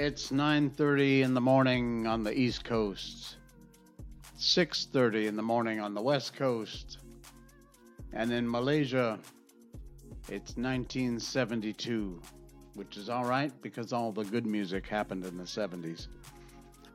It's 0.00 0.30
9:30 0.30 1.22
in 1.22 1.34
the 1.34 1.40
morning 1.40 2.06
on 2.06 2.22
the 2.22 2.32
East 2.32 2.62
Coast. 2.62 3.38
6:30 4.36 5.26
in 5.26 5.34
the 5.34 5.42
morning 5.42 5.80
on 5.80 5.92
the 5.92 6.00
West 6.00 6.34
Coast. 6.36 6.98
And 8.12 8.30
in 8.30 8.48
Malaysia, 8.48 9.18
it's 10.28 10.56
1972, 10.56 12.22
which 12.74 12.96
is 12.96 13.08
all 13.10 13.24
right 13.24 13.50
because 13.60 13.92
all 13.92 14.12
the 14.12 14.22
good 14.22 14.46
music 14.46 14.86
happened 14.86 15.24
in 15.24 15.36
the 15.36 15.48
70s. 15.48 16.06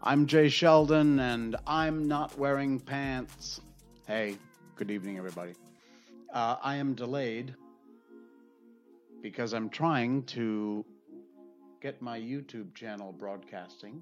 I'm 0.02 0.26
Jay 0.26 0.48
Sheldon 0.48 1.20
and 1.20 1.58
I'm 1.68 2.08
not 2.08 2.38
wearing 2.38 2.80
pants. 2.80 3.60
Hey, 4.08 4.38
good 4.78 4.90
evening 4.90 5.18
everybody. 5.18 5.56
Uh, 6.32 6.56
I 6.64 6.78
am 6.78 6.94
delayed 6.94 7.54
because 9.22 9.54
I'm 9.54 9.70
trying 9.70 10.24
to 10.38 10.86
get 11.84 12.02
my 12.02 12.18
YouTube 12.18 12.74
channel 12.74 13.12
broadcasting. 13.12 14.02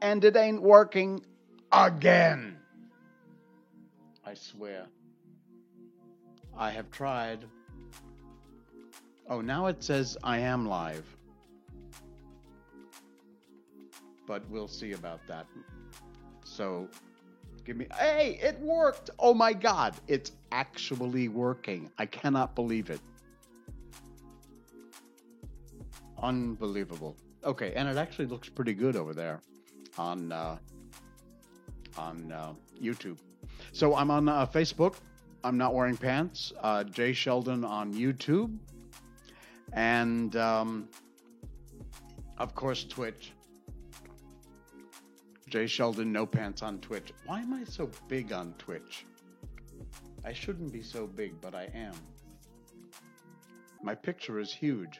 And 0.00 0.24
it 0.24 0.36
ain't 0.36 0.62
working 0.62 1.20
again. 1.72 2.56
I 4.24 4.34
swear. 4.34 4.86
I 6.56 6.70
have 6.70 6.88
tried. 6.92 7.44
Oh, 9.28 9.40
now 9.40 9.66
it 9.66 9.82
says 9.82 10.16
I 10.22 10.38
am 10.38 10.66
live. 10.66 11.04
But 14.28 14.48
we'll 14.48 14.68
see 14.68 14.92
about 14.92 15.26
that. 15.26 15.46
So, 16.44 16.88
give 17.64 17.76
me. 17.76 17.88
Hey, 17.98 18.38
it 18.40 18.60
worked! 18.60 19.10
Oh 19.18 19.34
my 19.34 19.52
god, 19.52 19.94
it's 20.06 20.30
actually 20.52 21.28
working. 21.28 21.90
I 21.98 22.06
cannot 22.06 22.54
believe 22.54 22.90
it. 22.90 23.00
Unbelievable. 26.22 27.16
Okay, 27.44 27.72
and 27.74 27.88
it 27.88 27.96
actually 27.96 28.26
looks 28.26 28.48
pretty 28.48 28.74
good 28.74 28.96
over 28.96 29.14
there 29.14 29.40
on 29.98 30.32
uh, 30.32 30.56
on 31.96 32.32
uh, 32.32 32.52
YouTube. 32.80 33.18
So 33.72 33.94
I'm 33.94 34.10
on 34.10 34.28
uh, 34.28 34.46
Facebook. 34.46 34.96
I'm 35.44 35.56
not 35.56 35.74
wearing 35.74 35.96
pants. 35.96 36.52
Uh, 36.60 36.84
Jay 36.84 37.12
Sheldon 37.12 37.64
on 37.64 37.94
YouTube, 37.94 38.56
and 39.72 40.34
um, 40.36 40.88
of 42.38 42.54
course 42.54 42.84
Twitch. 42.84 43.32
Jay 45.48 45.68
Sheldon, 45.68 46.12
no 46.12 46.26
pants 46.26 46.62
on 46.62 46.80
Twitch. 46.80 47.12
Why 47.24 47.40
am 47.40 47.54
I 47.54 47.62
so 47.64 47.88
big 48.08 48.32
on 48.32 48.52
Twitch? 48.58 49.06
I 50.24 50.32
shouldn't 50.32 50.72
be 50.72 50.82
so 50.82 51.06
big, 51.06 51.40
but 51.40 51.54
I 51.54 51.70
am. 51.72 51.94
My 53.80 53.94
picture 53.94 54.40
is 54.40 54.52
huge. 54.52 54.98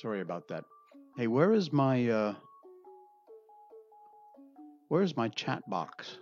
Sorry 0.00 0.20
about 0.20 0.46
that. 0.48 0.64
Hey, 1.16 1.26
where 1.26 1.52
is 1.52 1.72
my 1.72 2.08
uh 2.08 2.34
Where's 4.88 5.16
my 5.16 5.28
chat 5.28 5.68
box? 5.68 6.18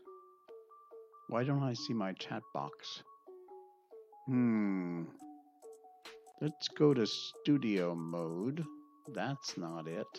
Why 1.28 1.44
don't 1.44 1.62
I 1.62 1.74
see 1.74 1.92
my 1.92 2.12
chat 2.14 2.42
box? 2.54 3.02
Hmm. 4.26 5.02
Let's 6.40 6.68
go 6.68 6.94
to 6.94 7.06
studio 7.06 7.94
mode. 7.94 8.64
That's 9.14 9.58
not 9.58 9.86
it. 9.86 10.12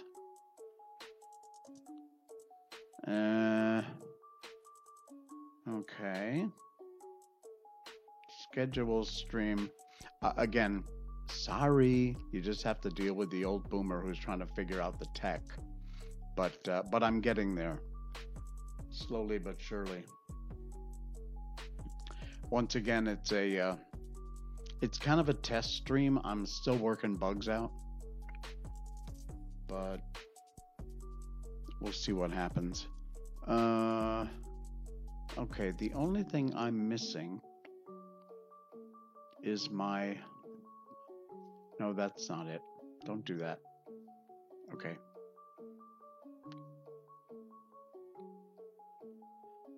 Uh 3.07 3.81
Okay. 5.67 6.47
Schedule 8.43 9.03
stream. 9.03 9.69
Uh, 10.21 10.31
again, 10.37 10.83
sorry, 11.29 12.15
you 12.31 12.41
just 12.41 12.63
have 12.63 12.81
to 12.81 12.89
deal 12.89 13.13
with 13.13 13.29
the 13.31 13.45
old 13.45 13.69
boomer 13.69 14.01
who's 14.01 14.17
trying 14.17 14.39
to 14.39 14.45
figure 14.45 14.81
out 14.81 14.99
the 14.99 15.07
tech. 15.13 15.41
But 16.35 16.67
uh, 16.67 16.83
but 16.91 17.03
I'm 17.03 17.19
getting 17.21 17.55
there, 17.55 17.79
slowly 18.91 19.37
but 19.37 19.55
surely. 19.59 20.03
Once 22.49 22.75
again, 22.75 23.07
it's 23.07 23.31
a 23.31 23.59
uh, 23.59 23.75
it's 24.81 24.97
kind 24.97 25.19
of 25.19 25.29
a 25.29 25.33
test 25.33 25.75
stream. 25.75 26.19
I'm 26.23 26.45
still 26.45 26.77
working 26.77 27.15
bugs 27.15 27.49
out, 27.49 27.71
but 29.67 29.99
we'll 31.81 31.93
see 31.93 32.13
what 32.13 32.31
happens. 32.31 32.87
Uh, 33.47 34.25
okay, 35.37 35.71
the 35.77 35.91
only 35.93 36.23
thing 36.23 36.53
I'm 36.55 36.87
missing 36.87 37.41
is 39.43 39.69
my 39.69 40.17
no, 41.79 41.93
that's 41.93 42.29
not 42.29 42.47
it. 42.47 42.61
Don't 43.05 43.25
do 43.25 43.37
that. 43.37 43.59
Okay. 44.73 44.95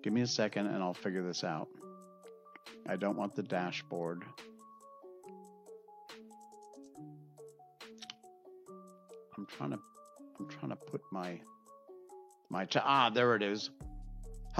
Give 0.02 0.12
me 0.12 0.22
a 0.22 0.26
second 0.26 0.66
and 0.66 0.82
I'll 0.82 0.94
figure 0.94 1.22
this 1.22 1.44
out. 1.44 1.68
I 2.88 2.96
don't 2.96 3.16
want 3.16 3.34
the 3.36 3.42
dashboard. 3.42 4.24
I'm 9.36 9.46
trying 9.46 9.70
to 9.70 9.78
I'm 10.38 10.48
trying 10.48 10.70
to 10.70 10.76
put 10.76 11.02
my 11.12 11.38
my 12.48 12.66
ah 12.76 13.10
there 13.10 13.36
it 13.36 13.42
is. 13.42 13.70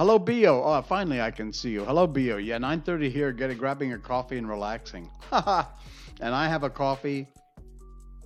Hello 0.01 0.17
Bio. 0.17 0.63
Oh, 0.63 0.81
finally 0.81 1.21
I 1.21 1.29
can 1.29 1.53
see 1.53 1.69
you. 1.69 1.85
Hello 1.85 2.07
Bio. 2.07 2.37
Yeah, 2.37 2.57
9:30 2.57 3.11
here 3.11 3.31
getting 3.31 3.55
grabbing 3.55 3.93
a 3.93 3.99
coffee 3.99 4.39
and 4.39 4.49
relaxing. 4.49 5.07
And 5.31 6.33
I 6.33 6.47
have 6.47 6.63
a 6.63 6.71
coffee, 6.71 7.27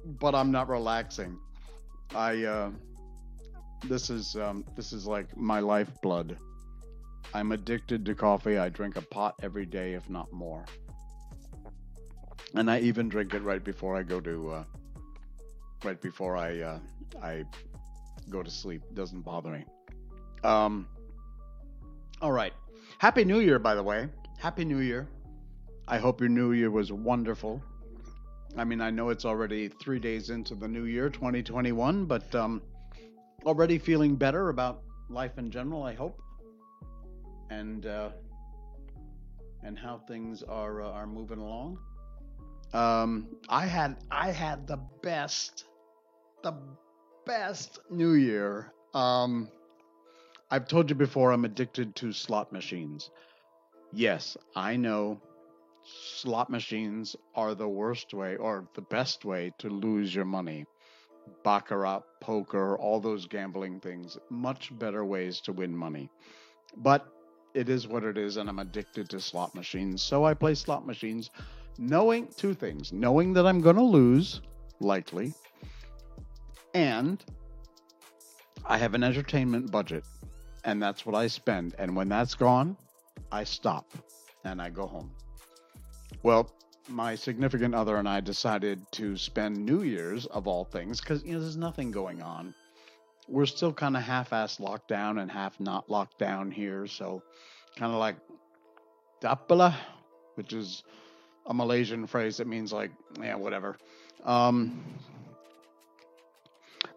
but 0.06 0.34
I'm 0.34 0.53
not 0.53 0.69
relaxing. 0.69 1.38
I 2.16 2.46
uh, 2.46 2.72
this 3.90 4.09
is 4.09 4.38
um, 4.38 4.63
this 4.78 4.94
is 4.94 5.06
like 5.06 5.36
my 5.36 5.59
lifeblood. 5.59 6.38
I'm 7.34 7.52
addicted 7.52 8.06
to 8.06 8.16
coffee. 8.16 8.57
I 8.57 8.69
drink 8.69 8.96
a 8.96 9.02
pot 9.02 9.36
every 9.44 9.66
day, 9.66 9.96
if 9.96 10.09
not 10.09 10.31
more, 10.31 10.63
and 12.53 12.72
I 12.72 12.80
even 12.80 13.09
drink 13.09 13.34
it 13.34 13.44
right 13.44 13.62
before 13.62 13.97
I 13.97 14.03
go 14.03 14.22
to 14.22 14.52
uh, 14.52 14.63
right 15.84 16.00
before 16.00 16.38
I 16.38 16.62
uh, 16.62 16.80
I 17.22 17.44
go 18.30 18.42
to 18.42 18.50
sleep. 18.50 18.81
Doesn't 18.94 19.24
bother 19.24 19.50
me. 19.50 19.66
Um. 20.42 20.88
All 22.25 22.31
right. 22.31 22.53
Happy 22.97 23.24
New 23.24 23.40
Year, 23.40 23.59
by 23.59 23.75
the 23.75 23.84
way. 23.84 24.09
Happy 24.40 24.66
New 24.66 24.80
Year. 24.80 25.08
I 25.88 26.00
hope 26.00 26.19
your 26.19 26.28
New 26.28 26.53
Year 26.53 26.72
was 26.72 26.91
wonderful. 26.91 27.62
I 28.58 28.63
mean, 28.63 28.81
I 28.81 28.90
know 28.90 29.09
it's 29.09 29.25
already 29.25 29.68
three 29.68 30.00
days 30.00 30.31
into 30.31 30.56
the 30.56 30.68
new 30.68 30.86
year, 30.86 31.08
2021, 31.12 32.06
but 32.06 32.34
um, 32.34 32.63
already 33.46 33.78
feeling 33.78 34.16
better 34.16 34.50
about 34.50 34.81
life 35.08 35.38
in 35.38 35.52
general. 35.52 35.84
I 35.84 35.94
hope, 35.94 36.19
and 37.52 37.86
uh, 37.86 38.09
and 39.62 39.78
how 39.78 40.00
things 40.07 40.42
are 40.42 40.81
uh, 40.81 40.90
are 40.90 41.06
moving 41.06 41.38
along. 41.38 41.78
Um, 42.74 43.28
I 43.50 43.68
had 43.68 43.97
I 44.09 44.31
had 44.31 44.66
the 44.66 44.80
best, 45.03 45.66
the 46.42 46.56
best 47.28 47.81
New 47.92 48.13
Year. 48.13 48.74
Um, 48.96 49.47
I've 50.51 50.67
told 50.67 50.89
you 50.89 50.95
before, 50.95 51.31
I'm 51.31 51.45
addicted 51.45 51.95
to 51.97 52.11
slot 52.11 52.51
machines. 52.51 53.09
Yes, 53.91 54.38
I 54.56 54.75
know 54.75 55.19
slot 55.83 56.50
machines 56.50 57.16
are 57.35 57.56
the 57.56 57.67
worst 57.67 58.13
way 58.13 58.35
or 58.35 58.67
the 58.73 58.81
best 58.81 59.25
way 59.25 59.53
to 59.59 59.69
lose 59.69 60.13
your 60.13 60.25
money. 60.25 60.66
Baccarat, 61.44 62.01
poker, 62.22 62.78
all 62.78 63.00
those 63.00 63.25
gambling 63.25 63.79
things, 63.79 64.17
much 64.29 64.78
better 64.78 65.03
ways 65.03 65.41
to 65.41 65.53
win 65.53 65.75
money. 65.75 66.09
But 66.77 67.07
it 67.53 67.69
is 67.69 67.88
what 67.88 68.03
it 68.03 68.17
is, 68.17 68.38
and 68.38 68.50
I'm 68.50 68.59
addicted 68.59 69.09
to 69.09 69.19
slot 69.19 69.56
machines. 69.56 70.01
So 70.01 70.25
I 70.25 70.33
play 70.33 70.56
slot 70.56 70.85
machines 70.85 71.31
knowing 71.77 72.27
two 72.38 72.53
things 72.53 72.94
knowing 72.94 73.33
that 73.33 73.45
I'm 73.45 73.62
going 73.62 73.75
to 73.75 73.83
lose, 73.83 74.42
likely, 74.80 75.33
and 76.74 77.24
I 78.65 78.77
have 78.77 78.94
an 78.94 79.03
entertainment 79.03 79.71
budget, 79.71 80.03
and 80.65 80.81
that's 80.81 81.06
what 81.06 81.15
I 81.15 81.27
spend. 81.27 81.75
And 81.77 81.95
when 81.95 82.09
that's 82.09 82.35
gone, 82.35 82.75
I 83.31 83.44
stop 83.44 83.85
and 84.44 84.62
I 84.62 84.69
go 84.69 84.88
home. 84.88 85.12
Well, 86.23 86.51
my 86.89 87.15
significant 87.15 87.73
other 87.73 87.97
and 87.97 88.09
I 88.09 88.19
decided 88.19 88.79
to 88.94 89.15
spend 89.15 89.63
New 89.63 89.83
Year's 89.83 90.25
of 90.27 90.47
all 90.47 90.65
things 90.65 91.00
because 91.00 91.23
you 91.23 91.33
know 91.33 91.39
there's 91.39 91.57
nothing 91.57 91.91
going 91.91 92.21
on. 92.21 92.53
We're 93.27 93.47
still 93.47 93.73
kind 93.73 93.97
of 93.97 94.03
half-ass 94.03 94.59
locked 94.59 94.88
down 94.88 95.17
and 95.17 95.31
half 95.31 95.59
not 95.59 95.89
locked 95.89 96.19
down 96.19 96.51
here, 96.51 96.85
so 96.85 97.23
kind 97.75 97.91
of 97.91 97.97
like 98.00 98.18
tapala, 99.21 99.75
which 100.35 100.53
is 100.53 100.83
a 101.47 101.53
Malaysian 101.53 102.06
phrase 102.06 102.38
that 102.38 102.47
means 102.47 102.71
like 102.71 102.91
yeah 103.19 103.35
whatever. 103.35 103.77
Um, 104.23 104.83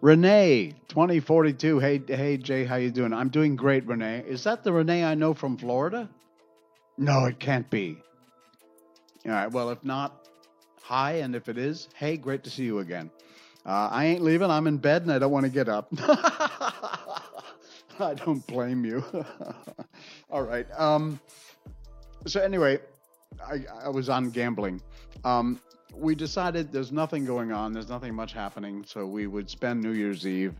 Renee, 0.00 0.74
2042. 0.88 1.80
Hey, 1.80 2.00
hey, 2.06 2.36
Jay, 2.36 2.64
how 2.64 2.76
you 2.76 2.90
doing? 2.90 3.12
I'm 3.12 3.28
doing 3.28 3.56
great, 3.56 3.84
Renee. 3.86 4.22
Is 4.28 4.44
that 4.44 4.62
the 4.62 4.72
Renee 4.72 5.04
I 5.04 5.14
know 5.14 5.34
from 5.34 5.56
Florida? 5.56 6.08
No, 6.96 7.24
it 7.24 7.40
can't 7.40 7.68
be. 7.68 7.98
All 9.26 9.32
right. 9.32 9.50
Well, 9.50 9.70
if 9.70 9.82
not, 9.82 10.28
hi. 10.80 11.14
And 11.14 11.34
if 11.34 11.48
it 11.48 11.58
is, 11.58 11.88
hey, 11.94 12.16
great 12.16 12.44
to 12.44 12.50
see 12.50 12.62
you 12.62 12.78
again. 12.78 13.10
Uh, 13.66 13.88
I 13.90 14.06
ain't 14.06 14.22
leaving. 14.22 14.50
I'm 14.50 14.68
in 14.68 14.78
bed 14.78 15.02
and 15.02 15.10
I 15.10 15.18
don't 15.18 15.32
want 15.32 15.46
to 15.46 15.50
get 15.50 15.68
up. 15.68 15.88
I 17.98 18.14
don't 18.14 18.46
blame 18.46 18.84
you. 18.84 19.04
All 20.30 20.42
right. 20.42 20.66
Um, 20.78 21.18
so 22.26 22.40
anyway, 22.40 22.78
I, 23.44 23.64
I 23.84 23.88
was 23.88 24.08
on 24.08 24.30
gambling. 24.30 24.80
Um, 25.24 25.60
we 25.94 26.14
decided 26.14 26.72
there's 26.72 26.92
nothing 26.92 27.24
going 27.24 27.52
on. 27.52 27.72
There's 27.72 27.88
nothing 27.88 28.14
much 28.14 28.32
happening. 28.32 28.84
So 28.86 29.06
we 29.06 29.26
would 29.26 29.48
spend 29.48 29.82
New 29.82 29.92
Year's 29.92 30.26
Eve 30.26 30.54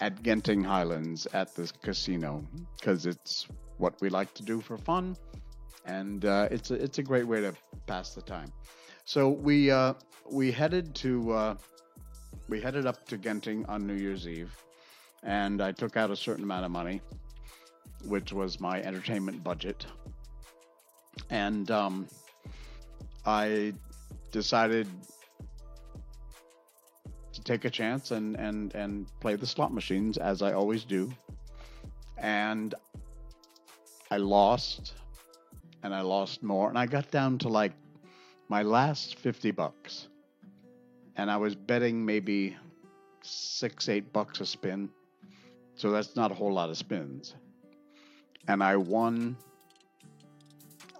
at 0.00 0.22
Genting 0.22 0.64
Highlands 0.64 1.26
at 1.32 1.54
this 1.54 1.72
casino 1.72 2.44
because 2.78 3.06
it's 3.06 3.48
what 3.78 4.00
we 4.00 4.08
like 4.08 4.32
to 4.34 4.42
do 4.42 4.60
for 4.60 4.76
fun, 4.76 5.16
and 5.86 6.24
uh, 6.24 6.48
it's 6.50 6.70
a, 6.70 6.74
it's 6.74 6.98
a 6.98 7.02
great 7.02 7.26
way 7.26 7.40
to 7.40 7.54
pass 7.86 8.14
the 8.14 8.22
time. 8.22 8.52
So 9.04 9.28
we 9.28 9.70
uh, 9.70 9.94
we 10.30 10.52
headed 10.52 10.94
to 10.96 11.32
uh, 11.32 11.54
we 12.48 12.60
headed 12.60 12.86
up 12.86 13.06
to 13.08 13.18
Genting 13.18 13.68
on 13.68 13.86
New 13.86 13.94
Year's 13.94 14.28
Eve, 14.28 14.54
and 15.22 15.62
I 15.62 15.72
took 15.72 15.96
out 15.96 16.10
a 16.10 16.16
certain 16.16 16.44
amount 16.44 16.64
of 16.64 16.70
money, 16.70 17.00
which 18.04 18.32
was 18.32 18.60
my 18.60 18.82
entertainment 18.82 19.42
budget, 19.42 19.86
and 21.30 21.70
um, 21.70 22.08
I 23.24 23.74
decided 24.30 24.86
to 27.32 27.42
take 27.42 27.64
a 27.64 27.70
chance 27.70 28.10
and 28.10 28.36
and 28.36 28.74
and 28.74 29.06
play 29.20 29.36
the 29.36 29.46
slot 29.46 29.72
machines 29.72 30.18
as 30.18 30.42
I 30.42 30.52
always 30.52 30.84
do, 30.84 31.12
and 32.16 32.74
I 34.10 34.16
lost, 34.16 34.94
and 35.82 35.94
I 35.94 36.00
lost 36.00 36.42
more, 36.42 36.68
and 36.68 36.78
I 36.78 36.86
got 36.86 37.10
down 37.10 37.38
to 37.38 37.48
like 37.48 37.72
my 38.48 38.62
last 38.62 39.16
fifty 39.18 39.50
bucks, 39.50 40.08
and 41.16 41.30
I 41.30 41.36
was 41.36 41.54
betting 41.54 42.04
maybe 42.04 42.56
six 43.22 43.88
eight 43.88 44.12
bucks 44.12 44.40
a 44.40 44.46
spin, 44.46 44.90
so 45.74 45.90
that's 45.90 46.16
not 46.16 46.30
a 46.30 46.34
whole 46.34 46.52
lot 46.52 46.70
of 46.70 46.76
spins, 46.76 47.34
and 48.48 48.62
I 48.62 48.76
won 48.76 49.36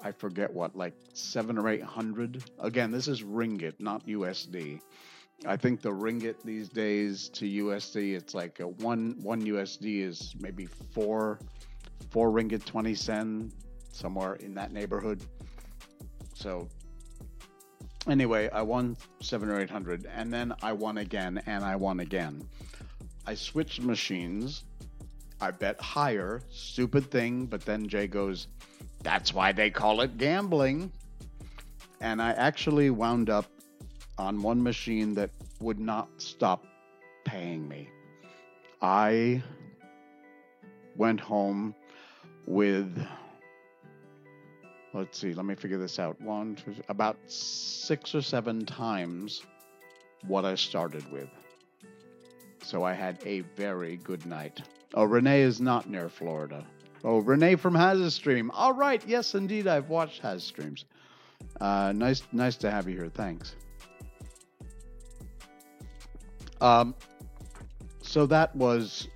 I 0.02 0.12
forget 0.12 0.52
what, 0.52 0.76
like 0.76 0.94
seven 1.12 1.58
or 1.58 1.68
eight 1.68 1.82
hundred. 1.82 2.44
Again, 2.60 2.90
this 2.90 3.08
is 3.08 3.22
ringgit, 3.22 3.74
not 3.78 4.06
USD. 4.06 4.80
I 5.46 5.56
think 5.56 5.82
the 5.82 5.90
ringgit 5.90 6.42
these 6.42 6.68
days 6.68 7.28
to 7.30 7.44
USD, 7.44 8.14
it's 8.14 8.34
like 8.34 8.60
a 8.60 8.68
one 8.68 9.16
one 9.22 9.42
USD 9.42 10.02
is 10.02 10.34
maybe 10.38 10.66
four 10.94 11.38
four 12.10 12.30
ringgit 12.30 12.64
twenty 12.64 12.94
sen, 12.94 13.52
somewhere 13.92 14.34
in 14.34 14.54
that 14.54 14.72
neighborhood. 14.72 15.22
So 16.34 16.68
anyway, 18.06 18.48
I 18.50 18.62
won 18.62 18.96
seven 19.20 19.48
or 19.48 19.60
eight 19.60 19.70
hundred, 19.70 20.06
and 20.06 20.32
then 20.32 20.54
I 20.62 20.72
won 20.72 20.98
again, 20.98 21.42
and 21.46 21.64
I 21.64 21.76
won 21.76 22.00
again. 22.00 22.48
I 23.26 23.34
switched 23.34 23.82
machines. 23.82 24.64
I 25.40 25.52
bet 25.52 25.80
higher, 25.80 26.40
stupid 26.50 27.10
thing, 27.12 27.46
but 27.46 27.64
then 27.64 27.86
Jay 27.86 28.08
goes, 28.08 28.48
that's 29.02 29.32
why 29.32 29.52
they 29.52 29.70
call 29.70 30.00
it 30.00 30.18
gambling. 30.18 30.92
And 32.00 32.22
I 32.22 32.30
actually 32.32 32.90
wound 32.90 33.30
up 33.30 33.46
on 34.18 34.42
one 34.42 34.62
machine 34.62 35.14
that 35.14 35.30
would 35.60 35.78
not 35.78 36.08
stop 36.18 36.64
paying 37.24 37.68
me. 37.68 37.88
I 38.80 39.42
went 40.96 41.20
home 41.20 41.74
with, 42.46 43.04
let's 44.94 45.18
see, 45.18 45.34
let 45.34 45.44
me 45.44 45.54
figure 45.54 45.78
this 45.78 45.98
out. 45.98 46.20
One, 46.20 46.56
two, 46.56 46.74
about 46.88 47.16
six 47.26 48.14
or 48.14 48.22
seven 48.22 48.64
times 48.64 49.42
what 50.26 50.44
I 50.44 50.54
started 50.54 51.10
with. 51.12 51.28
So 52.62 52.82
I 52.82 52.92
had 52.92 53.18
a 53.24 53.40
very 53.56 53.96
good 53.96 54.26
night. 54.26 54.62
Oh, 54.94 55.04
Renee 55.04 55.42
is 55.42 55.60
not 55.60 55.88
near 55.88 56.08
Florida. 56.08 56.64
Oh, 57.04 57.18
Renee 57.18 57.56
from 57.56 57.74
Hazestream. 57.74 58.50
All 58.52 58.72
right. 58.72 59.02
Yes, 59.06 59.34
indeed. 59.34 59.66
I've 59.66 59.88
watched 59.88 60.22
Hazestreams. 60.22 60.84
Uh, 61.60 61.92
nice, 61.94 62.22
nice 62.32 62.56
to 62.56 62.70
have 62.70 62.88
you 62.88 62.96
here. 62.96 63.08
Thanks. 63.08 63.54
Um, 66.60 66.94
so 68.02 68.26
that 68.26 68.54
was 68.56 69.08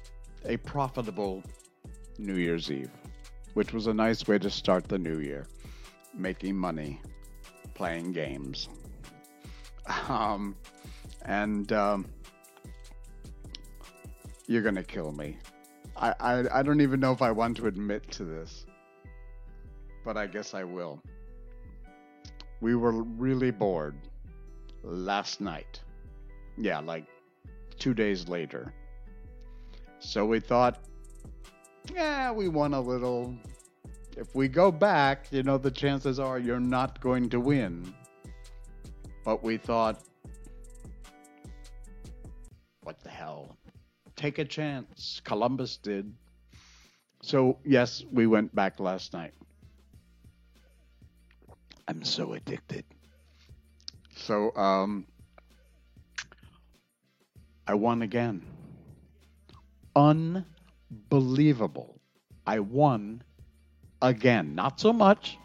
a 0.44 0.56
profitable 0.58 1.42
New 2.18 2.34
Year's 2.34 2.70
Eve, 2.70 2.90
which 3.54 3.72
was 3.72 3.86
a 3.88 3.94
nice 3.94 4.26
way 4.28 4.38
to 4.38 4.50
start 4.50 4.86
the 4.86 4.98
new 4.98 5.18
year, 5.18 5.46
making 6.14 6.56
money, 6.56 7.00
playing 7.74 8.12
games. 8.12 8.68
Um, 10.08 10.54
and 11.24 11.72
um, 11.72 12.06
you're 14.46 14.62
gonna 14.62 14.84
kill 14.84 15.10
me. 15.10 15.38
I, 15.96 16.14
I, 16.20 16.58
I 16.60 16.62
don't 16.62 16.80
even 16.80 17.00
know 17.00 17.12
if 17.12 17.22
I 17.22 17.30
want 17.30 17.56
to 17.58 17.66
admit 17.66 18.10
to 18.12 18.24
this, 18.24 18.66
but 20.04 20.16
I 20.16 20.26
guess 20.26 20.54
I 20.54 20.64
will. 20.64 21.02
We 22.60 22.74
were 22.74 23.02
really 23.02 23.50
bored 23.50 23.96
last 24.82 25.40
night. 25.40 25.80
Yeah, 26.56 26.80
like 26.80 27.06
two 27.78 27.94
days 27.94 28.28
later. 28.28 28.72
So 29.98 30.24
we 30.24 30.40
thought, 30.40 30.80
yeah, 31.92 32.32
we 32.32 32.48
won 32.48 32.74
a 32.74 32.80
little. 32.80 33.34
If 34.16 34.34
we 34.34 34.48
go 34.48 34.70
back, 34.70 35.26
you 35.30 35.42
know, 35.42 35.58
the 35.58 35.70
chances 35.70 36.18
are 36.20 36.38
you're 36.38 36.60
not 36.60 37.00
going 37.00 37.28
to 37.30 37.40
win. 37.40 37.94
But 39.24 39.42
we 39.42 39.56
thought, 39.56 40.02
take 44.22 44.38
a 44.38 44.44
chance. 44.44 45.20
Columbus 45.24 45.78
did. 45.78 46.14
So, 47.22 47.58
yes, 47.64 48.04
we 48.12 48.28
went 48.28 48.54
back 48.54 48.78
last 48.78 49.12
night. 49.12 49.34
I'm 51.88 52.04
so 52.04 52.34
addicted. 52.34 52.84
So, 54.14 54.54
um, 54.54 55.08
I 57.66 57.74
won 57.74 58.02
again. 58.02 58.42
Unbelievable. 59.96 62.00
I 62.46 62.60
won 62.60 63.24
again. 64.00 64.54
Not 64.54 64.78
so 64.78 64.92
much. 64.92 65.36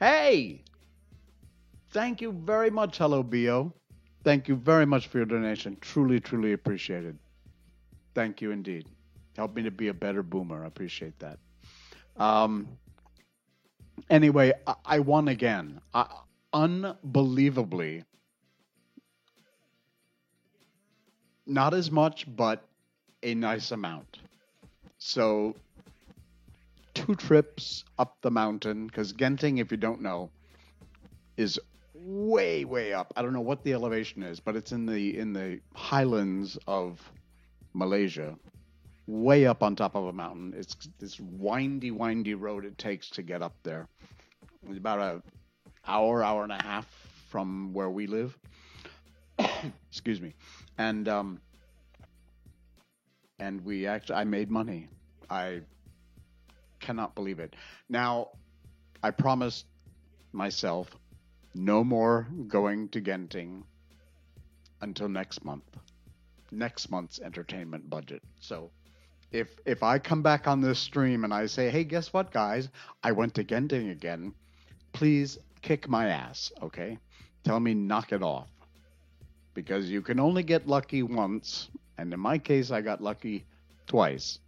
Hey! 0.00 0.64
Thank 1.90 2.22
you 2.22 2.32
very 2.32 2.70
much, 2.70 2.96
Hello 2.96 3.22
Bio. 3.22 3.74
Thank 4.24 4.48
you 4.48 4.54
very 4.54 4.86
much 4.86 5.08
for 5.08 5.18
your 5.18 5.26
donation. 5.26 5.76
Truly, 5.80 6.20
truly 6.20 6.52
appreciated. 6.52 7.18
Thank 8.14 8.40
you 8.40 8.50
indeed. 8.52 8.86
Help 9.36 9.54
me 9.54 9.62
to 9.62 9.70
be 9.70 9.88
a 9.88 9.94
better 9.94 10.22
boomer. 10.22 10.64
I 10.64 10.66
appreciate 10.66 11.18
that. 11.18 11.38
Um, 12.16 12.68
anyway, 14.10 14.52
I, 14.66 14.74
I 14.84 14.98
won 15.00 15.28
again. 15.28 15.80
I, 15.94 16.06
unbelievably. 16.52 18.04
Not 21.46 21.74
as 21.74 21.90
much, 21.90 22.26
but 22.36 22.62
a 23.22 23.34
nice 23.34 23.72
amount. 23.72 24.18
So, 24.98 25.56
two 26.94 27.14
trips 27.16 27.84
up 27.98 28.16
the 28.20 28.30
mountain, 28.30 28.86
because 28.86 29.12
Genting, 29.12 29.60
if 29.60 29.70
you 29.70 29.76
don't 29.76 30.00
know, 30.00 30.30
is 31.36 31.58
way 32.04 32.64
way 32.64 32.92
up. 32.92 33.12
I 33.16 33.22
don't 33.22 33.32
know 33.32 33.40
what 33.40 33.62
the 33.64 33.72
elevation 33.72 34.22
is, 34.22 34.40
but 34.40 34.56
it's 34.56 34.72
in 34.72 34.86
the 34.86 35.18
in 35.18 35.32
the 35.32 35.60
highlands 35.74 36.58
of 36.66 37.00
Malaysia, 37.72 38.36
way 39.06 39.46
up 39.46 39.62
on 39.62 39.76
top 39.76 39.94
of 39.94 40.06
a 40.06 40.12
mountain. 40.12 40.54
It's 40.56 40.76
this 40.98 41.18
windy 41.20 41.90
windy 41.90 42.34
road 42.34 42.64
it 42.64 42.78
takes 42.78 43.10
to 43.10 43.22
get 43.22 43.42
up 43.42 43.54
there. 43.62 43.88
It's 44.68 44.78
about 44.78 44.98
a 44.98 45.22
hour 45.86 46.22
hour 46.22 46.42
and 46.42 46.52
a 46.52 46.62
half 46.62 46.86
from 47.30 47.72
where 47.72 47.90
we 47.90 48.06
live. 48.06 48.36
Excuse 49.90 50.20
me, 50.20 50.34
and 50.78 51.08
um, 51.08 51.40
and 53.38 53.64
we 53.64 53.86
actually 53.86 54.16
I 54.16 54.24
made 54.24 54.50
money. 54.50 54.88
I 55.30 55.62
cannot 56.80 57.14
believe 57.14 57.38
it. 57.38 57.54
Now, 57.88 58.28
I 59.02 59.12
promised 59.12 59.66
myself 60.32 60.88
no 61.54 61.84
more 61.84 62.28
going 62.48 62.88
to 62.90 63.00
Genting 63.00 63.62
until 64.80 65.08
next 65.08 65.44
month. 65.44 65.64
Next 66.50 66.90
month's 66.90 67.20
entertainment 67.20 67.88
budget. 67.88 68.22
So 68.40 68.70
if 69.30 69.56
if 69.64 69.82
I 69.82 69.98
come 69.98 70.22
back 70.22 70.46
on 70.46 70.60
this 70.60 70.78
stream 70.78 71.24
and 71.24 71.32
I 71.32 71.46
say, 71.46 71.70
"Hey, 71.70 71.84
guess 71.84 72.12
what, 72.12 72.30
guys? 72.30 72.68
I 73.02 73.12
went 73.12 73.34
to 73.34 73.44
Genting 73.44 73.90
again." 73.90 74.34
Please 74.92 75.38
kick 75.62 75.88
my 75.88 76.08
ass, 76.08 76.52
okay? 76.62 76.98
Tell 77.44 77.58
me 77.58 77.72
knock 77.72 78.12
it 78.12 78.22
off. 78.22 78.48
Because 79.54 79.88
you 79.88 80.02
can 80.02 80.20
only 80.20 80.42
get 80.42 80.66
lucky 80.66 81.02
once, 81.02 81.70
and 81.96 82.12
in 82.12 82.20
my 82.20 82.38
case 82.38 82.70
I 82.70 82.82
got 82.82 83.00
lucky 83.00 83.46
twice. 83.86 84.38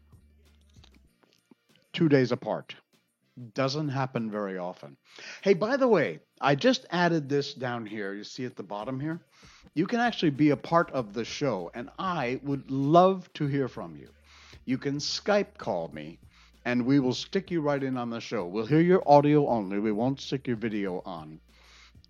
2 1.94 2.08
days 2.08 2.32
apart. 2.32 2.74
Doesn't 3.54 3.88
happen 3.88 4.30
very 4.30 4.58
often. 4.58 4.96
Hey, 5.42 5.54
by 5.54 5.76
the 5.76 5.88
way, 5.88 6.20
I 6.40 6.54
just 6.54 6.86
added 6.90 7.28
this 7.28 7.52
down 7.52 7.84
here. 7.84 8.14
You 8.14 8.22
see 8.22 8.44
at 8.44 8.54
the 8.54 8.62
bottom 8.62 9.00
here? 9.00 9.20
You 9.74 9.86
can 9.86 9.98
actually 9.98 10.30
be 10.30 10.50
a 10.50 10.56
part 10.56 10.90
of 10.92 11.14
the 11.14 11.24
show, 11.24 11.70
and 11.74 11.90
I 11.98 12.38
would 12.44 12.70
love 12.70 13.32
to 13.34 13.46
hear 13.46 13.66
from 13.66 13.96
you. 13.96 14.08
You 14.66 14.78
can 14.78 14.98
Skype 14.98 15.58
call 15.58 15.90
me, 15.92 16.20
and 16.64 16.86
we 16.86 17.00
will 17.00 17.12
stick 17.12 17.50
you 17.50 17.60
right 17.60 17.82
in 17.82 17.96
on 17.96 18.08
the 18.08 18.20
show. 18.20 18.46
We'll 18.46 18.66
hear 18.66 18.80
your 18.80 19.02
audio 19.04 19.48
only, 19.48 19.80
we 19.80 19.90
won't 19.90 20.20
stick 20.20 20.46
your 20.46 20.56
video 20.56 21.02
on. 21.04 21.40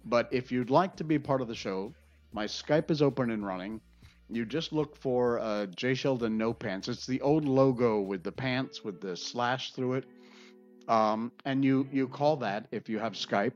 But 0.04 0.28
if 0.31 0.52
you'd 0.52 0.69
like 0.69 0.95
to 0.97 1.04
be 1.04 1.19
part 1.19 1.40
of 1.40 1.49
the 1.49 1.54
show, 1.54 1.95
my 2.33 2.45
Skype 2.45 2.90
is 2.90 3.00
open 3.00 3.31
and 3.31 3.47
running. 3.47 3.81
You 4.28 4.45
just 4.45 4.75
look 4.75 4.95
for 4.97 5.38
uh, 5.38 5.66
Jay 5.66 5.95
Sheldon 5.95 6.37
No 6.37 6.52
Pants. 6.52 6.88
It's 6.88 7.07
the 7.07 7.21
old 7.23 7.47
logo 7.47 8.00
with 8.00 8.23
the 8.23 8.33
pants 8.33 8.85
with 8.85 9.00
the 9.00 9.16
slash 9.16 9.73
through 9.73 9.95
it. 9.95 10.04
Um, 10.88 11.33
and 11.45 11.64
you 11.64 11.88
you 11.93 12.09
call 12.09 12.37
that 12.37 12.67
if 12.71 12.88
you 12.88 12.99
have 12.99 13.12
Skype. 13.14 13.53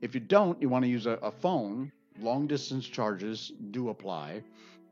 If 0.00 0.14
you 0.14 0.20
don't, 0.20 0.60
you 0.60 0.68
want 0.68 0.84
to 0.84 0.88
use 0.88 1.06
a, 1.06 1.12
a 1.22 1.30
phone. 1.30 1.92
Long 2.20 2.46
distance 2.46 2.86
charges 2.86 3.52
do 3.70 3.88
apply 3.88 4.42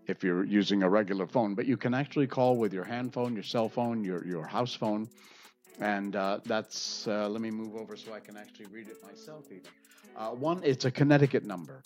if 0.06 0.24
you're 0.24 0.44
using 0.44 0.82
a 0.82 0.88
regular 0.88 1.26
phone, 1.26 1.54
but 1.54 1.66
you 1.66 1.76
can 1.76 1.94
actually 1.94 2.26
call 2.26 2.56
with 2.56 2.72
your 2.72 2.84
hand 2.84 3.12
phone, 3.12 3.34
your 3.34 3.42
cell 3.42 3.68
phone, 3.68 4.04
your 4.04 4.24
your 4.26 4.46
house 4.46 4.74
phone, 4.74 5.08
and 5.80 6.16
uh, 6.16 6.40
that's. 6.44 7.06
Uh, 7.06 7.28
let 7.28 7.40
me 7.40 7.50
move 7.50 7.76
over 7.76 7.96
so 7.96 8.12
I 8.12 8.20
can 8.20 8.36
actually 8.36 8.66
read 8.66 8.88
it 8.88 9.02
myself. 9.02 9.46
Even 9.50 9.62
uh, 10.16 10.30
one, 10.30 10.60
it's 10.64 10.84
a 10.84 10.90
Connecticut 10.90 11.44
number, 11.44 11.82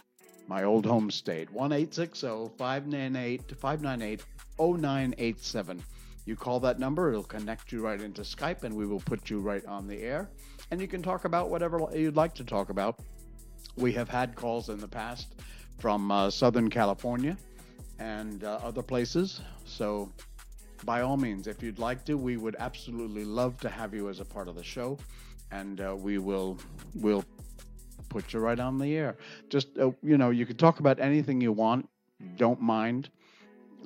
my 0.48 0.64
old 0.64 0.86
home 0.86 1.10
state. 1.10 1.50
One 1.50 1.72
eight 1.72 1.94
six 1.94 2.20
zero 2.20 2.50
five 2.56 2.86
nine 2.86 3.16
eight 3.16 3.42
five 3.58 3.82
nine 3.82 4.02
eight 4.02 4.22
zero 4.56 4.74
nine 4.74 5.14
eight 5.18 5.40
seven. 5.40 5.82
You 6.26 6.36
call 6.36 6.58
that 6.60 6.78
number, 6.78 7.10
it'll 7.10 7.22
connect 7.22 7.70
you 7.70 7.82
right 7.82 8.00
into 8.00 8.22
Skype, 8.22 8.62
and 8.64 8.74
we 8.74 8.86
will 8.86 9.00
put 9.00 9.28
you 9.28 9.40
right 9.40 9.64
on 9.66 9.86
the 9.86 10.00
air. 10.00 10.30
And 10.70 10.80
you 10.80 10.88
can 10.88 11.02
talk 11.02 11.26
about 11.26 11.50
whatever 11.50 11.86
you'd 11.94 12.16
like 12.16 12.34
to 12.34 12.44
talk 12.44 12.70
about. 12.70 12.98
We 13.76 13.92
have 13.92 14.08
had 14.08 14.34
calls 14.34 14.70
in 14.70 14.78
the 14.78 14.88
past 14.88 15.34
from 15.78 16.10
uh, 16.10 16.30
Southern 16.30 16.70
California 16.70 17.36
and 17.98 18.42
uh, 18.42 18.58
other 18.62 18.82
places. 18.82 19.40
So, 19.66 20.10
by 20.84 21.02
all 21.02 21.16
means, 21.16 21.46
if 21.46 21.62
you'd 21.62 21.78
like 21.78 22.04
to, 22.06 22.16
we 22.16 22.36
would 22.36 22.56
absolutely 22.58 23.24
love 23.24 23.58
to 23.60 23.68
have 23.68 23.94
you 23.94 24.08
as 24.08 24.20
a 24.20 24.24
part 24.24 24.48
of 24.48 24.54
the 24.54 24.64
show, 24.64 24.98
and 25.50 25.80
uh, 25.80 25.94
we 25.96 26.18
will 26.18 26.58
will 26.94 27.24
put 28.08 28.32
you 28.32 28.40
right 28.40 28.60
on 28.60 28.78
the 28.78 28.96
air. 28.96 29.16
Just 29.48 29.78
uh, 29.78 29.90
you 30.02 30.16
know, 30.16 30.30
you 30.30 30.46
can 30.46 30.56
talk 30.56 30.80
about 30.80 31.00
anything 31.00 31.40
you 31.40 31.52
want. 31.52 31.88
Don't 32.36 32.60
mind 32.60 33.10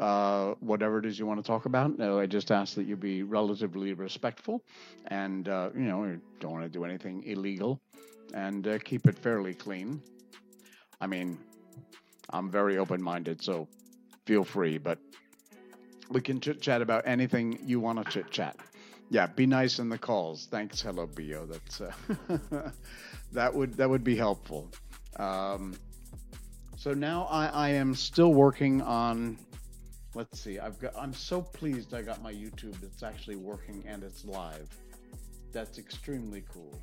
uh, 0.00 0.54
whatever 0.60 0.98
it 0.98 1.06
is 1.06 1.18
you 1.18 1.26
want 1.26 1.42
to 1.42 1.46
talk 1.46 1.66
about. 1.66 1.98
No, 1.98 2.18
I 2.18 2.26
just 2.26 2.50
ask 2.50 2.74
that 2.74 2.84
you 2.84 2.96
be 2.96 3.22
relatively 3.22 3.92
respectful, 3.92 4.62
and 5.06 5.48
uh, 5.48 5.70
you 5.74 5.82
know, 5.82 6.18
don't 6.40 6.52
want 6.52 6.64
to 6.64 6.70
do 6.70 6.84
anything 6.84 7.24
illegal, 7.24 7.80
and 8.34 8.66
uh, 8.66 8.78
keep 8.78 9.06
it 9.06 9.18
fairly 9.18 9.54
clean. 9.54 10.02
I 11.00 11.06
mean, 11.06 11.38
I'm 12.30 12.50
very 12.50 12.78
open-minded, 12.78 13.42
so 13.42 13.68
feel 14.26 14.44
free, 14.44 14.78
but 14.78 14.98
we 16.10 16.20
can 16.20 16.40
chit 16.40 16.60
chat 16.60 16.82
about 16.82 17.06
anything 17.06 17.58
you 17.64 17.80
want 17.80 18.04
to 18.04 18.10
chit 18.10 18.30
chat. 18.30 18.56
Yeah, 19.10 19.26
be 19.26 19.46
nice 19.46 19.78
in 19.78 19.88
the 19.88 19.98
calls. 19.98 20.48
Thanks, 20.50 20.82
hello, 20.82 21.06
Bio. 21.06 21.46
That's 21.46 21.80
uh, 21.80 21.92
that 23.32 23.54
would 23.54 23.74
that 23.74 23.88
would 23.88 24.04
be 24.04 24.16
helpful. 24.16 24.68
Um, 25.16 25.74
so 26.76 26.92
now 26.94 27.26
I, 27.30 27.46
I 27.46 27.68
am 27.70 27.94
still 27.94 28.32
working 28.32 28.82
on 28.82 29.38
let's 30.18 30.40
see 30.40 30.58
i've 30.58 30.80
got 30.80 30.92
i'm 30.98 31.12
so 31.14 31.40
pleased 31.40 31.94
i 31.94 32.02
got 32.02 32.20
my 32.24 32.32
youtube 32.32 32.74
that's 32.80 33.04
actually 33.04 33.36
working 33.36 33.84
and 33.86 34.02
it's 34.02 34.24
live. 34.24 34.68
That's 35.50 35.78
extremely 35.78 36.44
cool. 36.52 36.74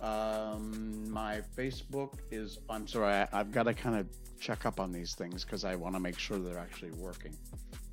Um, 0.00 1.10
my 1.10 1.42
facebook 1.56 2.14
is 2.30 2.60
i'm 2.70 2.86
sorry 2.86 3.12
I, 3.12 3.28
i've 3.32 3.50
got 3.50 3.64
to 3.64 3.74
kind 3.74 3.96
of 3.96 4.06
check 4.38 4.66
up 4.66 4.78
on 4.78 4.92
these 4.92 5.14
things 5.16 5.44
because 5.44 5.64
i 5.64 5.74
want 5.74 5.96
to 5.96 6.00
make 6.00 6.16
sure 6.16 6.38
they're 6.38 6.58
actually 6.58 6.92
working. 6.92 7.36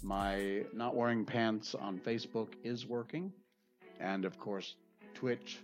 My 0.03 0.61
not 0.73 0.95
wearing 0.95 1.25
pants 1.25 1.73
on 1.73 1.97
facebook 1.97 2.49
is 2.63 2.85
working 2.85 3.33
and 3.99 4.25
of 4.25 4.37
course 4.37 4.75
twitch. 5.15 5.59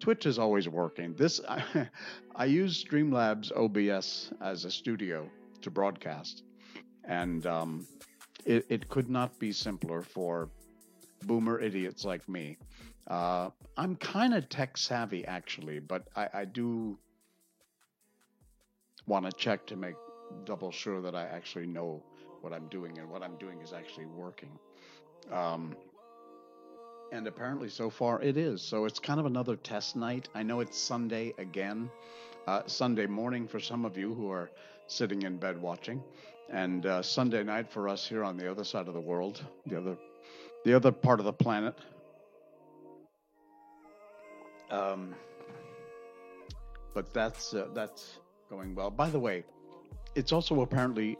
Twitch 0.00 0.26
is 0.26 0.38
always 0.38 0.68
working. 0.68 1.14
This 1.14 1.40
i, 1.48 1.88
I 2.34 2.46
use 2.46 2.84
streamlabs 2.84 3.52
obs 3.56 4.32
as 4.42 4.64
a 4.64 4.70
studio 4.70 5.30
to 5.62 5.70
broadcast 5.70 6.42
and 7.06 7.46
um, 7.46 7.86
it, 8.46 8.64
it 8.68 8.88
could 8.88 9.10
not 9.10 9.38
be 9.38 9.52
simpler 9.52 10.02
for 10.02 10.48
boomer 11.24 11.60
idiots 11.60 12.04
like 12.04 12.26
me. 12.28 12.56
Uh, 13.08 13.50
I'm 13.76 13.96
kind 13.96 14.34
of 14.34 14.48
tech 14.48 14.78
savvy, 14.78 15.24
actually, 15.26 15.80
but 15.80 16.08
I, 16.14 16.28
I 16.32 16.44
do 16.44 16.98
want 19.06 19.26
to 19.26 19.32
check 19.32 19.66
to 19.66 19.76
make 19.76 19.94
double 20.44 20.70
sure 20.70 21.00
that 21.02 21.14
I 21.14 21.22
actually 21.24 21.66
know 21.66 22.02
what 22.40 22.52
I'm 22.52 22.68
doing 22.68 22.98
and 22.98 23.08
what 23.08 23.22
I'm 23.22 23.36
doing 23.36 23.60
is 23.60 23.72
actually 23.72 24.06
working. 24.06 24.58
Um, 25.32 25.76
and 27.12 27.26
apparently, 27.26 27.68
so 27.68 27.90
far, 27.90 28.20
it 28.22 28.36
is. 28.36 28.62
So 28.62 28.84
it's 28.84 28.98
kind 28.98 29.20
of 29.20 29.26
another 29.26 29.56
test 29.56 29.94
night. 29.96 30.28
I 30.34 30.42
know 30.42 30.60
it's 30.60 30.78
Sunday 30.78 31.32
again, 31.38 31.90
uh, 32.46 32.62
Sunday 32.66 33.06
morning 33.06 33.46
for 33.46 33.60
some 33.60 33.84
of 33.84 33.96
you 33.96 34.14
who 34.14 34.30
are 34.30 34.50
sitting 34.88 35.22
in 35.22 35.36
bed 35.36 35.60
watching 35.60 36.02
and 36.50 36.86
uh, 36.86 37.02
Sunday 37.02 37.42
night 37.42 37.70
for 37.70 37.88
us 37.88 38.06
here 38.06 38.22
on 38.24 38.36
the 38.36 38.50
other 38.50 38.64
side 38.64 38.88
of 38.88 38.94
the 38.94 39.00
world, 39.00 39.44
the 39.66 39.78
other, 39.78 39.96
the 40.64 40.74
other 40.74 40.92
part 40.92 41.20
of 41.20 41.26
the 41.26 41.32
planet. 41.32 41.76
Um, 44.70 45.14
but 46.94 47.12
that's 47.12 47.54
uh, 47.54 47.68
that's 47.74 48.18
going 48.48 48.74
well. 48.74 48.90
By 48.90 49.10
the 49.10 49.18
way, 49.18 49.44
it's 50.14 50.32
also 50.32 50.60
apparently, 50.62 51.18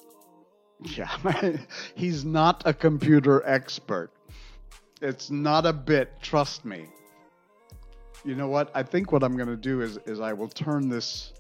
yeah, 0.81 1.17
he's 1.95 2.25
not 2.25 2.63
a 2.65 2.73
computer 2.73 3.43
expert. 3.47 4.11
It's 5.03 5.31
not 5.31 5.67
a 5.67 5.73
bit. 5.73 6.11
Trust 6.23 6.65
me. 6.65 6.87
You 8.25 8.35
know 8.35 8.49
what? 8.49 8.71
I 8.75 8.83
think 8.83 9.13
what 9.13 9.23
I'm 9.23 9.37
going 9.37 9.49
to 9.49 9.57
do 9.57 9.83
is 9.83 9.99
is 10.07 10.19
I 10.19 10.33
will 10.33 10.49
turn 10.49 10.89
this 10.89 11.33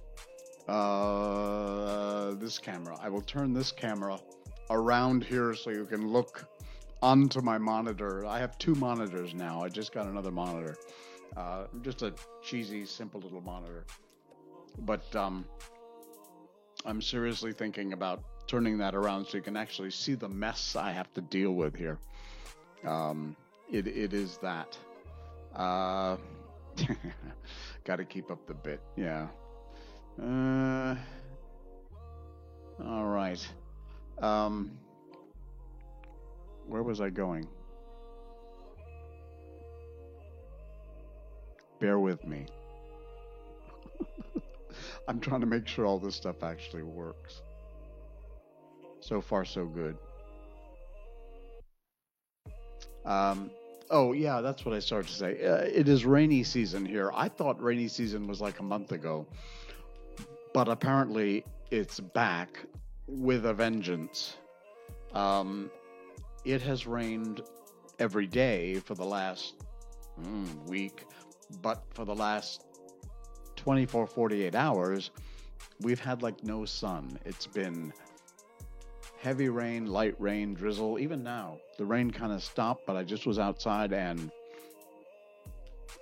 uh, 0.68 2.34
this 2.34 2.58
camera. 2.58 2.96
I 3.00 3.08
will 3.08 3.22
turn 3.22 3.52
this 3.52 3.72
camera 3.72 4.18
around 4.70 5.24
here 5.24 5.54
so 5.54 5.70
you 5.70 5.84
can 5.84 6.08
look 6.08 6.44
onto 7.02 7.40
my 7.40 7.58
monitor. 7.58 8.26
I 8.26 8.38
have 8.38 8.58
two 8.58 8.74
monitors 8.74 9.34
now. 9.34 9.62
I 9.62 9.68
just 9.68 9.92
got 9.92 10.06
another 10.06 10.30
monitor. 10.30 10.76
Uh, 11.36 11.66
just 11.82 12.02
a 12.02 12.14
cheesy, 12.42 12.84
simple 12.86 13.20
little 13.20 13.40
monitor. 13.40 13.84
But 14.80 15.14
um, 15.14 15.44
I'm 16.84 17.00
seriously 17.00 17.52
thinking 17.52 17.92
about 17.92 18.22
turning 18.46 18.78
that 18.78 18.94
around 18.94 19.26
so 19.26 19.36
you 19.36 19.42
can 19.42 19.56
actually 19.56 19.90
see 19.90 20.14
the 20.14 20.28
mess 20.28 20.76
I 20.76 20.92
have 20.92 21.12
to 21.14 21.20
deal 21.20 21.52
with 21.52 21.74
here. 21.74 21.98
Um, 22.84 23.36
it, 23.70 23.86
it 23.86 24.12
is 24.12 24.38
that. 24.38 24.78
Uh, 25.54 26.16
Got 27.84 27.96
to 27.96 28.04
keep 28.04 28.30
up 28.30 28.46
the 28.46 28.54
bit. 28.54 28.80
Yeah. 28.96 29.28
Uh, 30.22 30.96
all 32.84 33.04
right. 33.04 33.46
Um, 34.18 34.70
where 36.66 36.82
was 36.82 37.00
I 37.00 37.10
going? 37.10 37.46
Bear 41.80 41.98
with 41.98 42.26
me. 42.26 42.46
I'm 45.08 45.20
trying 45.20 45.40
to 45.40 45.46
make 45.46 45.68
sure 45.68 45.84
all 45.84 45.98
this 45.98 46.14
stuff 46.14 46.42
actually 46.42 46.82
works. 46.82 47.42
So 49.00 49.20
far, 49.20 49.44
so 49.44 49.66
good. 49.66 49.98
Um, 53.04 53.50
oh, 53.90 54.12
yeah, 54.12 54.40
that's 54.40 54.64
what 54.64 54.74
I 54.74 54.78
started 54.78 55.08
to 55.08 55.14
say. 55.14 55.46
Uh, 55.46 55.56
it 55.58 55.88
is 55.88 56.06
rainy 56.06 56.42
season 56.42 56.86
here. 56.86 57.12
I 57.14 57.28
thought 57.28 57.62
rainy 57.62 57.88
season 57.88 58.26
was 58.26 58.40
like 58.40 58.58
a 58.58 58.64
month 58.64 58.92
ago 58.92 59.26
but 60.56 60.68
apparently 60.68 61.44
it's 61.70 62.00
back 62.00 62.64
with 63.06 63.44
a 63.44 63.52
vengeance. 63.52 64.38
Um, 65.12 65.70
it 66.46 66.62
has 66.62 66.86
rained 66.86 67.42
every 67.98 68.26
day 68.26 68.76
for 68.76 68.94
the 68.94 69.04
last 69.04 69.56
mm, 70.18 70.66
week, 70.66 71.04
but 71.60 71.84
for 71.92 72.06
the 72.06 72.14
last 72.14 72.64
24, 73.56 74.06
48 74.06 74.54
hours, 74.54 75.10
we've 75.82 76.00
had 76.00 76.22
like 76.22 76.42
no 76.42 76.64
sun. 76.64 77.18
It's 77.26 77.46
been 77.46 77.92
heavy 79.20 79.50
rain, 79.50 79.84
light 79.84 80.14
rain, 80.18 80.54
drizzle. 80.54 80.98
Even 80.98 81.22
now, 81.22 81.58
the 81.76 81.84
rain 81.84 82.10
kind 82.10 82.32
of 82.32 82.42
stopped, 82.42 82.86
but 82.86 82.96
I 82.96 83.02
just 83.02 83.26
was 83.26 83.38
outside 83.38 83.92
and 83.92 84.30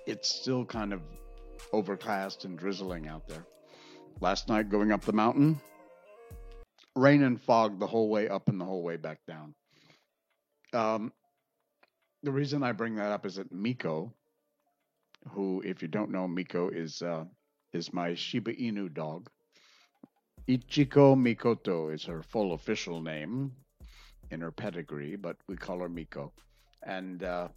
it's 0.07 0.29
still 0.29 0.63
kind 0.63 0.93
of 0.93 1.01
overcast 1.73 2.45
and 2.45 2.57
drizzling 2.57 3.09
out 3.09 3.27
there. 3.27 3.45
Last 4.21 4.47
night 4.47 4.69
going 4.69 4.91
up 4.91 5.01
the 5.01 5.13
mountain, 5.13 5.59
rain 6.95 7.23
and 7.23 7.39
fog 7.39 7.79
the 7.79 7.87
whole 7.87 8.09
way 8.09 8.29
up 8.29 8.47
and 8.47 8.59
the 8.59 8.65
whole 8.65 8.81
way 8.81 8.97
back 8.97 9.19
down. 9.27 9.53
Um, 10.73 11.11
the 12.23 12.31
reason 12.31 12.63
I 12.63 12.71
bring 12.71 12.95
that 12.95 13.11
up 13.11 13.25
is 13.25 13.35
that 13.35 13.51
Miko, 13.51 14.13
who, 15.29 15.61
if 15.65 15.81
you 15.81 15.87
don't 15.87 16.11
know, 16.11 16.27
Miko 16.27 16.69
is 16.69 17.01
uh, 17.01 17.25
is 17.73 17.93
my 17.93 18.15
Shiba 18.15 18.53
Inu 18.53 18.93
dog. 18.93 19.29
Ichiko 20.47 21.15
Mikoto 21.15 21.93
is 21.93 22.05
her 22.05 22.23
full 22.23 22.53
official 22.53 23.01
name 23.01 23.51
in 24.31 24.41
her 24.41 24.51
pedigree, 24.51 25.15
but 25.15 25.37
we 25.47 25.55
call 25.55 25.79
her 25.79 25.89
Miko. 25.89 26.31
And 26.83 27.23
uh, 27.23 27.49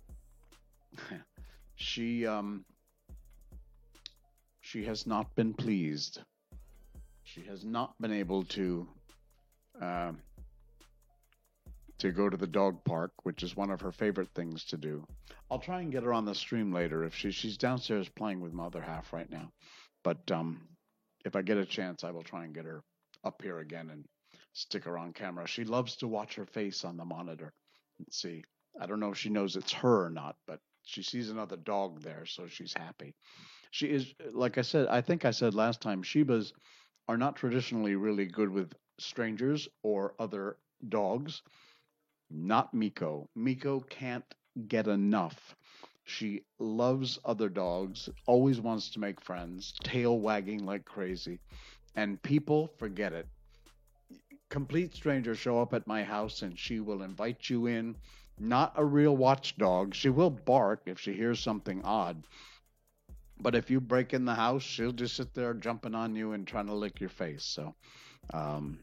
she 1.76 2.26
um, 2.26 2.64
she 4.60 4.84
has 4.84 5.06
not 5.06 5.34
been 5.34 5.54
pleased. 5.54 6.20
She 7.34 7.42
has 7.42 7.62
not 7.62 8.00
been 8.00 8.12
able 8.12 8.44
to 8.44 8.88
uh, 9.80 10.12
to 11.98 12.10
go 12.10 12.30
to 12.30 12.36
the 12.36 12.46
dog 12.46 12.82
park, 12.84 13.12
which 13.24 13.42
is 13.42 13.54
one 13.54 13.70
of 13.70 13.82
her 13.82 13.92
favorite 13.92 14.30
things 14.34 14.64
to 14.66 14.78
do. 14.78 15.06
I'll 15.50 15.58
try 15.58 15.80
and 15.80 15.92
get 15.92 16.04
her 16.04 16.12
on 16.12 16.24
the 16.24 16.34
stream 16.34 16.72
later. 16.72 17.04
If 17.04 17.14
she 17.14 17.30
she's 17.30 17.58
downstairs 17.58 18.08
playing 18.08 18.40
with 18.40 18.54
my 18.54 18.66
other 18.66 18.80
half 18.80 19.12
right 19.12 19.30
now, 19.30 19.52
but 20.02 20.30
um, 20.30 20.68
if 21.24 21.36
I 21.36 21.42
get 21.42 21.58
a 21.58 21.66
chance, 21.66 22.02
I 22.02 22.12
will 22.12 22.22
try 22.22 22.44
and 22.44 22.54
get 22.54 22.64
her 22.64 22.82
up 23.24 23.42
here 23.42 23.58
again 23.58 23.90
and 23.90 24.06
stick 24.54 24.84
her 24.84 24.96
on 24.96 25.12
camera. 25.12 25.46
She 25.46 25.64
loves 25.64 25.96
to 25.96 26.08
watch 26.08 26.36
her 26.36 26.46
face 26.46 26.84
on 26.84 26.96
the 26.96 27.04
monitor 27.04 27.52
and 27.98 28.06
see. 28.10 28.42
I 28.80 28.86
don't 28.86 29.00
know 29.00 29.12
if 29.12 29.18
she 29.18 29.28
knows 29.28 29.56
it's 29.56 29.72
her 29.72 30.06
or 30.06 30.10
not, 30.10 30.36
but 30.46 30.60
she 30.84 31.02
sees 31.02 31.28
another 31.28 31.56
dog 31.56 32.00
there, 32.00 32.24
so 32.24 32.46
she's 32.46 32.72
happy. 32.72 33.14
She 33.70 33.88
is, 33.88 34.14
like 34.32 34.56
I 34.56 34.62
said, 34.62 34.86
I 34.88 35.02
think 35.02 35.26
I 35.26 35.30
said 35.32 35.54
last 35.54 35.82
time, 35.82 36.02
Shibas 36.02 36.52
are 37.08 37.16
not 37.16 37.36
traditionally 37.36 37.96
really 37.96 38.26
good 38.26 38.50
with 38.50 38.74
strangers 38.98 39.68
or 39.82 40.14
other 40.18 40.58
dogs. 40.88 41.42
Not 42.30 42.74
Miko. 42.74 43.28
Miko 43.34 43.80
can't 43.80 44.34
get 44.68 44.88
enough. 44.88 45.56
She 46.04 46.44
loves 46.58 47.18
other 47.24 47.48
dogs, 47.48 48.08
always 48.26 48.60
wants 48.60 48.90
to 48.90 49.00
make 49.00 49.20
friends, 49.20 49.74
tail 49.84 50.18
wagging 50.20 50.64
like 50.64 50.84
crazy. 50.84 51.40
And 51.94 52.22
people 52.22 52.68
forget 52.78 53.12
it. 53.12 53.28
Complete 54.50 54.94
strangers 54.94 55.38
show 55.38 55.60
up 55.60 55.72
at 55.72 55.86
my 55.86 56.04
house 56.04 56.42
and 56.42 56.58
she 56.58 56.80
will 56.80 57.02
invite 57.02 57.48
you 57.48 57.66
in. 57.66 57.96
Not 58.38 58.72
a 58.76 58.84
real 58.84 59.16
watchdog. 59.16 59.94
She 59.94 60.10
will 60.10 60.30
bark 60.30 60.82
if 60.86 61.00
she 61.00 61.14
hears 61.14 61.40
something 61.40 61.82
odd. 61.82 62.26
But 63.40 63.54
if 63.54 63.70
you 63.70 63.80
break 63.80 64.14
in 64.14 64.24
the 64.24 64.34
house, 64.34 64.62
she'll 64.62 64.92
just 64.92 65.16
sit 65.16 65.34
there 65.34 65.54
jumping 65.54 65.94
on 65.94 66.14
you 66.14 66.32
and 66.32 66.46
trying 66.46 66.66
to 66.66 66.74
lick 66.74 67.00
your 67.00 67.10
face. 67.10 67.44
So, 67.44 67.74
um, 68.32 68.78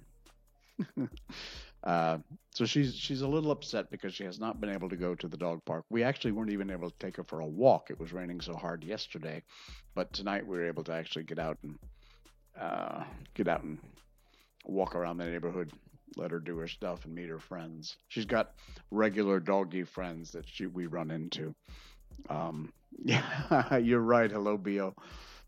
uh, 1.84 2.18
so 2.54 2.66
she's 2.66 2.96
she's 2.96 3.22
a 3.22 3.28
little 3.28 3.52
upset 3.52 3.90
because 3.92 4.14
she 4.14 4.24
has 4.24 4.40
not 4.40 4.60
been 4.62 4.70
able 4.70 4.90
to 4.90 4.96
go 4.96 5.16
to 5.16 5.28
the 5.28 5.38
dog 5.38 5.64
park. 5.66 5.86
We 5.90 6.04
actually 6.04 6.32
weren't 6.32 6.52
even 6.52 6.70
able 6.72 6.90
to 6.90 6.98
take 7.00 7.18
her 7.18 7.24
for 7.24 7.42
a 7.42 7.46
walk. 7.48 7.90
It 7.90 8.00
was 8.00 8.14
raining 8.14 8.42
so 8.42 8.56
hard 8.56 8.84
yesterday, 8.84 9.44
but 9.96 10.14
tonight 10.14 10.46
we 10.46 10.58
were 10.58 10.68
able 10.68 10.84
to 10.86 10.94
actually 10.94 11.24
get 11.24 11.40
out 11.40 11.58
and 11.64 11.78
uh, 12.60 13.04
get 13.34 13.48
out 13.48 13.64
and 13.64 13.80
walk 14.66 14.96
around 14.96 15.18
the 15.18 15.26
neighborhood, 15.26 15.72
let 16.18 16.32
her 16.32 16.40
do 16.40 16.58
her 16.58 16.68
stuff 16.68 17.06
and 17.06 17.14
meet 17.16 17.30
her 17.30 17.40
friends. 17.40 17.98
She's 18.08 18.26
got 18.26 18.54
regular 18.92 19.40
doggy 19.40 19.84
friends 19.84 20.32
that 20.32 20.48
she 20.48 20.68
we 20.68 20.88
run 20.88 21.12
into. 21.12 21.54
Um, 22.30 22.74
yeah, 23.04 23.78
you're 23.78 24.02
right. 24.02 24.32
Hello, 24.32 24.58
Bio. 24.58 24.96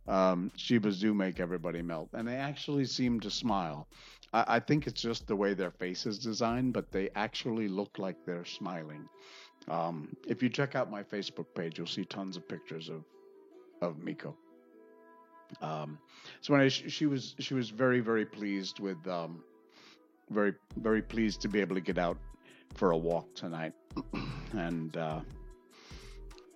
Um, 0.07 0.51
Shibas 0.57 0.99
do 1.01 1.13
make 1.13 1.39
everybody 1.39 1.81
melt, 1.81 2.09
and 2.13 2.27
they 2.27 2.35
actually 2.35 2.85
seem 2.85 3.19
to 3.19 3.29
smile. 3.29 3.87
I, 4.31 4.55
I 4.55 4.59
think 4.59 4.87
it's 4.87 5.01
just 5.01 5.27
the 5.27 5.35
way 5.35 5.53
their 5.53 5.71
face 5.71 6.05
is 6.05 6.17
designed, 6.17 6.73
but 6.73 6.91
they 6.91 7.09
actually 7.15 7.67
look 7.67 7.99
like 7.99 8.15
they're 8.25 8.45
smiling. 8.45 9.09
Um, 9.67 10.15
if 10.25 10.41
you 10.41 10.49
check 10.49 10.75
out 10.75 10.89
my 10.89 11.03
Facebook 11.03 11.47
page, 11.55 11.77
you'll 11.77 11.87
see 11.87 12.05
tons 12.05 12.37
of 12.37 12.47
pictures 12.47 12.89
of 12.89 13.03
of 13.81 13.99
Miko. 13.99 14.35
Um, 15.61 15.99
so 16.41 16.53
when 16.53 16.61
I, 16.61 16.67
she 16.67 17.05
was 17.05 17.35
she 17.39 17.53
was 17.53 17.69
very 17.69 17.99
very 17.99 18.25
pleased 18.25 18.79
with 18.79 19.05
um, 19.07 19.43
very 20.29 20.53
very 20.77 21.01
pleased 21.01 21.41
to 21.41 21.47
be 21.47 21.59
able 21.59 21.75
to 21.75 21.81
get 21.81 21.97
out 21.97 22.17
for 22.75 22.91
a 22.91 22.97
walk 22.97 23.33
tonight 23.33 23.73
and 24.53 24.95
uh, 24.97 25.19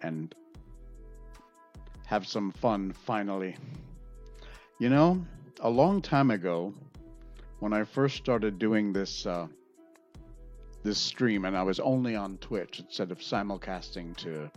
and 0.01 0.33
have 2.05 2.27
some 2.27 2.51
fun 2.51 2.93
finally. 3.05 3.55
You 4.79 4.89
know, 4.89 5.25
a 5.61 5.69
long 5.69 6.01
time 6.01 6.31
ago, 6.31 6.73
when 7.59 7.73
I 7.73 7.83
first 7.83 8.17
started 8.17 8.59
doing 8.59 8.91
this 8.91 9.25
uh, 9.25 9.47
this 10.83 10.97
stream, 10.97 11.45
and 11.45 11.55
I 11.55 11.63
was 11.63 11.79
only 11.79 12.15
on 12.15 12.37
Twitch 12.37 12.79
instead 12.79 13.11
of 13.11 13.19
simulcasting 13.19 14.17
to 14.17 14.49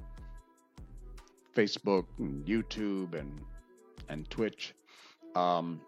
Facebook 1.54 2.07
and 2.18 2.44
YouTube 2.46 3.14
and 3.14 3.40
and 4.09 4.28
Twitch, 4.30 4.74
um, 5.35 5.80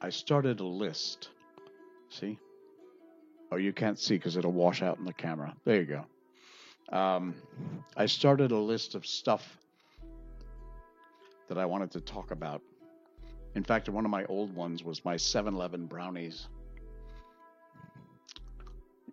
I 0.00 0.10
started 0.10 0.60
a 0.60 0.66
list. 0.66 1.30
See? 2.08 2.38
Oh, 3.52 3.56
you 3.56 3.72
can't 3.72 3.98
see 3.98 4.16
because 4.16 4.36
it'll 4.36 4.52
wash 4.52 4.82
out 4.82 4.98
in 4.98 5.04
the 5.04 5.12
camera. 5.12 5.54
There 5.64 5.76
you 5.76 5.86
go. 5.86 6.04
Um, 6.90 7.34
I 7.96 8.06
started 8.06 8.52
a 8.52 8.58
list 8.58 8.94
of 8.94 9.06
stuff 9.06 9.58
that 11.48 11.58
I 11.58 11.66
wanted 11.66 11.90
to 11.92 12.00
talk 12.00 12.30
about. 12.30 12.62
In 13.54 13.62
fact, 13.62 13.88
one 13.88 14.04
of 14.04 14.10
my 14.10 14.24
old 14.24 14.54
ones 14.54 14.82
was 14.82 15.04
my 15.04 15.16
7 15.16 15.54
Eleven 15.54 15.86
brownies. 15.86 16.48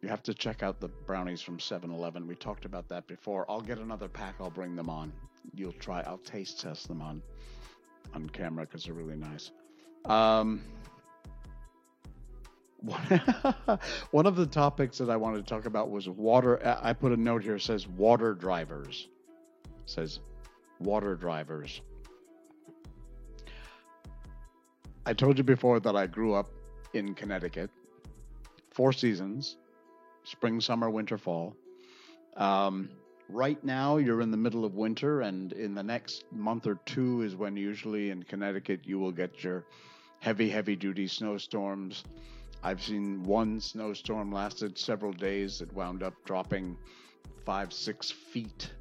You 0.02 0.10
have 0.10 0.24
to 0.24 0.34
check 0.34 0.64
out 0.64 0.80
the 0.80 0.88
brownies 0.88 1.42
from 1.42 1.60
7 1.60 1.92
Eleven. 1.92 2.28
We 2.28 2.36
talked 2.36 2.66
about 2.66 2.88
that 2.90 3.06
before. 3.08 3.46
I'll 3.50 3.62
get 3.62 3.78
another 3.78 4.08
pack, 4.08 4.36
I'll 4.40 4.50
bring 4.50 4.76
them 4.76 4.90
on. 4.90 5.14
You'll 5.54 5.74
try, 5.74 6.02
I'll 6.02 6.18
taste 6.20 6.62
test 6.62 6.88
them 6.88 7.02
on 7.02 7.22
on 8.14 8.30
camera 8.30 8.66
because 8.66 8.86
they're 8.86 8.94
really 8.94 9.16
nice. 9.16 9.52
Um, 10.06 10.64
one 14.12 14.26
of 14.26 14.36
the 14.36 14.48
topics 14.48 14.98
that 14.98 15.10
I 15.10 15.16
wanted 15.16 15.46
to 15.46 15.50
talk 15.50 15.66
about 15.66 15.92
was 15.92 16.10
water. 16.10 16.60
I 16.82 16.94
put 16.94 17.12
a 17.12 17.18
note 17.18 17.44
here 17.44 17.60
says 17.60 17.88
water 17.88 18.34
drivers. 18.34 19.08
It 19.66 19.90
says 19.90 20.20
water 20.80 21.16
drivers. 21.16 21.82
I 25.06 25.14
told 25.14 25.38
you 25.38 25.44
before 25.44 25.80
that 25.80 25.96
I 25.96 26.08
grew 26.08 26.34
up 26.34 26.50
in 26.94 27.14
Connecticut. 27.14 27.70
Four 28.72 28.94
seasons 28.94 29.58
spring, 30.24 30.62
summer, 30.62 30.90
winter, 30.90 31.18
fall. 31.18 31.56
Um, 32.38 32.90
right 33.30 33.62
now, 33.64 33.98
you're 33.98 34.22
in 34.22 34.32
the 34.32 34.38
middle 34.38 34.66
of 34.66 34.76
winter, 34.76 35.22
and 35.22 35.52
in 35.54 35.74
the 35.74 35.84
next 35.84 36.26
month 36.32 36.68
or 36.68 36.76
two 36.86 37.22
is 37.22 37.36
when 37.36 37.58
usually 37.58 38.12
in 38.12 38.24
Connecticut 38.24 38.82
you 38.86 39.00
will 39.00 39.12
get 39.12 39.44
your 39.44 39.66
heavy, 40.20 40.50
heavy 40.50 40.76
duty 40.76 41.08
snowstorms. 41.08 42.04
I've 42.64 42.82
seen 42.82 43.24
one 43.24 43.60
snowstorm 43.60 44.32
lasted 44.32 44.78
several 44.78 45.12
days. 45.12 45.62
It 45.62 45.74
wound 45.74 46.04
up 46.04 46.14
dropping 46.26 46.78
five, 47.44 47.74
six 47.74 48.12
feet, 48.12 48.72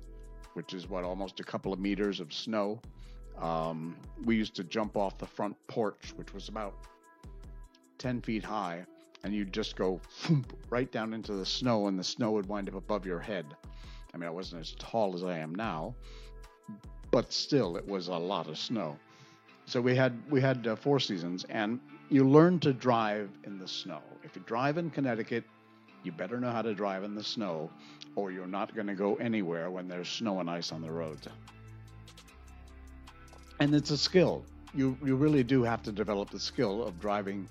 which 0.53 0.75
is 0.75 0.89
what 0.89 1.03
almost 1.03 1.41
a 1.41 1.45
couple 1.45 1.73
of 1.73 1.79
meters 1.79 2.21
of 2.21 2.33
snow. 2.33 2.81
Um, 3.39 3.97
we 4.25 4.37
used 4.37 4.55
to 4.57 4.65
jump 4.65 4.97
off 4.97 5.17
the 5.17 5.27
front 5.27 5.57
porch, 5.67 6.13
which 6.17 6.35
was 6.35 6.49
about 6.49 6.75
10 7.97 8.21
feet 8.21 8.45
high, 8.45 8.85
and 9.25 9.35
you'd 9.35 9.53
just 9.53 9.77
go 9.77 9.99
right 10.71 10.91
down 10.93 11.15
into 11.15 11.33
the 11.33 11.47
snow, 11.47 11.87
and 11.87 11.99
the 11.99 12.05
snow 12.05 12.33
would 12.33 12.47
wind 12.47 12.69
up 12.69 12.75
above 12.75 13.07
your 13.07 13.21
head. 13.21 13.47
I 14.13 14.19
mean, 14.19 14.27
I 14.27 14.31
wasn't 14.31 14.61
as 14.61 14.75
tall 14.79 15.15
as 15.15 15.25
I 15.25 15.39
am 15.39 15.55
now, 15.55 15.95
but 17.11 17.33
still, 17.33 17.77
it 17.77 17.87
was 17.87 18.09
a 18.09 18.15
lot 18.15 18.49
of 18.49 18.59
snow. 18.59 18.99
So 19.65 19.81
we 19.81 19.95
had 19.95 20.21
we 20.31 20.41
had 20.41 20.67
uh, 20.67 20.77
four 20.77 20.99
seasons, 20.99 21.45
and 21.49 21.81
you 22.11 22.29
learn 22.29 22.59
to 22.59 22.73
drive 22.73 23.31
in 23.45 23.59
the 23.59 23.69
snow. 23.69 24.01
If 24.25 24.35
you 24.35 24.43
drive 24.45 24.79
in 24.79 24.91
Connecticut, 24.91 25.45
you 26.03 26.11
better 26.11 26.41
know 26.41 26.51
how 26.51 26.63
to 26.63 26.75
drive 26.75 27.05
in 27.05 27.15
the 27.15 27.23
snow, 27.23 27.71
or 28.17 28.33
you're 28.33 28.49
not 28.49 28.75
going 28.75 28.89
to 28.89 28.95
go 28.95 29.15
anywhere 29.17 29.71
when 29.71 29.87
there's 29.87 30.09
snow 30.09 30.41
and 30.41 30.51
ice 30.51 30.73
on 30.73 30.83
the 30.83 30.91
roads. 30.91 31.29
And 33.61 33.75
it's 33.75 33.91
a 33.91 33.99
skill. 33.99 34.45
You 34.75 34.97
you 35.05 35.17
really 35.17 35.45
do 35.45 35.63
have 35.63 35.83
to 35.85 35.93
develop 35.93 36.31
the 36.31 36.41
skill 36.41 36.83
of 36.83 37.01
driving 37.01 37.49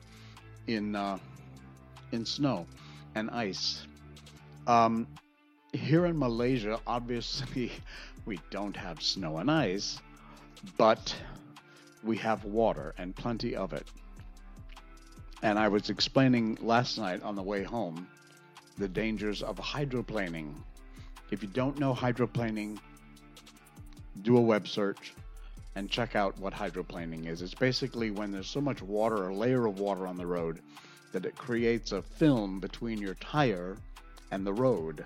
in 0.67 0.95
uh, 0.95 1.19
in 2.11 2.25
snow 2.25 2.65
and 3.15 3.29
ice. 3.29 3.85
Um, 4.67 5.07
here 5.71 6.05
in 6.05 6.17
Malaysia, 6.17 6.79
obviously, 6.85 7.71
we 8.25 8.39
don't 8.49 8.75
have 8.75 9.01
snow 9.01 9.37
and 9.37 9.49
ice, 9.49 10.01
but 10.77 11.15
we 12.03 12.17
have 12.17 12.43
water 12.43 12.93
and 12.97 13.15
plenty 13.15 13.55
of 13.55 13.73
it. 13.73 13.87
And 15.41 15.57
I 15.57 15.67
was 15.67 15.89
explaining 15.89 16.57
last 16.61 16.97
night 16.97 17.23
on 17.23 17.35
the 17.35 17.43
way 17.43 17.63
home 17.63 18.07
the 18.77 18.87
dangers 18.87 19.41
of 19.41 19.57
hydroplaning. 19.57 20.53
If 21.31 21.41
you 21.43 21.49
don't 21.49 21.79
know 21.79 21.93
hydroplaning, 21.93 22.79
do 24.21 24.37
a 24.37 24.41
web 24.41 24.67
search 24.67 25.13
and 25.75 25.89
check 25.89 26.15
out 26.15 26.37
what 26.39 26.53
hydroplaning 26.53 27.27
is. 27.27 27.41
It's 27.41 27.53
basically 27.53 28.11
when 28.11 28.31
there's 28.31 28.49
so 28.49 28.61
much 28.61 28.81
water, 28.81 29.29
a 29.29 29.33
layer 29.33 29.65
of 29.65 29.79
water 29.79 30.07
on 30.07 30.17
the 30.17 30.25
road, 30.25 30.59
that 31.13 31.25
it 31.25 31.35
creates 31.35 31.91
a 31.91 32.01
film 32.01 32.59
between 32.59 32.99
your 32.99 33.15
tire 33.15 33.77
and 34.31 34.45
the 34.45 34.53
road. 34.53 35.05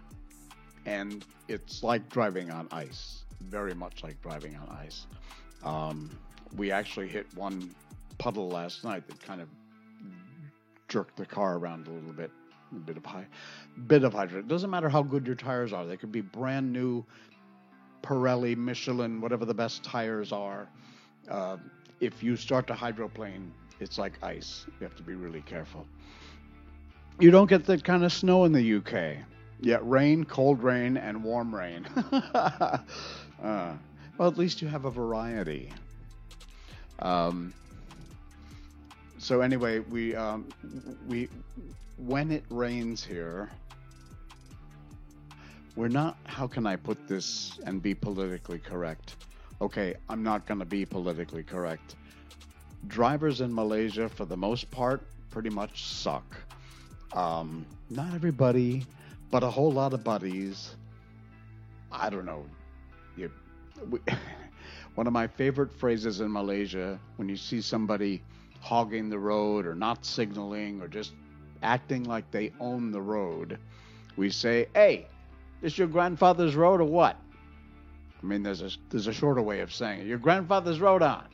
And 0.85 1.23
it's 1.47 1.83
like 1.83 2.09
driving 2.09 2.51
on 2.51 2.67
ice. 2.71 3.23
very 3.49 3.73
much 3.73 4.03
like 4.03 4.21
driving 4.21 4.55
on 4.55 4.69
ice. 4.69 5.05
Um, 5.63 6.09
we 6.55 6.71
actually 6.71 7.07
hit 7.07 7.25
one 7.35 7.73
puddle 8.17 8.49
last 8.49 8.83
night 8.83 9.07
that 9.07 9.21
kind 9.21 9.41
of 9.41 9.49
jerked 10.93 11.17
the 11.17 11.25
car 11.25 11.57
around 11.57 11.87
a 11.87 11.89
little 11.89 12.13
bit. 12.13 12.29
A 12.71 12.75
bit 12.75 12.97
of 12.97 13.05
high, 13.05 13.25
bit 13.87 14.03
of 14.03 14.13
hydro. 14.13 14.39
It 14.39 14.47
doesn't 14.47 14.69
matter 14.69 14.89
how 14.89 15.03
good 15.03 15.27
your 15.27 15.35
tires 15.35 15.73
are; 15.73 15.85
they 15.85 15.97
could 15.97 16.11
be 16.11 16.21
brand 16.21 16.71
new 16.71 17.03
Pirelli, 18.03 18.55
Michelin, 18.55 19.21
whatever 19.21 19.45
the 19.45 19.53
best 19.53 19.83
tires 19.83 20.31
are. 20.31 20.67
Uh, 21.29 21.57
if 21.99 22.21
you 22.21 22.35
start 22.35 22.67
to 22.67 22.73
hydroplane, 22.73 23.51
it's 23.79 23.97
like 23.97 24.13
ice. 24.23 24.65
You 24.79 24.83
have 24.83 24.95
to 24.95 25.03
be 25.03 25.15
really 25.15 25.41
careful. 25.41 25.87
You 27.19 27.31
don't 27.31 27.49
get 27.49 27.65
that 27.65 27.83
kind 27.83 28.03
of 28.03 28.11
snow 28.11 28.45
in 28.45 28.51
the 28.51 28.75
UK. 28.75 29.23
Yet 29.61 29.87
rain, 29.87 30.25
cold 30.25 30.61
rain, 30.61 30.97
and 30.97 31.23
warm 31.23 31.53
rain. 31.53 31.85
uh, 32.33 32.77
well, 33.41 34.27
at 34.27 34.37
least 34.37 34.61
you 34.61 34.67
have 34.67 34.85
a 34.85 34.91
variety. 34.91 35.71
Um, 36.99 37.53
so 39.23 39.39
anyway, 39.39 39.79
we 39.79 40.13
um, 40.15 40.49
we 41.07 41.29
when 41.97 42.29
it 42.29 42.43
rains 42.49 43.03
here, 43.03 43.49
we're 45.77 45.87
not. 45.87 46.17
How 46.25 46.45
can 46.45 46.67
I 46.67 46.75
put 46.75 47.07
this 47.07 47.57
and 47.65 47.81
be 47.81 47.95
politically 47.95 48.59
correct? 48.59 49.15
Okay, 49.61 49.95
I'm 50.09 50.23
not 50.23 50.45
going 50.45 50.59
to 50.59 50.65
be 50.65 50.85
politically 50.85 51.43
correct. 51.43 51.95
Drivers 52.87 53.39
in 53.39 53.53
Malaysia, 53.55 54.09
for 54.09 54.25
the 54.25 54.35
most 54.35 54.69
part, 54.71 55.01
pretty 55.31 55.49
much 55.49 55.85
suck. 55.85 56.35
Um, 57.13 57.65
not 57.89 58.13
everybody, 58.13 58.85
but 59.31 59.41
a 59.41 59.49
whole 59.49 59.71
lot 59.71 59.93
of 59.93 60.03
buddies. 60.03 60.75
I 61.93 62.09
don't 62.09 62.25
know. 62.25 62.43
You, 63.15 63.31
we, 63.89 63.99
one 64.95 65.07
of 65.07 65.13
my 65.13 65.27
favorite 65.27 65.71
phrases 65.71 66.19
in 66.19 66.29
Malaysia 66.29 66.99
when 67.15 67.29
you 67.29 67.37
see 67.37 67.61
somebody 67.61 68.21
hogging 68.63 69.09
the 69.09 69.19
road 69.19 69.67
or 69.67 69.75
not 69.75 70.05
signaling 70.05 70.81
or 70.81 70.87
just 70.87 71.11
acting 71.61 72.05
like 72.05 72.31
they 72.31 72.51
own 72.61 72.91
the 72.91 73.01
road, 73.01 73.59
we 74.15 74.29
say, 74.29 74.67
"Hey, 74.73 75.05
this 75.61 75.77
your 75.77 75.87
grandfather's 75.87 76.55
road 76.55 76.79
or 76.79 76.85
what?" 76.85 77.17
I 78.21 78.25
mean, 78.25 78.41
there's 78.41 78.61
a 78.61 78.69
there's 78.89 79.07
a 79.07 79.13
shorter 79.13 79.41
way 79.41 79.59
of 79.59 79.73
saying 79.73 79.99
it. 80.01 80.07
Your 80.07 80.17
grandfather's 80.17 80.79
road 80.79 81.01
on. 81.01 81.25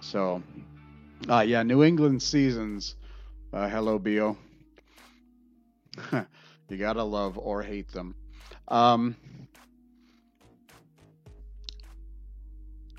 So, 0.00 0.42
uh, 1.28 1.40
yeah, 1.40 1.62
New 1.62 1.84
England 1.84 2.22
seasons. 2.22 2.96
Uh, 3.52 3.68
hello, 3.68 3.98
Bio. 3.98 4.38
you 6.68 6.76
gotta 6.78 7.02
love 7.02 7.36
or 7.36 7.62
hate 7.62 7.92
them. 7.92 8.14
Um, 8.68 9.16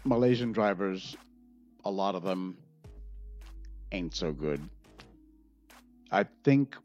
Malaysian 0.04 0.52
drivers, 0.52 1.16
a 1.86 1.92
lot 1.92 2.16
of 2.16 2.24
them 2.24 2.58
ain't 3.92 4.16
so 4.16 4.32
good. 4.32 4.62
I 6.12 6.26
think 6.44 6.76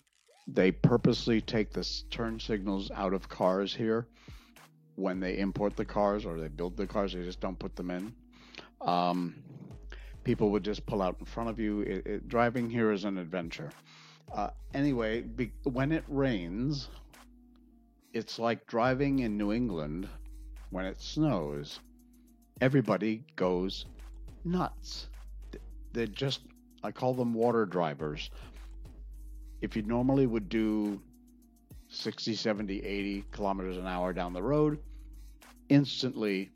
they 0.47 0.71
purposely 0.71 1.41
take 1.41 1.73
the 1.73 1.89
turn 2.11 2.39
signals 2.39 2.91
out 2.95 3.15
of 3.15 3.29
cars 3.29 3.75
here 3.75 4.07
when 4.97 5.19
they 5.19 5.39
import 5.39 5.77
the 5.77 5.85
cars 5.85 6.25
or 6.27 6.39
they 6.39 6.49
build 6.49 6.77
the 6.77 6.87
cars. 6.87 7.13
They 7.13 7.23
just 7.23 7.41
don't 7.41 7.59
put 7.59 7.75
them 7.77 7.91
in. 7.91 8.15
Um, 8.81 9.35
people 10.25 10.51
would 10.51 10.65
just 10.65 10.85
pull 10.87 11.03
out 11.03 11.17
in 11.19 11.27
front 11.27 11.49
of 11.49 11.59
you. 11.59 11.81
It, 11.81 12.07
it, 12.07 12.29
driving 12.29 12.69
here 12.69 12.93
is 12.93 13.05
an 13.05 13.19
adventure. 13.19 13.71
Uh, 14.33 14.51
anyway, 14.75 15.23
be, 15.23 15.53
when 15.65 15.93
it 15.93 16.05
rains, 16.09 16.89
it's 18.13 18.39
like 18.39 18.67
driving 18.67 19.21
in 19.21 19.37
New 19.37 19.53
England 19.53 20.09
when 20.71 20.85
it 20.85 21.01
snows. 21.01 21.81
Everybody 22.61 23.25
goes 23.37 23.87
nuts. 24.45 25.09
They're 25.93 26.07
just, 26.07 26.41
I 26.83 26.91
call 26.91 27.15
them 27.15 27.35
water 27.35 27.67
drivers. 27.67 28.31
If 29.61 29.77
you 29.77 29.83
normally 29.83 30.27
would 30.27 30.49
do 30.49 31.01
60, 31.89 32.35
70, 32.35 32.85
80 32.85 33.25
kilometers 33.31 33.77
an 33.77 33.87
hour 33.87 34.13
down 34.13 34.33
the 34.33 34.43
road, 34.43 34.79
instantly 35.69 36.51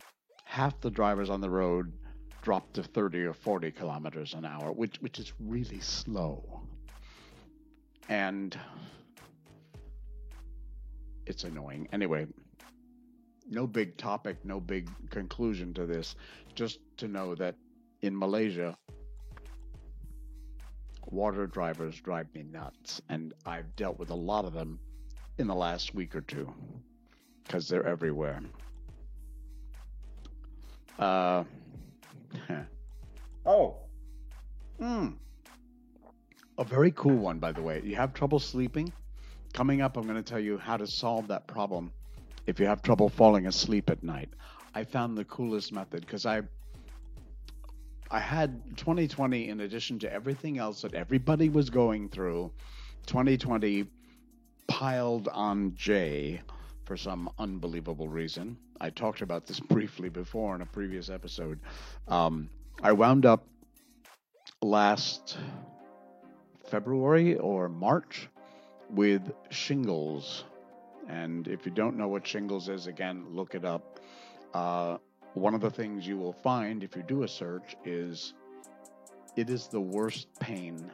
half 0.45 0.81
the 0.81 0.91
drivers 0.91 1.31
on 1.31 1.41
the 1.41 1.51
road 1.51 1.93
drop 2.43 2.73
to 2.73 2.83
30 2.83 3.25
or 3.25 3.33
40 3.33 3.71
kilometers 3.73 4.35
an 4.35 4.45
hour, 4.45 4.73
which, 4.73 4.97
which 5.01 5.19
is 5.19 5.33
really 5.41 5.81
slow. 5.81 6.63
And 8.09 8.59
it's 11.27 11.45
annoying. 11.45 11.89
Anyway, 11.93 12.27
no 13.51 13.67
big 13.67 13.97
topic, 13.97 14.45
no 14.45 14.61
big 14.61 14.89
conclusion 15.11 15.75
to 15.75 15.87
this. 15.87 16.17
Just 16.55 16.79
to 16.97 17.09
know 17.09 17.35
that 17.35 17.55
in 18.01 18.19
Malaysia, 18.19 18.77
water 21.07 21.47
drivers 21.47 22.01
drive 22.01 22.33
me 22.35 22.43
nuts. 22.43 23.01
And 23.09 23.35
I've 23.47 23.75
dealt 23.77 23.99
with 23.99 24.11
a 24.11 24.15
lot 24.15 24.45
of 24.45 24.53
them 24.53 24.79
in 25.39 25.47
the 25.47 25.55
last 25.55 25.95
week 25.95 26.15
or 26.15 26.21
two 26.21 26.53
because 27.45 27.69
they're 27.69 27.87
everywhere. 27.87 28.41
Uh, 30.99 31.45
oh, 33.47 33.77
hmm. 34.79 35.09
A 36.59 36.65
very 36.65 36.91
cool 36.93 37.17
one, 37.17 37.39
by 37.39 37.53
the 37.53 37.63
way. 37.63 37.81
You 37.85 37.95
have 37.97 38.13
trouble 38.13 38.41
sleeping? 38.41 38.93
Coming 39.53 39.81
up, 39.81 39.97
I'm 39.97 40.05
going 40.05 40.17
to 40.17 40.23
tell 40.23 40.41
you 40.41 40.59
how 40.59 40.77
to 40.77 40.87
solve 40.87 41.29
that 41.29 41.47
problem 41.47 41.93
if 42.47 42.59
you 42.59 42.67
have 42.67 42.83
trouble 42.83 43.09
falling 43.09 43.47
asleep 43.47 43.91
at 43.91 44.03
night. 44.03 44.29
I 44.75 44.85
found 44.85 45.17
the 45.17 45.25
coolest 45.25 45.73
method 45.73 46.01
because 46.01 46.27
I 46.27 46.43
I 48.11 48.21
had 48.21 48.77
2020 48.79 49.49
in 49.49 49.61
addition 49.61 49.99
to 50.01 50.13
everything 50.13 50.59
else 50.59 50.83
that 50.83 50.95
everybody 50.95 51.51
was 51.51 51.69
going 51.69 52.09
through. 52.09 52.51
2020 53.07 53.87
piled 54.67 55.29
on 55.29 55.75
Jay 55.75 56.41
for 56.85 56.97
some 56.97 57.29
unbelievable 57.39 58.09
reason. 58.09 58.57
I 58.81 58.91
talked 58.91 59.21
about 59.21 59.47
this 59.47 59.61
briefly 59.75 60.09
before 60.09 60.55
in 60.55 60.63
a 60.63 60.67
previous 60.67 61.11
episode. 61.11 61.61
Um, 62.07 62.49
I 62.83 62.93
wound 62.93 63.27
up 63.27 63.47
last 64.63 65.37
February 66.71 67.37
or 67.37 67.69
March 67.69 68.29
with 68.89 69.33
shingles. 69.51 70.45
And 71.09 71.47
if 71.47 71.67
you 71.67 71.73
don't 71.73 71.97
know 71.97 72.09
what 72.09 72.27
shingles 72.27 72.71
is, 72.71 72.87
again, 72.87 73.27
look 73.31 73.55
it 73.55 73.65
up. 73.65 74.01
Uh, 74.55 74.99
one 75.35 75.55
of 75.55 75.61
the 75.61 75.71
things 75.71 76.07
you 76.07 76.17
will 76.17 76.33
find 76.33 76.83
if 76.83 76.97
you 76.97 77.03
do 77.03 77.23
a 77.23 77.29
search 77.29 77.77
is 77.85 78.35
it 79.37 79.51
is 79.51 79.69
the 79.69 79.81
worst 79.81 80.29
pain 80.41 80.91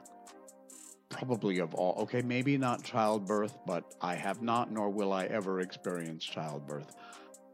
probably 1.08 1.60
of 1.60 1.74
all. 1.74 2.02
Okay, 2.02 2.22
maybe 2.22 2.58
not 2.58 2.82
childbirth, 2.82 3.56
but 3.66 3.94
I 4.00 4.16
have 4.16 4.42
not 4.42 4.70
nor 4.70 4.90
will 4.90 5.12
I 5.12 5.26
ever 5.26 5.60
experience 5.60 6.24
childbirth. 6.24 6.96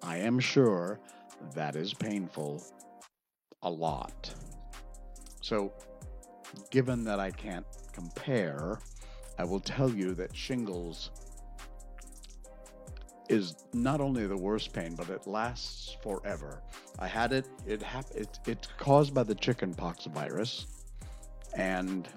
I 0.03 0.19
am 0.19 0.41
sure 0.41 0.99
that 1.55 1.77
is 1.77 1.93
painful 1.93 2.63
a 3.63 3.71
lot. 3.71 4.33
So, 5.43 5.73
given 6.71 7.05
that 7.05 7.21
I 7.21 7.31
can't 7.31 7.67
compare, 7.93 8.79
I 9.39 9.45
will 9.45 9.61
tell 9.61 9.91
you 9.91 10.15
that 10.15 10.35
shingles 10.35 11.11
is 13.31 13.55
not 13.73 14.01
only 14.01 14.27
the 14.27 14.37
worst 14.37 14.73
pain, 14.73 14.97
but 14.97 15.09
it 15.09 15.27
lasts 15.27 15.97
forever. 16.03 16.63
I 16.99 17.07
had 17.07 17.33
it. 17.33 17.47
It 17.65 17.81
hap- 17.81 18.11
it, 18.15 18.41
It's 18.47 18.69
caused 18.77 19.15
by 19.15 19.23
the 19.23 19.37
chickenpox 19.37 20.07
virus, 20.07 20.67
and 21.57 22.09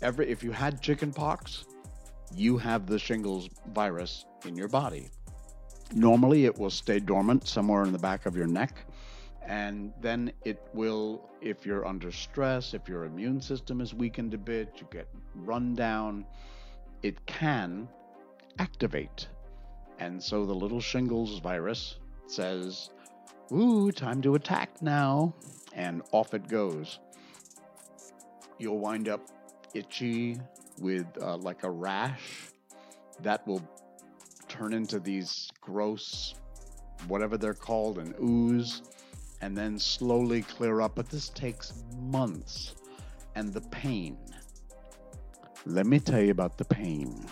every 0.00 0.30
if 0.30 0.44
you 0.44 0.52
had 0.52 0.80
chickenpox, 0.80 1.64
you 2.36 2.56
have 2.56 2.86
the 2.86 2.98
shingles 2.98 3.50
virus 3.74 4.24
in 4.46 4.54
your 4.56 4.68
body. 4.68 5.10
Normally, 5.92 6.44
it 6.44 6.56
will 6.56 6.70
stay 6.70 7.00
dormant 7.00 7.48
somewhere 7.48 7.82
in 7.82 7.90
the 7.90 7.98
back 7.98 8.24
of 8.26 8.36
your 8.36 8.46
neck, 8.46 8.84
and 9.44 9.92
then 10.00 10.32
it 10.44 10.62
will, 10.72 11.28
if 11.40 11.66
you're 11.66 11.84
under 11.84 12.12
stress, 12.12 12.74
if 12.74 12.88
your 12.88 13.06
immune 13.06 13.40
system 13.40 13.80
is 13.80 13.92
weakened 13.92 14.34
a 14.34 14.38
bit, 14.38 14.74
you 14.76 14.86
get 14.92 15.08
run 15.34 15.74
down, 15.74 16.24
it 17.02 17.26
can 17.26 17.88
activate. 18.60 19.26
And 20.00 20.22
so 20.22 20.46
the 20.46 20.54
little 20.54 20.80
shingles 20.80 21.38
virus 21.40 21.96
says, 22.26 22.90
Ooh, 23.52 23.92
time 23.92 24.22
to 24.22 24.34
attack 24.34 24.80
now. 24.80 25.34
And 25.74 26.02
off 26.10 26.32
it 26.32 26.48
goes. 26.48 26.98
You'll 28.58 28.78
wind 28.78 29.08
up 29.08 29.20
itchy 29.74 30.40
with 30.80 31.06
uh, 31.20 31.36
like 31.36 31.64
a 31.64 31.70
rash 31.70 32.48
that 33.22 33.46
will 33.46 33.62
turn 34.48 34.72
into 34.72 34.98
these 34.98 35.50
gross, 35.60 36.34
whatever 37.06 37.36
they're 37.36 37.54
called, 37.54 37.98
an 37.98 38.14
ooze, 38.22 38.82
and 39.42 39.56
then 39.56 39.78
slowly 39.78 40.42
clear 40.42 40.80
up. 40.80 40.94
But 40.94 41.10
this 41.10 41.28
takes 41.28 41.74
months. 42.00 42.74
And 43.36 43.52
the 43.52 43.60
pain. 43.60 44.18
Let 45.66 45.86
me 45.86 46.00
tell 46.00 46.20
you 46.20 46.32
about 46.32 46.58
the 46.58 46.64
pain. 46.64 47.26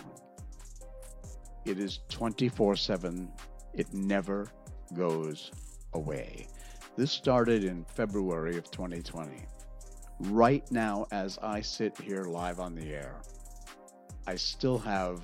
It 1.68 1.78
is 1.78 2.00
24 2.08 2.76
7. 2.76 3.30
It 3.74 3.92
never 3.92 4.50
goes 4.94 5.52
away. 5.92 6.48
This 6.96 7.12
started 7.12 7.62
in 7.62 7.84
February 7.84 8.56
of 8.56 8.70
2020. 8.70 9.44
Right 10.18 10.64
now, 10.72 11.06
as 11.12 11.38
I 11.42 11.60
sit 11.60 11.94
here 12.00 12.24
live 12.24 12.58
on 12.58 12.74
the 12.74 12.94
air, 12.94 13.16
I 14.26 14.36
still 14.36 14.78
have 14.78 15.20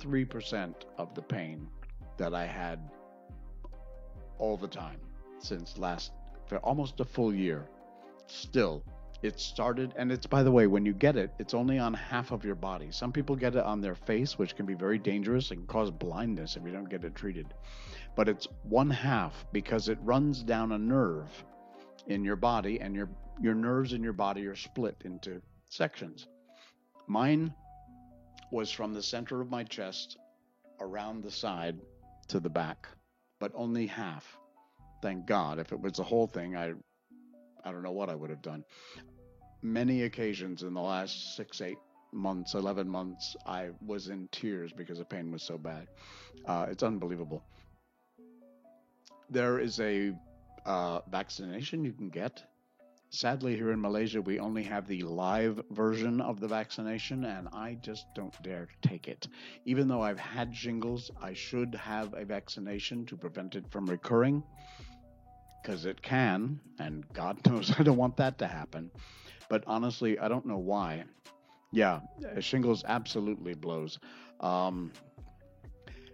3% 0.00 0.74
of 0.98 1.14
the 1.14 1.22
pain 1.22 1.68
that 2.16 2.34
I 2.34 2.44
had 2.44 2.90
all 4.38 4.56
the 4.56 4.66
time 4.66 4.98
since 5.38 5.78
last, 5.78 6.10
for 6.46 6.56
almost 6.58 6.98
a 6.98 7.04
full 7.04 7.32
year. 7.32 7.68
Still, 8.26 8.82
it 9.22 9.38
started, 9.38 9.94
and 9.96 10.10
it's 10.10 10.26
by 10.26 10.42
the 10.42 10.50
way, 10.50 10.66
when 10.66 10.84
you 10.84 10.92
get 10.92 11.16
it, 11.16 11.32
it's 11.38 11.54
only 11.54 11.78
on 11.78 11.94
half 11.94 12.32
of 12.32 12.44
your 12.44 12.56
body. 12.56 12.90
Some 12.90 13.12
people 13.12 13.36
get 13.36 13.54
it 13.54 13.64
on 13.64 13.80
their 13.80 13.94
face, 13.94 14.36
which 14.36 14.56
can 14.56 14.66
be 14.66 14.74
very 14.74 14.98
dangerous 14.98 15.52
and 15.52 15.66
cause 15.68 15.92
blindness 15.92 16.56
if 16.56 16.64
you 16.64 16.72
don't 16.72 16.90
get 16.90 17.04
it 17.04 17.14
treated. 17.14 17.54
But 18.16 18.28
it's 18.28 18.48
one 18.64 18.90
half 18.90 19.46
because 19.52 19.88
it 19.88 19.98
runs 20.02 20.42
down 20.42 20.72
a 20.72 20.78
nerve 20.78 21.44
in 22.08 22.24
your 22.24 22.36
body, 22.36 22.80
and 22.80 22.96
your 22.96 23.08
your 23.40 23.54
nerves 23.54 23.92
in 23.92 24.02
your 24.02 24.12
body 24.12 24.46
are 24.46 24.56
split 24.56 24.96
into 25.04 25.40
sections. 25.68 26.26
Mine 27.06 27.54
was 28.50 28.72
from 28.72 28.92
the 28.92 29.02
center 29.02 29.40
of 29.40 29.50
my 29.50 29.62
chest 29.62 30.18
around 30.80 31.22
the 31.22 31.30
side 31.30 31.78
to 32.26 32.40
the 32.40 32.50
back, 32.50 32.88
but 33.38 33.52
only 33.54 33.86
half. 33.86 34.36
Thank 35.00 35.26
God. 35.26 35.60
If 35.60 35.70
it 35.72 35.80
was 35.80 35.94
the 35.94 36.02
whole 36.02 36.26
thing, 36.26 36.56
I 36.56 36.72
I 37.64 37.70
don't 37.70 37.84
know 37.84 37.92
what 37.92 38.08
I 38.08 38.16
would 38.16 38.30
have 38.30 38.42
done 38.42 38.64
many 39.62 40.02
occasions 40.02 40.62
in 40.62 40.74
the 40.74 40.80
last 40.80 41.36
six, 41.36 41.60
eight 41.60 41.78
months, 42.12 42.54
11 42.54 42.88
months, 42.88 43.36
I 43.46 43.70
was 43.84 44.08
in 44.08 44.28
tears 44.32 44.72
because 44.72 44.98
the 44.98 45.04
pain 45.04 45.32
was 45.32 45.42
so 45.42 45.56
bad. 45.56 45.86
Uh, 46.44 46.66
it's 46.70 46.82
unbelievable. 46.82 47.42
There 49.30 49.58
is 49.58 49.80
a 49.80 50.12
uh, 50.66 51.00
vaccination 51.10 51.84
you 51.84 51.92
can 51.92 52.10
get. 52.10 52.42
Sadly, 53.10 53.56
here 53.56 53.72
in 53.72 53.80
Malaysia, 53.80 54.22
we 54.22 54.38
only 54.38 54.62
have 54.62 54.88
the 54.88 55.02
live 55.02 55.60
version 55.70 56.22
of 56.22 56.40
the 56.40 56.48
vaccination, 56.48 57.24
and 57.24 57.46
I 57.52 57.74
just 57.82 58.06
don't 58.14 58.34
dare 58.42 58.68
take 58.80 59.06
it. 59.06 59.28
Even 59.66 59.86
though 59.86 60.02
I've 60.02 60.18
had 60.18 60.56
shingles, 60.56 61.10
I 61.20 61.34
should 61.34 61.74
have 61.74 62.14
a 62.14 62.24
vaccination 62.24 63.04
to 63.06 63.16
prevent 63.18 63.54
it 63.54 63.70
from 63.70 63.84
recurring, 63.84 64.42
because 65.62 65.84
it 65.84 66.00
can, 66.00 66.60
and 66.78 67.04
God 67.12 67.38
knows 67.46 67.70
I 67.78 67.82
don't 67.82 67.98
want 67.98 68.16
that 68.16 68.38
to 68.38 68.46
happen. 68.46 68.90
But 69.48 69.64
honestly, 69.66 70.18
I 70.18 70.28
don't 70.28 70.46
know 70.46 70.58
why. 70.58 71.04
Yeah, 71.72 72.00
shingles 72.40 72.84
absolutely 72.86 73.54
blows. 73.54 73.98
Um, 74.40 74.92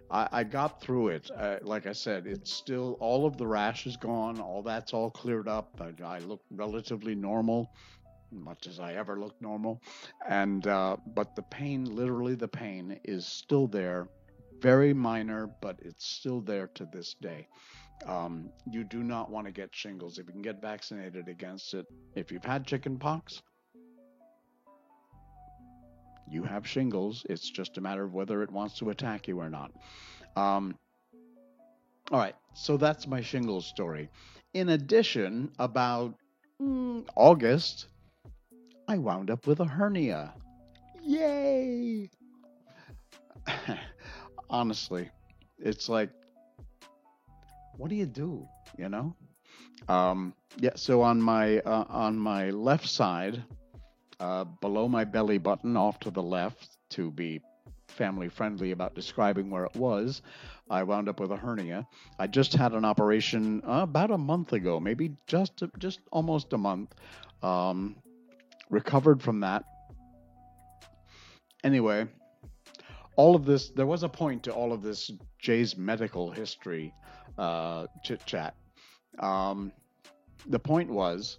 I, 0.09 0.27
I, 0.31 0.43
got 0.43 0.81
through 0.81 1.09
it. 1.09 1.29
Uh, 1.35 1.57
like 1.61 1.85
I 1.85 1.91
said, 1.91 2.27
it's 2.27 2.51
still 2.51 2.97
all 2.99 3.25
of 3.25 3.37
the 3.37 3.45
rash 3.45 3.85
is 3.85 3.97
gone. 3.97 4.39
All 4.39 4.63
that's 4.63 4.93
all 4.93 5.11
cleared 5.11 5.47
up. 5.47 5.81
I, 5.81 5.91
I 6.03 6.19
look 6.19 6.41
relatively 6.51 7.13
normal, 7.15 7.71
much 8.31 8.67
as 8.67 8.79
I 8.79 8.93
ever 8.93 9.19
look 9.19 9.39
normal. 9.41 9.81
And 10.27 10.65
uh, 10.65 10.97
but 11.07 11.35
the 11.35 11.43
pain, 11.43 11.83
literally 11.85 12.35
the 12.35 12.47
pain, 12.47 12.99
is 13.03 13.25
still 13.25 13.67
there. 13.67 14.07
Very 14.61 14.93
minor, 14.93 15.49
but 15.61 15.79
it's 15.81 16.05
still 16.05 16.41
there 16.41 16.67
to 16.75 16.85
this 16.91 17.15
day. 17.21 17.47
Um, 18.05 18.49
you 18.69 18.83
do 18.83 19.03
not 19.03 19.29
want 19.29 19.45
to 19.47 19.51
get 19.51 19.69
shingles 19.73 20.17
if 20.17 20.27
you 20.27 20.33
can 20.33 20.41
get 20.41 20.61
vaccinated 20.61 21.27
against 21.27 21.73
it. 21.73 21.85
If 22.15 22.31
you've 22.31 22.45
had 22.45 22.65
chickenpox, 22.65 23.41
you 26.29 26.43
have 26.43 26.65
shingles. 26.65 27.25
It's 27.29 27.49
just 27.49 27.77
a 27.77 27.81
matter 27.81 28.03
of 28.03 28.13
whether 28.13 28.41
it 28.43 28.51
wants 28.51 28.77
to 28.79 28.89
attack 28.89 29.27
you 29.27 29.39
or 29.39 29.49
not. 29.49 29.71
Um, 30.35 30.75
all 32.11 32.19
right, 32.19 32.35
so 32.53 32.77
that's 32.77 33.07
my 33.07 33.21
shingles 33.21 33.65
story. 33.65 34.09
In 34.53 34.69
addition, 34.69 35.51
about 35.59 36.15
mm, 36.61 37.05
August, 37.15 37.87
I 38.87 38.97
wound 38.97 39.29
up 39.29 39.45
with 39.45 39.59
a 39.59 39.65
hernia. 39.65 40.33
Yay! 41.03 42.09
Honestly, 44.49 45.09
it's 45.59 45.89
like 45.89 46.09
what 47.79 47.89
do 47.89 47.95
you 47.95 48.05
do? 48.05 48.45
You 48.77 48.89
know? 48.89 49.15
Um, 49.87 50.33
yeah. 50.57 50.75
So 50.75 51.01
on 51.01 51.21
my 51.21 51.59
uh, 51.59 51.85
on 51.87 52.19
my 52.19 52.49
left 52.49 52.87
side, 52.87 53.41
uh, 54.19 54.43
below 54.43 54.87
my 54.87 55.05
belly 55.05 55.37
button, 55.37 55.77
off 55.77 55.99
to 56.01 56.11
the 56.11 56.21
left, 56.21 56.77
to 56.91 57.09
be 57.09 57.41
family 57.87 58.27
friendly 58.27 58.71
about 58.71 58.93
describing 58.93 59.49
where 59.49 59.65
it 59.65 59.75
was, 59.75 60.21
I 60.69 60.83
wound 60.83 61.09
up 61.09 61.19
with 61.19 61.31
a 61.31 61.37
hernia. 61.37 61.87
I 62.19 62.27
just 62.27 62.53
had 62.53 62.73
an 62.73 62.85
operation 62.85 63.61
uh, 63.65 63.81
about 63.83 64.11
a 64.11 64.17
month 64.17 64.53
ago, 64.53 64.79
maybe 64.79 65.15
just 65.25 65.63
just 65.79 66.01
almost 66.11 66.51
a 66.53 66.57
month. 66.57 66.93
Um, 67.41 67.95
recovered 68.69 69.23
from 69.23 69.39
that. 69.39 69.63
Anyway, 71.63 72.07
all 73.15 73.35
of 73.35 73.45
this, 73.45 73.69
there 73.69 73.87
was 73.87 74.03
a 74.03 74.09
point 74.09 74.43
to 74.43 74.51
all 74.51 74.73
of 74.73 74.81
this 74.81 75.11
Jay's 75.39 75.77
medical 75.77 76.29
history 76.29 76.93
uh, 77.37 77.87
chit 78.03 78.25
chat. 78.25 78.55
Um, 79.19 79.71
the 80.47 80.59
point 80.59 80.89
was, 80.89 81.37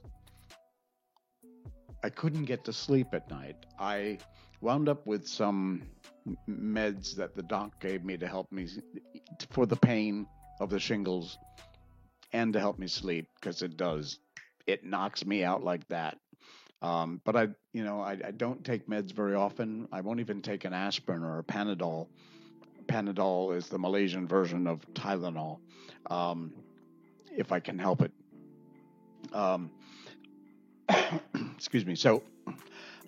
I 2.03 2.11
couldn't 2.11 2.44
get 2.44 2.64
to 2.64 2.72
sleep 2.72 3.09
at 3.12 3.31
night. 3.31 3.57
I 3.79 4.18
wound 4.61 4.88
up 4.88 5.07
with 5.07 5.26
some 5.26 5.83
meds 6.48 7.14
that 7.16 7.35
the 7.35 7.42
doc 7.42 7.81
gave 7.81 8.05
me 8.05 8.16
to 8.18 8.26
help 8.26 8.50
me 8.53 8.68
for 9.50 9.66
the 9.66 9.76
pain 9.76 10.26
of 10.61 10.70
the 10.70 10.79
shingles 10.79 11.38
and 12.33 12.53
to 12.53 12.61
help 12.61 12.79
me 12.79 12.87
sleep 12.87 13.29
because 13.40 13.62
it 13.62 13.76
does. 13.76 14.18
It 14.66 14.85
knocks 14.85 15.24
me 15.24 15.42
out 15.42 15.64
like 15.64 15.87
that. 15.88 16.18
Um, 16.83 17.20
but 17.24 17.37
I, 17.37 17.48
you 17.72 17.85
know, 17.85 18.00
I, 18.00 18.12
I, 18.24 18.31
don't 18.31 18.64
take 18.64 18.88
meds 18.88 19.12
very 19.12 19.35
often. 19.35 19.87
I 19.92 20.00
won't 20.00 20.20
even 20.20 20.40
take 20.40 20.64
an 20.64 20.72
aspirin 20.72 21.22
or 21.22 21.38
a 21.38 21.44
Panadol. 21.44 22.09
Panadol 22.90 23.57
is 23.57 23.68
the 23.68 23.79
Malaysian 23.79 24.26
version 24.26 24.66
of 24.66 24.81
Tylenol 24.94 25.59
um, 26.11 26.53
if 27.37 27.53
I 27.53 27.61
can 27.61 27.79
help 27.79 28.03
it. 28.03 28.12
Um, 29.33 29.70
excuse 31.55 31.87
me. 31.87 31.94
So, 31.94 32.22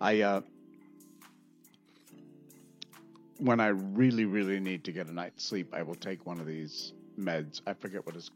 I 0.00 0.20
uh, 0.20 0.40
when 3.38 3.58
I 3.58 3.68
really, 3.68 4.24
really 4.24 4.60
need 4.60 4.84
to 4.84 4.92
get 4.92 5.08
a 5.08 5.12
night's 5.12 5.44
sleep, 5.44 5.74
I 5.74 5.82
will 5.82 5.96
take 5.96 6.24
one 6.26 6.38
of 6.38 6.46
these 6.46 6.92
meds. 7.18 7.60
I 7.66 7.72
forget 7.74 8.06
what 8.06 8.14
it's. 8.14 8.30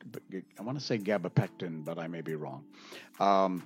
I 0.58 0.62
want 0.62 0.78
to 0.78 0.84
say 0.84 0.98
gabapentine, 0.98 1.84
but 1.84 1.96
I 1.96 2.08
may 2.08 2.22
be 2.22 2.34
wrong. 2.34 2.64
Um, 3.20 3.62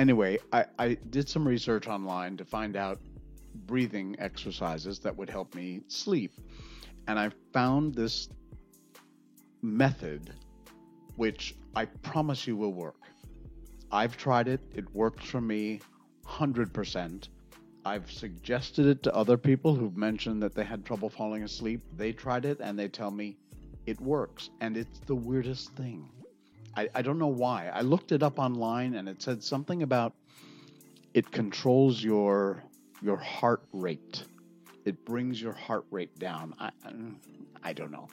anyway, 0.00 0.38
I, 0.52 0.64
I 0.78 0.94
did 1.10 1.28
some 1.28 1.46
research 1.46 1.86
online 1.86 2.36
to 2.38 2.44
find 2.44 2.74
out 2.74 2.98
breathing 3.66 4.16
exercises 4.18 4.98
that 5.00 5.16
would 5.16 5.30
help 5.30 5.54
me 5.54 5.82
sleep, 5.86 6.32
and 7.08 7.18
I 7.18 7.30
found 7.52 7.94
this 7.94 8.28
method 9.62 10.32
which 11.16 11.56
I 11.74 11.86
promise 11.86 12.46
you 12.46 12.56
will 12.56 12.72
work. 12.72 13.00
I've 13.90 14.16
tried 14.16 14.46
it, 14.46 14.60
it 14.74 14.94
works 14.94 15.24
for 15.24 15.40
me 15.40 15.80
100%. 16.26 17.28
I've 17.84 18.12
suggested 18.12 18.86
it 18.86 19.02
to 19.04 19.14
other 19.14 19.38
people 19.38 19.74
who've 19.74 19.96
mentioned 19.96 20.42
that 20.42 20.54
they 20.54 20.62
had 20.62 20.84
trouble 20.84 21.08
falling 21.08 21.42
asleep. 21.42 21.80
They 21.96 22.12
tried 22.12 22.44
it 22.44 22.58
and 22.60 22.78
they 22.78 22.88
tell 22.88 23.10
me 23.10 23.38
it 23.86 23.98
works. 24.00 24.50
And 24.60 24.76
it's 24.76 25.00
the 25.06 25.14
weirdest 25.14 25.72
thing. 25.72 26.08
I, 26.76 26.88
I 26.94 27.02
don't 27.02 27.18
know 27.18 27.26
why. 27.26 27.68
I 27.72 27.80
looked 27.80 28.12
it 28.12 28.22
up 28.22 28.38
online 28.38 28.94
and 28.94 29.08
it 29.08 29.22
said 29.22 29.42
something 29.42 29.82
about 29.82 30.12
it 31.14 31.30
controls 31.32 32.04
your 32.04 32.62
your 33.00 33.16
heart 33.16 33.62
rate. 33.72 34.24
It 34.88 35.04
brings 35.04 35.40
your 35.40 35.52
heart 35.52 35.84
rate 35.90 36.18
down. 36.18 36.54
I 36.58 36.70
I 37.62 37.74
don't 37.74 37.90
know. 37.90 38.08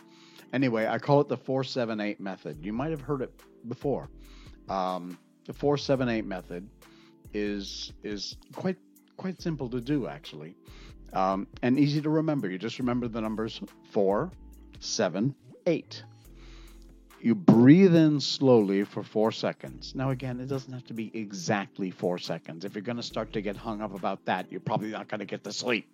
Anyway, 0.51 0.85
I 0.85 0.99
call 0.99 1.21
it 1.21 1.29
the 1.29 1.38
478 1.38 2.19
method. 2.19 2.65
You 2.65 2.73
might 2.73 2.91
have 2.91 2.99
heard 2.99 3.21
it 3.21 3.31
before. 3.65 4.09
Um, 4.67 5.17
the 5.45 5.53
478 5.53 6.25
method 6.25 6.67
is 7.33 7.93
is 8.03 8.35
quite 8.53 8.75
quite 9.15 9.41
simple 9.41 9.69
to 9.69 9.79
do 9.79 10.07
actually, 10.07 10.55
um, 11.13 11.47
and 11.61 11.79
easy 11.79 12.01
to 12.01 12.09
remember. 12.09 12.49
You 12.49 12.57
just 12.57 12.79
remember 12.79 13.07
the 13.07 13.21
numbers 13.21 13.61
four, 13.91 14.31
seven, 14.81 15.33
eight. 15.65 16.03
You 17.21 17.35
breathe 17.35 17.95
in 17.95 18.19
slowly 18.19 18.83
for 18.83 19.01
four 19.01 19.31
seconds. 19.31 19.95
Now, 19.95 20.11
again, 20.11 20.41
it 20.41 20.47
doesn't 20.47 20.71
have 20.73 20.85
to 20.88 20.93
be 20.93 21.09
exactly 21.17 21.89
four 21.89 22.19
seconds. 22.19 22.65
If 22.65 22.75
you're 22.75 22.83
going 22.83 22.97
to 22.97 23.03
start 23.03 23.33
to 23.33 23.41
get 23.41 23.55
hung 23.55 23.81
up 23.81 23.95
about 23.95 24.25
that, 24.25 24.51
you're 24.51 24.59
probably 24.59 24.89
not 24.89 25.07
going 25.07 25.21
to 25.21 25.25
get 25.25 25.43
to 25.45 25.53
sleep. 25.53 25.88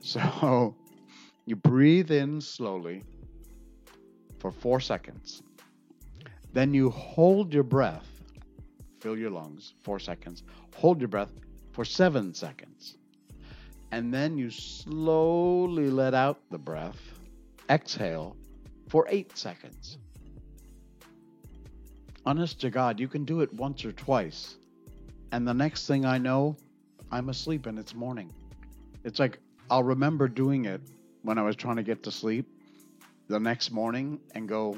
So, 0.02 0.74
you 1.44 1.56
breathe 1.56 2.10
in 2.10 2.40
slowly 2.40 3.04
for 4.38 4.50
four 4.50 4.80
seconds. 4.80 5.42
Then 6.52 6.72
you 6.72 6.90
hold 6.90 7.52
your 7.52 7.62
breath, 7.62 8.08
fill 9.00 9.18
your 9.18 9.30
lungs, 9.30 9.74
four 9.82 9.98
seconds, 9.98 10.42
hold 10.74 11.00
your 11.00 11.08
breath 11.08 11.30
for 11.72 11.84
seven 11.84 12.32
seconds. 12.34 12.96
And 13.92 14.12
then 14.12 14.38
you 14.38 14.50
slowly 14.50 15.90
let 15.90 16.14
out 16.14 16.40
the 16.50 16.58
breath, 16.58 17.00
exhale 17.68 18.36
for 18.88 19.06
eight 19.08 19.36
seconds. 19.36 19.98
Honest 22.24 22.60
to 22.60 22.70
God, 22.70 23.00
you 23.00 23.08
can 23.08 23.24
do 23.24 23.40
it 23.40 23.52
once 23.52 23.84
or 23.84 23.92
twice. 23.92 24.56
And 25.32 25.46
the 25.46 25.54
next 25.54 25.86
thing 25.86 26.04
I 26.04 26.18
know, 26.18 26.56
I'm 27.10 27.28
asleep 27.28 27.66
and 27.66 27.78
it's 27.78 27.94
morning. 27.94 28.32
It's 29.04 29.18
like 29.18 29.40
I'll 29.70 29.84
remember 29.84 30.26
doing 30.26 30.64
it 30.64 30.80
when 31.22 31.38
I 31.38 31.42
was 31.42 31.54
trying 31.54 31.76
to 31.76 31.84
get 31.84 32.02
to 32.02 32.10
sleep 32.10 32.46
the 33.28 33.38
next 33.38 33.70
morning 33.70 34.18
and 34.34 34.48
go, 34.48 34.76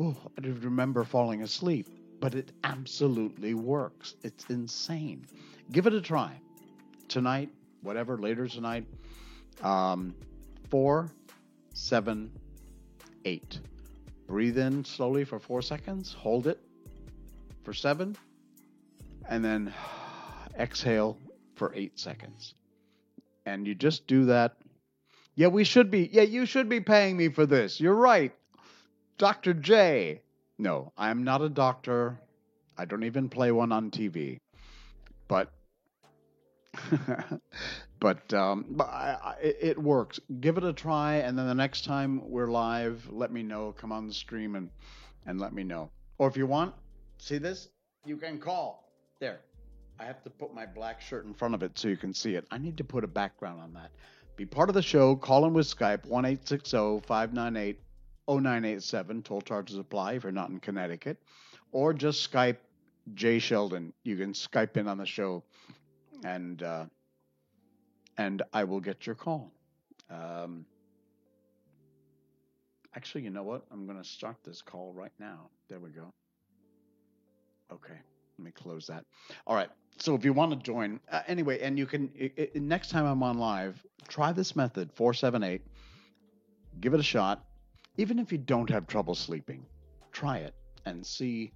oh, 0.00 0.16
I 0.36 0.40
didn't 0.40 0.62
remember 0.62 1.04
falling 1.04 1.42
asleep. 1.42 1.86
But 2.18 2.34
it 2.34 2.50
absolutely 2.64 3.54
works. 3.54 4.14
It's 4.24 4.46
insane. 4.46 5.26
Give 5.70 5.86
it 5.86 5.94
a 5.94 6.00
try. 6.00 6.32
Tonight, 7.08 7.50
whatever, 7.82 8.18
later 8.18 8.48
tonight. 8.48 8.86
Um, 9.62 10.14
four, 10.70 11.08
seven, 11.72 12.32
eight. 13.26 13.60
Breathe 14.26 14.58
in 14.58 14.84
slowly 14.84 15.24
for 15.24 15.38
four 15.38 15.62
seconds. 15.62 16.12
Hold 16.14 16.48
it 16.48 16.58
for 17.62 17.72
seven. 17.72 18.16
And 19.28 19.44
then 19.44 19.72
exhale 20.58 21.16
for 21.54 21.72
eight 21.76 21.98
seconds. 21.98 22.54
And 23.46 23.66
you 23.66 23.74
just 23.74 24.06
do 24.06 24.26
that. 24.26 24.56
Yeah, 25.36 25.48
we 25.48 25.64
should 25.64 25.90
be. 25.90 26.10
Yeah, 26.12 26.22
you 26.22 26.46
should 26.46 26.68
be 26.68 26.80
paying 26.80 27.16
me 27.16 27.28
for 27.28 27.46
this. 27.46 27.80
You're 27.80 27.94
right. 27.94 28.32
Dr. 29.18 29.54
J. 29.54 30.20
No, 30.58 30.92
I'm 30.96 31.24
not 31.24 31.42
a 31.42 31.48
doctor. 31.48 32.18
I 32.76 32.84
don't 32.84 33.04
even 33.04 33.28
play 33.28 33.52
one 33.52 33.72
on 33.72 33.90
TV. 33.90 34.40
But 35.28 35.52
but 38.00 38.32
um, 38.34 38.66
but 38.70 38.88
I, 38.88 39.18
I, 39.22 39.34
it 39.40 39.80
works. 39.80 40.20
Give 40.40 40.56
it 40.58 40.64
a 40.64 40.72
try, 40.72 41.16
and 41.16 41.38
then 41.38 41.46
the 41.46 41.54
next 41.54 41.84
time 41.84 42.28
we're 42.28 42.50
live, 42.50 43.08
let 43.10 43.32
me 43.32 43.42
know. 43.42 43.72
Come 43.72 43.92
on 43.92 44.06
the 44.06 44.14
stream 44.14 44.56
and 44.56 44.70
and 45.26 45.40
let 45.40 45.52
me 45.52 45.64
know. 45.64 45.90
Or 46.18 46.28
if 46.28 46.36
you 46.36 46.46
want, 46.46 46.74
see 47.18 47.38
this, 47.38 47.68
you 48.04 48.16
can 48.16 48.38
call. 48.38 48.90
There, 49.20 49.40
I 49.98 50.04
have 50.04 50.22
to 50.24 50.30
put 50.30 50.54
my 50.54 50.66
black 50.66 51.00
shirt 51.00 51.24
in 51.24 51.34
front 51.34 51.54
of 51.54 51.62
it 51.62 51.78
so 51.78 51.88
you 51.88 51.96
can 51.96 52.12
see 52.12 52.34
it. 52.34 52.46
I 52.50 52.58
need 52.58 52.76
to 52.78 52.84
put 52.84 53.04
a 53.04 53.08
background 53.08 53.60
on 53.60 53.72
that. 53.74 53.90
Be 54.36 54.44
part 54.44 54.68
of 54.68 54.74
the 54.74 54.82
show. 54.82 55.16
Call 55.16 55.46
in 55.46 55.54
with 55.54 55.66
Skype 55.66 56.06
one 56.06 56.24
eight 56.24 56.46
six 56.46 56.70
zero 56.70 57.00
five 57.06 57.32
nine 57.32 57.56
eight 57.56 57.80
zero 58.28 58.38
nine 58.38 58.64
eight 58.64 58.82
seven. 58.82 59.22
Toll 59.22 59.40
charges 59.40 59.78
apply 59.78 60.14
if 60.14 60.24
you're 60.24 60.32
not 60.32 60.50
in 60.50 60.60
Connecticut, 60.60 61.16
or 61.72 61.94
just 61.94 62.30
Skype 62.30 62.58
Jay 63.14 63.38
Sheldon. 63.38 63.94
You 64.04 64.16
can 64.16 64.32
Skype 64.34 64.76
in 64.76 64.88
on 64.88 64.98
the 64.98 65.06
show, 65.06 65.42
and 66.24 66.62
uh, 66.62 66.84
and 68.18 68.42
I 68.52 68.64
will 68.64 68.80
get 68.80 69.06
your 69.06 69.14
call. 69.14 69.50
Um, 70.10 70.66
actually, 72.94 73.24
you 73.24 73.30
know 73.30 73.42
what? 73.42 73.64
I'm 73.72 73.86
going 73.86 73.98
to 73.98 74.08
start 74.08 74.36
this 74.44 74.60
call 74.60 74.92
right 74.92 75.12
now. 75.18 75.48
There 75.68 75.80
we 75.80 75.90
go. 75.90 76.12
Okay, 77.72 77.98
let 78.38 78.44
me 78.44 78.50
close 78.50 78.86
that. 78.86 79.04
All 79.46 79.56
right. 79.56 79.68
So 79.98 80.14
if 80.14 80.24
you 80.24 80.32
want 80.32 80.52
to 80.52 80.56
join, 80.58 81.00
uh, 81.10 81.22
anyway, 81.26 81.60
and 81.60 81.78
you 81.78 81.86
can 81.86 82.10
it, 82.14 82.32
it, 82.36 82.56
next 82.56 82.90
time 82.90 83.06
I'm 83.06 83.22
on 83.22 83.38
live, 83.38 83.82
try 84.08 84.32
this 84.32 84.54
method 84.54 84.92
four 84.92 85.14
seven 85.14 85.42
eight. 85.42 85.62
Give 86.80 86.92
it 86.92 87.00
a 87.00 87.04
shot, 87.04 87.44
even 87.96 88.18
if 88.18 88.30
you 88.30 88.38
don't 88.38 88.68
have 88.68 88.86
trouble 88.86 89.14
sleeping. 89.14 89.64
Try 90.12 90.38
it 90.38 90.54
and 90.84 91.06
see 91.06 91.52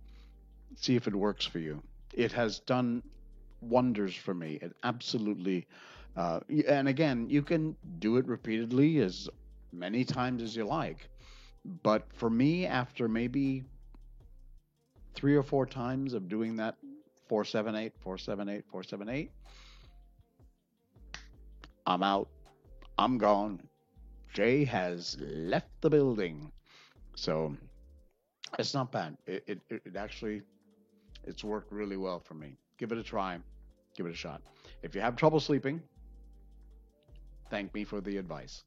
see 0.76 0.96
if 0.96 1.06
it 1.06 1.14
works 1.14 1.44
for 1.44 1.58
you. 1.58 1.82
It 2.14 2.32
has 2.32 2.60
done 2.60 3.02
wonders 3.60 4.14
for 4.14 4.32
me. 4.32 4.58
It 4.62 4.72
absolutely, 4.82 5.66
uh, 6.16 6.40
and 6.66 6.88
again, 6.88 7.28
you 7.28 7.42
can 7.42 7.76
do 7.98 8.16
it 8.16 8.26
repeatedly 8.26 9.00
as 9.00 9.28
many 9.72 10.04
times 10.04 10.42
as 10.42 10.56
you 10.56 10.64
like. 10.64 11.08
But 11.82 12.06
for 12.14 12.30
me, 12.30 12.66
after 12.66 13.06
maybe 13.06 13.64
three 15.14 15.36
or 15.36 15.42
four 15.42 15.66
times 15.66 16.14
of 16.14 16.28
doing 16.28 16.56
that 16.56 16.76
478, 17.28 17.92
478, 18.00 18.64
478, 18.70 19.30
I'm 21.86 22.02
out. 22.02 22.28
I'm 22.98 23.18
gone. 23.18 23.60
Jay 24.32 24.64
has 24.64 25.16
left 25.20 25.68
the 25.80 25.90
building. 25.90 26.52
So 27.14 27.56
it's 28.58 28.74
not 28.74 28.92
bad. 28.92 29.16
It, 29.26 29.44
it, 29.46 29.60
it 29.84 29.96
actually, 29.96 30.42
it's 31.24 31.42
worked 31.44 31.72
really 31.72 31.96
well 31.96 32.20
for 32.20 32.34
me. 32.34 32.56
Give 32.78 32.92
it 32.92 32.98
a 32.98 33.02
try. 33.02 33.38
Give 33.96 34.06
it 34.06 34.12
a 34.12 34.16
shot. 34.16 34.42
If 34.82 34.94
you 34.94 35.00
have 35.00 35.16
trouble 35.16 35.40
sleeping, 35.40 35.82
thank 37.50 37.74
me 37.74 37.84
for 37.84 38.00
the 38.00 38.16
advice. 38.16 38.64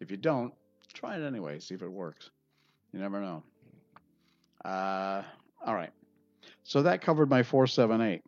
If 0.00 0.10
you 0.10 0.16
don't, 0.16 0.52
try 0.92 1.16
it 1.16 1.22
anyway. 1.22 1.58
See 1.60 1.74
if 1.74 1.82
it 1.82 1.90
works. 1.90 2.30
You 2.92 3.00
never 3.00 3.20
know. 3.20 3.42
Uh, 4.64 5.22
all 5.64 5.74
right. 5.74 5.92
So 6.64 6.82
that 6.82 7.00
covered 7.00 7.30
my 7.30 7.42
478. 7.42 8.22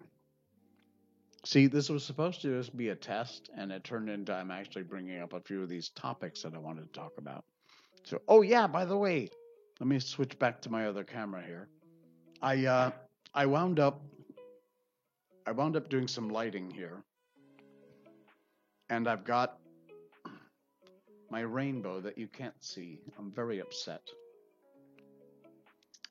See, 1.44 1.66
this 1.66 1.88
was 1.88 2.04
supposed 2.04 2.42
to 2.42 2.58
just 2.58 2.76
be 2.76 2.88
a 2.90 2.94
test, 2.94 3.50
and 3.56 3.72
it 3.72 3.84
turned 3.84 4.10
into 4.10 4.32
I'm 4.32 4.50
actually 4.50 4.82
bringing 4.82 5.20
up 5.20 5.32
a 5.32 5.40
few 5.40 5.62
of 5.62 5.68
these 5.68 5.88
topics 5.90 6.42
that 6.42 6.54
I 6.54 6.58
wanted 6.58 6.92
to 6.92 7.00
talk 7.00 7.12
about. 7.18 7.44
So, 8.04 8.20
oh 8.28 8.42
yeah, 8.42 8.66
by 8.66 8.84
the 8.84 8.96
way, 8.96 9.28
let 9.80 9.86
me 9.86 9.98
switch 10.00 10.38
back 10.38 10.60
to 10.62 10.70
my 10.70 10.86
other 10.86 11.04
camera 11.04 11.42
here. 11.42 11.68
I 12.42 12.66
uh, 12.66 12.90
I 13.34 13.46
wound 13.46 13.80
up 13.80 14.02
I 15.46 15.52
wound 15.52 15.76
up 15.76 15.88
doing 15.88 16.08
some 16.08 16.28
lighting 16.28 16.70
here, 16.70 17.02
and 18.90 19.08
I've 19.08 19.24
got 19.24 19.58
my 21.30 21.40
rainbow 21.40 22.00
that 22.00 22.18
you 22.18 22.26
can't 22.26 22.62
see. 22.62 23.00
I'm 23.18 23.30
very 23.30 23.60
upset. 23.60 24.02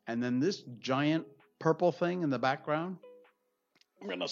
And 0.08 0.24
then 0.24 0.40
this 0.40 0.64
giant 0.80 1.26
purple 1.60 1.92
thing 1.92 2.24
in 2.24 2.30
the 2.30 2.40
background, 2.40 2.98
I'm 4.02 4.08
gonna 4.08 4.28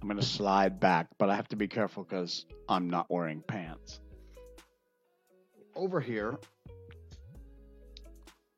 I'm 0.00 0.08
gonna 0.08 0.22
slide 0.22 0.80
back, 0.80 1.06
but 1.18 1.30
I 1.30 1.36
have 1.36 1.48
to 1.48 1.56
be 1.56 1.68
careful 1.68 2.02
because 2.02 2.46
I'm 2.68 2.90
not 2.90 3.10
wearing 3.10 3.42
pants. 3.46 4.00
Over 5.76 6.00
here, 6.00 6.38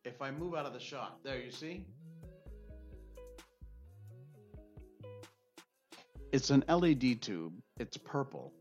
if 0.04 0.22
I 0.22 0.30
move 0.30 0.54
out 0.54 0.66
of 0.66 0.72
the 0.72 0.80
shot, 0.80 1.18
there 1.22 1.38
you 1.38 1.50
see. 1.50 1.84
It's 6.32 6.50
an 6.50 6.64
LED 6.68 7.22
tube. 7.22 7.52
It's 7.78 7.96
purple. 7.96 8.52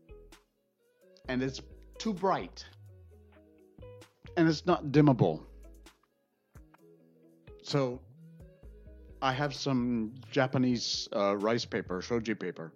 And 1.28 1.42
it's 1.42 1.60
too 1.98 2.12
bright. 2.12 2.64
And 4.36 4.48
it's 4.48 4.64
not 4.66 4.86
dimmable. 4.86 5.42
So 7.64 7.98
I 9.22 9.32
have 9.32 9.54
some 9.54 10.12
Japanese 10.30 11.08
uh, 11.16 11.34
rice 11.38 11.64
paper, 11.64 12.02
shoji 12.02 12.34
paper. 12.34 12.72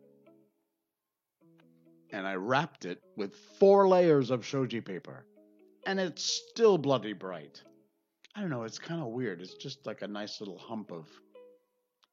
And 2.11 2.27
I 2.27 2.37
wrapped 2.37 2.87
it 2.87 2.99
with 3.15 3.37
four 3.61 3.87
layers 3.87 4.31
of 4.31 4.47
shoji 4.47 4.81
paper. 4.81 5.27
And 5.87 6.01
it's 6.01 6.25
still 6.25 6.79
bloody 6.79 7.13
bright. 7.13 7.63
I 8.35 8.41
don't 8.41 8.49
know, 8.49 8.63
it's 8.63 8.79
kind 8.79 9.03
of 9.03 9.09
weird. 9.09 9.43
It's 9.43 9.55
just 9.55 9.85
like 9.85 10.01
a 10.01 10.09
nice 10.09 10.41
little 10.41 10.59
hump 10.59 10.91
of 10.91 11.07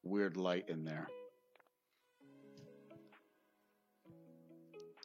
weird 0.04 0.36
light 0.36 0.68
in 0.68 0.84
there. 0.84 1.08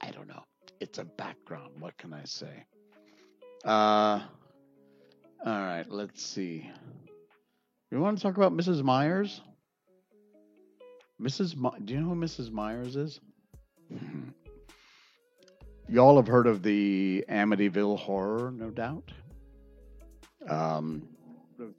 I 0.01 0.11
don't 0.11 0.27
know. 0.27 0.43
It's 0.81 0.99
a 0.99 1.05
background. 1.05 1.75
What 1.79 1.97
can 1.99 2.13
I 2.13 2.25
say? 2.25 2.65
Uh, 3.65 4.21
all 5.47 5.61
right, 5.61 5.85
let's 5.89 6.25
see. 6.25 6.69
You 7.91 8.01
want 8.01 8.19
to 8.19 8.23
talk 8.23 8.37
about 8.37 8.57
Mrs. 8.57 8.83
Myers? 8.85 9.41
Mrs. 11.21 11.57
My- 11.57 11.77
Do 11.85 11.93
you 11.93 12.01
know 12.01 12.11
who 12.11 12.15
Mrs. 12.15 12.53
Myers 12.53 12.95
is? 12.95 13.21
Y'all 15.89 16.17
have 16.17 16.29
heard 16.29 16.47
of 16.47 16.63
the 16.63 17.25
Amityville 17.29 17.99
horror, 17.99 18.53
no 18.53 18.71
doubt. 18.71 19.11
Um, 20.49 21.03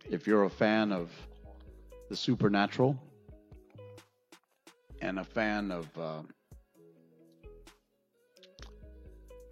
if 0.10 0.28
you're 0.28 0.44
a 0.44 0.50
fan 0.50 0.92
of 0.92 1.10
the 2.10 2.16
supernatural 2.16 3.02
and 5.02 5.18
a 5.18 5.24
fan 5.24 5.72
of 5.72 5.88
uh, 5.98 6.22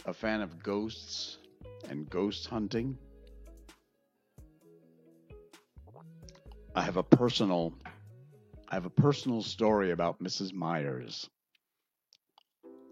a 0.05 0.13
fan 0.13 0.41
of 0.41 0.61
ghosts 0.61 1.37
and 1.89 2.09
ghost 2.09 2.47
hunting. 2.47 2.97
I 6.79 6.83
have 6.83 6.95
a 6.95 7.03
personal 7.03 7.73
I 8.69 8.75
have 8.75 8.85
a 8.85 8.89
personal 8.89 9.41
story 9.43 9.91
about 9.91 10.23
Mrs. 10.23 10.53
Myers. 10.53 11.29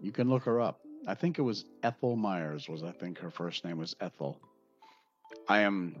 You 0.02 0.12
can 0.12 0.28
look 0.28 0.42
her 0.44 0.60
up. 0.60 0.80
I 1.06 1.14
think 1.14 1.38
it 1.38 1.42
was 1.42 1.64
Ethel 1.82 2.14
Myers 2.14 2.68
was 2.68 2.82
I 2.82 2.92
think 2.92 3.16
her 3.20 3.30
first 3.30 3.64
name 3.64 3.78
was 3.78 3.96
Ethel. 3.98 4.42
I 5.48 5.60
am 5.60 5.96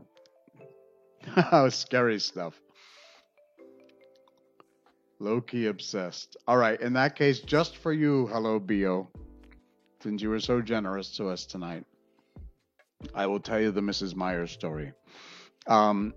scary 1.70 2.20
stuff. 2.20 2.60
Loki 5.18 5.66
obsessed. 5.66 6.36
All 6.46 6.58
right, 6.58 6.78
in 6.78 6.92
that 6.92 7.16
case, 7.16 7.40
just 7.40 7.78
for 7.78 7.94
you, 7.94 8.26
hello, 8.26 8.58
Bio 8.58 9.08
since 10.02 10.20
you 10.20 10.28
were 10.28 10.40
so 10.40 10.60
generous 10.60 11.16
to 11.16 11.28
us 11.28 11.46
tonight. 11.46 11.86
I 13.14 13.24
will 13.26 13.40
tell 13.40 13.58
you 13.58 13.70
the 13.70 13.80
Mrs. 13.80 14.14
Myers 14.14 14.50
story. 14.50 14.92
Um, 15.66 16.12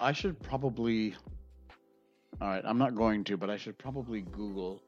I 0.00 0.12
should 0.12 0.42
probably. 0.42 1.14
All 2.40 2.48
right, 2.48 2.64
I'm 2.64 2.78
not 2.78 2.94
going 2.94 3.22
to, 3.24 3.36
but 3.36 3.50
I 3.50 3.58
should 3.58 3.76
probably 3.76 4.22
Google 4.22 4.80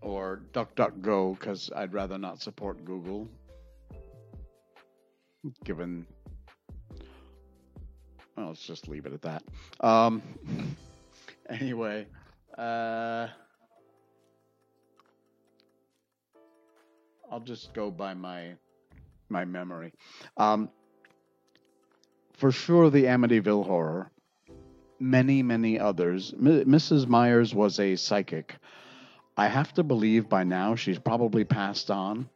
or 0.00 0.42
DuckDuckGo 0.52 1.38
because 1.38 1.70
I'd 1.74 1.92
rather 1.92 2.18
not 2.18 2.40
support 2.40 2.84
Google, 2.84 3.28
given. 5.64 6.06
Well, 8.36 8.48
let's 8.48 8.64
just 8.64 8.86
leave 8.86 9.06
it 9.06 9.12
at 9.12 9.22
that. 9.22 9.42
Um, 9.80 10.22
anyway, 11.50 12.06
uh, 12.56 13.26
I'll 17.30 17.40
just 17.40 17.74
go 17.74 17.90
by 17.90 18.14
my 18.14 18.52
my 19.28 19.44
memory. 19.44 19.92
Um, 20.36 20.70
for 22.38 22.52
sure, 22.52 22.88
the 22.88 23.04
Amityville 23.04 23.66
Horror. 23.66 24.10
Many, 25.00 25.42
many 25.42 25.78
others. 25.78 26.32
M- 26.32 26.64
Mrs. 26.64 27.08
Myers 27.08 27.52
was 27.52 27.80
a 27.80 27.96
psychic. 27.96 28.54
I 29.36 29.48
have 29.48 29.74
to 29.74 29.82
believe 29.82 30.28
by 30.28 30.44
now 30.44 30.76
she's 30.76 30.98
probably 31.00 31.44
passed 31.44 31.90
on. 31.90 32.28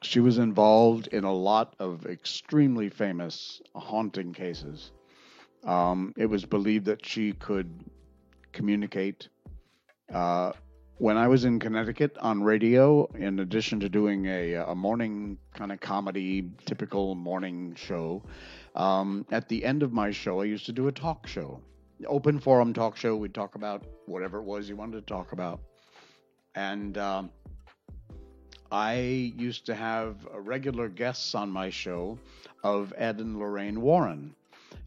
She 0.00 0.20
was 0.20 0.38
involved 0.38 1.08
in 1.08 1.24
a 1.24 1.32
lot 1.32 1.74
of 1.78 2.06
extremely 2.06 2.88
famous 2.88 3.60
haunting 3.74 4.32
cases. 4.32 4.90
Um, 5.64 6.14
it 6.16 6.26
was 6.26 6.44
believed 6.44 6.86
that 6.86 7.04
she 7.04 7.32
could 7.34 7.70
communicate. 8.52 9.28
Uh, 10.12 10.52
when 11.02 11.16
I 11.16 11.26
was 11.26 11.44
in 11.44 11.58
Connecticut 11.58 12.16
on 12.20 12.44
radio, 12.44 13.06
in 13.16 13.40
addition 13.40 13.80
to 13.80 13.88
doing 13.88 14.26
a, 14.26 14.54
a 14.54 14.72
morning 14.76 15.36
kind 15.52 15.72
of 15.72 15.80
comedy, 15.80 16.48
typical 16.64 17.16
morning 17.16 17.74
show, 17.74 18.22
um, 18.76 19.26
at 19.32 19.48
the 19.48 19.64
end 19.64 19.82
of 19.82 19.92
my 19.92 20.12
show, 20.12 20.40
I 20.40 20.44
used 20.44 20.64
to 20.66 20.72
do 20.72 20.86
a 20.86 20.92
talk 20.92 21.26
show, 21.26 21.60
open 22.06 22.38
forum 22.38 22.72
talk 22.72 22.96
show. 22.96 23.16
We'd 23.16 23.34
talk 23.34 23.56
about 23.56 23.84
whatever 24.06 24.38
it 24.38 24.44
was 24.44 24.68
you 24.68 24.76
wanted 24.76 25.04
to 25.04 25.12
talk 25.12 25.32
about. 25.32 25.58
And 26.54 26.96
um, 26.98 27.30
I 28.70 28.94
used 29.36 29.66
to 29.66 29.74
have 29.74 30.24
regular 30.32 30.88
guests 30.88 31.34
on 31.34 31.50
my 31.50 31.68
show 31.68 32.16
of 32.62 32.94
Ed 32.96 33.18
and 33.18 33.40
Lorraine 33.40 33.80
Warren 33.80 34.36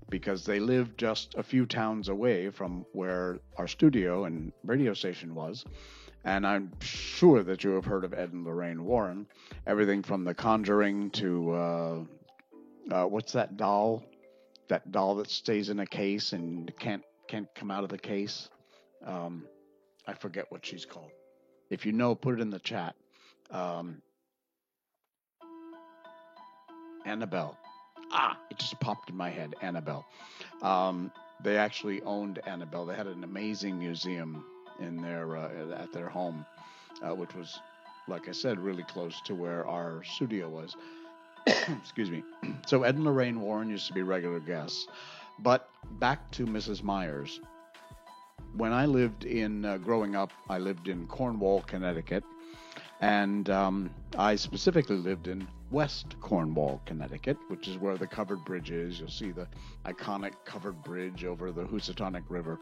because 0.09 0.45
they 0.45 0.61
lived 0.61 0.97
just 0.97 1.35
a 1.35 1.43
few 1.43 1.65
towns 1.65 2.07
away 2.07 2.49
from 2.49 2.85
where 2.93 3.39
our 3.57 3.67
studio 3.67 4.23
and 4.23 4.53
radio 4.63 4.93
station 4.93 5.35
was. 5.35 5.65
And 6.25 6.45
I'm 6.45 6.71
sure 6.81 7.43
that 7.43 7.63
you 7.63 7.71
have 7.71 7.85
heard 7.85 8.03
of 8.03 8.13
Ed 8.13 8.33
and 8.33 8.43
Lorraine 8.43 8.83
Warren. 8.83 9.27
Everything 9.67 10.01
from 10.01 10.23
The 10.23 10.33
Conjuring 10.33 11.11
to 11.11 11.51
uh, 11.53 12.03
uh, 12.91 13.05
what's 13.05 13.33
that 13.33 13.57
doll? 13.57 14.03
That 14.67 14.91
doll 14.91 15.15
that 15.15 15.29
stays 15.29 15.69
in 15.69 15.79
a 15.79 15.85
case 15.85 16.33
and 16.33 16.75
can't 16.79 17.03
can't 17.27 17.47
come 17.53 17.69
out 17.69 17.83
of 17.83 17.89
the 17.89 17.99
case. 17.99 18.49
Um, 19.05 19.45
I 20.07 20.13
forget 20.13 20.45
what 20.49 20.65
she's 20.65 20.83
called. 20.83 21.11
If 21.69 21.85
you 21.85 21.91
know, 21.91 22.15
put 22.15 22.35
it 22.35 22.41
in 22.41 22.49
the 22.49 22.59
chat. 22.59 22.95
Um, 23.51 24.01
Annabelle. 27.05 27.55
Ah, 28.11 28.39
it 28.49 28.57
just 28.57 28.79
popped 28.79 29.11
in 29.11 29.17
my 29.17 29.29
head. 29.29 29.53
Annabelle. 29.61 30.05
Um, 30.63 31.11
they 31.43 31.57
actually 31.57 32.01
owned 32.01 32.39
Annabelle. 32.47 32.87
They 32.87 32.95
had 32.95 33.07
an 33.07 33.23
amazing 33.23 33.77
museum 33.77 34.43
in 34.79 35.01
their 35.01 35.37
uh, 35.37 35.75
at 35.77 35.91
their 35.91 36.09
home, 36.09 36.45
uh, 37.01 37.13
which 37.13 37.33
was, 37.35 37.59
like 38.07 38.27
I 38.27 38.31
said, 38.31 38.59
really 38.59 38.83
close 38.83 39.19
to 39.25 39.35
where 39.35 39.67
our 39.67 40.03
studio 40.03 40.49
was. 40.49 40.75
Excuse 41.47 42.09
me. 42.09 42.23
So 42.67 42.81
Ed 42.81 42.95
and 42.95 43.03
Lorraine 43.03 43.41
Warren 43.41 43.69
used 43.69 43.85
to 43.87 43.93
be 43.93 44.01
regular 44.01 44.39
guests, 44.39 44.87
but 45.39 45.69
back 45.99 46.31
to 46.31 46.45
Mrs. 46.45 46.81
Myers. 46.81 47.39
When 48.55 48.73
I 48.73 48.85
lived 48.85 49.25
in 49.25 49.65
uh, 49.65 49.77
growing 49.77 50.15
up, 50.15 50.31
I 50.49 50.57
lived 50.57 50.87
in 50.87 51.05
Cornwall, 51.07 51.61
Connecticut, 51.61 52.23
and 53.01 53.49
um, 53.49 53.89
I 54.17 54.35
specifically 54.35 54.95
lived 54.97 55.27
in 55.27 55.47
West 55.71 56.15
Cornwall, 56.21 56.81
Connecticut, 56.85 57.37
which 57.49 57.67
is 57.67 57.77
where 57.77 57.97
the 57.97 58.07
covered 58.07 58.43
bridge 58.45 58.71
is. 58.71 58.99
You'll 58.99 59.09
see 59.09 59.31
the 59.31 59.47
iconic 59.85 60.33
covered 60.45 60.81
bridge 60.83 61.25
over 61.25 61.51
the 61.51 61.65
Housatonic 61.65 62.23
River. 62.29 62.59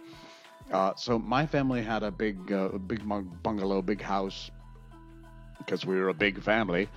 Uh, 0.72 0.94
so 0.96 1.20
my 1.20 1.46
family 1.46 1.82
had 1.82 2.04
a 2.04 2.12
big, 2.12 2.52
uh, 2.52 2.70
big 2.70 3.02
bungalow, 3.44 3.82
big 3.82 4.02
house, 4.02 4.50
because 5.58 5.86
we 5.86 5.96
were 5.96 6.10
a 6.10 6.14
big 6.14 6.42
family, 6.42 6.90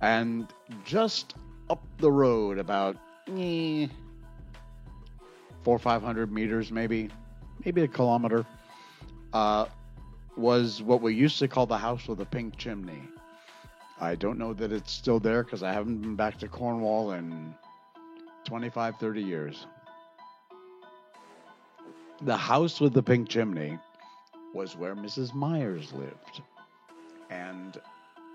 and 0.00 0.48
just 0.84 1.34
up 1.70 1.82
the 1.98 2.10
road, 2.10 2.58
about 2.58 2.96
eh, 3.36 3.86
four 5.62 5.76
or 5.76 5.78
five 5.78 6.02
hundred 6.02 6.30
meters, 6.30 6.70
maybe, 6.70 7.08
maybe 7.64 7.82
a 7.82 7.88
kilometer, 7.88 8.46
uh, 9.32 9.66
was 10.36 10.82
what 10.82 11.00
we 11.00 11.14
used 11.14 11.38
to 11.38 11.48
call 11.48 11.66
the 11.66 11.78
house 11.78 12.06
with 12.06 12.20
a 12.20 12.26
pink 12.26 12.56
chimney. 12.56 13.02
I 14.00 14.14
don't 14.16 14.38
know 14.38 14.52
that 14.54 14.72
it's 14.72 14.92
still 14.92 15.20
there 15.20 15.44
because 15.44 15.62
I 15.62 15.72
haven't 15.72 16.02
been 16.02 16.16
back 16.16 16.38
to 16.38 16.48
Cornwall 16.48 17.12
in 17.12 17.54
25, 18.44 18.96
30 18.96 19.22
years. 19.22 19.66
The 22.24 22.36
house 22.38 22.80
with 22.80 22.94
the 22.94 23.02
pink 23.02 23.28
chimney 23.28 23.78
was 24.54 24.76
where 24.76 24.96
Mrs. 24.96 25.34
Myers 25.34 25.92
lived. 25.92 26.40
And 27.28 27.78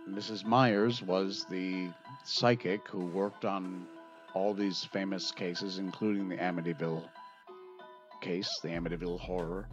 Mrs. 0.08 0.46
Myers 0.46 1.02
was 1.02 1.46
the 1.50 1.90
psychic 2.24 2.88
who 2.88 3.06
worked 3.08 3.46
on 3.46 3.88
all 4.36 4.54
these 4.54 4.84
famous 4.84 5.32
cases, 5.32 5.80
including 5.80 6.30
the 6.30 6.38
Amityville 6.38 7.04
case, 8.22 8.60
the 8.62 8.70
Amityville 8.70 9.20
horror. 9.20 9.68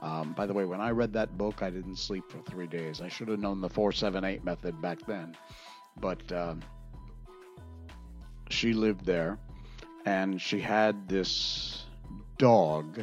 Um, 0.00 0.32
by 0.32 0.46
the 0.46 0.52
way, 0.52 0.64
when 0.64 0.80
I 0.80 0.90
read 0.90 1.12
that 1.12 1.38
book, 1.38 1.62
I 1.62 1.70
didn't 1.70 1.98
sleep 1.98 2.24
for 2.28 2.38
three 2.50 2.66
days. 2.66 3.00
I 3.00 3.08
should 3.08 3.28
have 3.28 3.38
known 3.38 3.60
the 3.60 3.68
478 3.68 4.42
method 4.42 4.82
back 4.82 5.06
then. 5.06 5.36
But 6.00 6.32
um, 6.32 6.62
she 8.50 8.72
lived 8.72 9.04
there, 9.06 9.38
and 10.04 10.42
she 10.42 10.58
had 10.58 11.08
this 11.08 11.84
dog. 12.38 13.00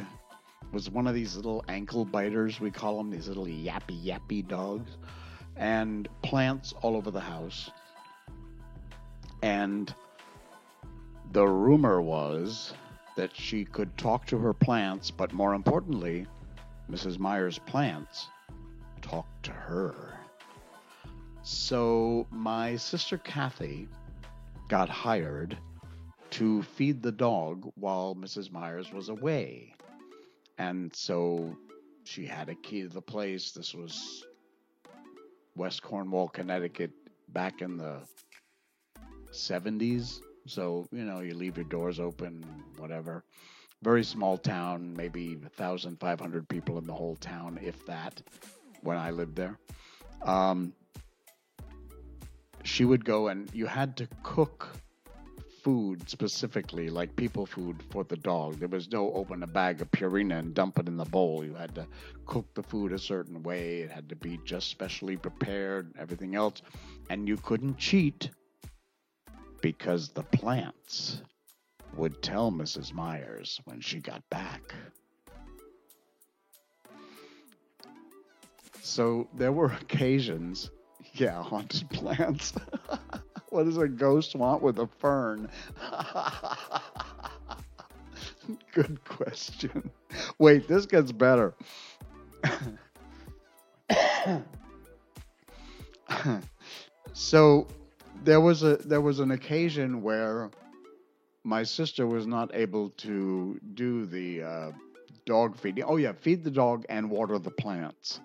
Was 0.74 0.90
one 0.90 1.06
of 1.06 1.14
these 1.14 1.36
little 1.36 1.64
ankle 1.68 2.04
biters, 2.04 2.58
we 2.58 2.72
call 2.72 2.96
them, 2.96 3.08
these 3.08 3.28
little 3.28 3.46
yappy 3.46 4.04
yappy 4.04 4.46
dogs 4.46 4.90
and 5.56 6.08
plants 6.22 6.74
all 6.82 6.96
over 6.96 7.12
the 7.12 7.20
house. 7.20 7.70
And 9.40 9.94
the 11.30 11.46
rumor 11.46 12.02
was 12.02 12.72
that 13.16 13.36
she 13.36 13.64
could 13.64 13.96
talk 13.96 14.26
to 14.26 14.38
her 14.38 14.52
plants, 14.52 15.12
but 15.12 15.32
more 15.32 15.54
importantly, 15.54 16.26
Mrs. 16.90 17.20
Myers' 17.20 17.60
plants 17.60 18.26
talked 19.00 19.44
to 19.44 19.52
her. 19.52 20.18
So 21.44 22.26
my 22.32 22.74
sister 22.74 23.18
Kathy 23.18 23.86
got 24.66 24.88
hired 24.88 25.56
to 26.30 26.62
feed 26.62 27.00
the 27.00 27.12
dog 27.12 27.70
while 27.76 28.16
Mrs. 28.16 28.50
Myers 28.50 28.92
was 28.92 29.08
away. 29.08 29.72
And 30.58 30.94
so 30.94 31.56
she 32.04 32.24
had 32.24 32.48
a 32.48 32.54
key 32.54 32.82
to 32.82 32.88
the 32.88 33.02
place. 33.02 33.52
This 33.52 33.74
was 33.74 34.24
West 35.56 35.82
Cornwall, 35.82 36.28
Connecticut, 36.28 36.92
back 37.28 37.62
in 37.62 37.76
the 37.76 38.00
70s. 39.32 40.20
So, 40.46 40.86
you 40.92 41.04
know, 41.04 41.20
you 41.20 41.34
leave 41.34 41.56
your 41.56 41.64
doors 41.64 41.98
open, 41.98 42.44
whatever. 42.76 43.24
Very 43.82 44.04
small 44.04 44.38
town, 44.38 44.94
maybe 44.94 45.36
1,500 45.36 46.48
people 46.48 46.78
in 46.78 46.86
the 46.86 46.92
whole 46.92 47.16
town, 47.16 47.58
if 47.62 47.84
that, 47.86 48.22
when 48.82 48.96
I 48.96 49.10
lived 49.10 49.36
there. 49.36 49.58
Um, 50.22 50.72
she 52.62 52.84
would 52.84 53.04
go 53.04 53.28
and 53.28 53.48
you 53.52 53.66
had 53.66 53.96
to 53.98 54.08
cook 54.22 54.68
food 55.64 56.08
specifically, 56.10 56.90
like 56.90 57.16
people 57.16 57.46
food 57.46 57.82
for 57.90 58.04
the 58.04 58.18
dog. 58.18 58.58
There 58.58 58.68
was 58.68 58.92
no 58.92 59.10
open 59.14 59.42
a 59.42 59.46
bag 59.46 59.80
of 59.80 59.90
Purina 59.90 60.38
and 60.38 60.54
dump 60.54 60.78
it 60.78 60.86
in 60.88 60.98
the 60.98 61.06
bowl. 61.06 61.42
You 61.42 61.54
had 61.54 61.74
to 61.76 61.86
cook 62.26 62.46
the 62.54 62.62
food 62.62 62.92
a 62.92 62.98
certain 62.98 63.42
way. 63.42 63.80
It 63.80 63.90
had 63.90 64.10
to 64.10 64.16
be 64.16 64.38
just 64.44 64.68
specially 64.68 65.16
prepared, 65.16 65.90
everything 65.98 66.34
else. 66.34 66.60
And 67.08 67.26
you 67.26 67.38
couldn't 67.38 67.78
cheat 67.78 68.28
because 69.62 70.10
the 70.10 70.22
plants 70.22 71.22
would 71.96 72.22
tell 72.22 72.52
Mrs. 72.52 72.92
Myers 72.92 73.58
when 73.64 73.80
she 73.80 74.00
got 74.00 74.22
back. 74.28 74.74
So 78.82 79.28
there 79.34 79.52
were 79.52 79.72
occasions, 79.80 80.70
yeah, 81.14 81.42
haunted 81.42 81.88
plants. 81.88 82.52
What 83.54 83.66
does 83.66 83.76
a 83.76 83.86
ghost 83.86 84.34
want 84.34 84.62
with 84.62 84.80
a 84.80 84.88
fern? 84.98 85.48
Good 88.72 88.98
question. 89.04 89.92
Wait, 90.40 90.66
this 90.66 90.86
gets 90.86 91.12
better. 91.12 91.54
so 97.12 97.68
there 98.24 98.40
was 98.40 98.64
a 98.64 98.74
there 98.78 99.00
was 99.00 99.20
an 99.20 99.30
occasion 99.30 100.02
where 100.02 100.50
my 101.44 101.62
sister 101.62 102.08
was 102.08 102.26
not 102.26 102.50
able 102.54 102.88
to 102.88 103.60
do 103.74 104.04
the 104.04 104.42
uh, 104.42 104.72
dog 105.26 105.56
feeding. 105.56 105.84
Oh 105.84 105.96
yeah, 105.96 106.10
feed 106.10 106.42
the 106.42 106.50
dog 106.50 106.86
and 106.88 107.08
water 107.08 107.38
the 107.38 107.52
plants. 107.52 108.18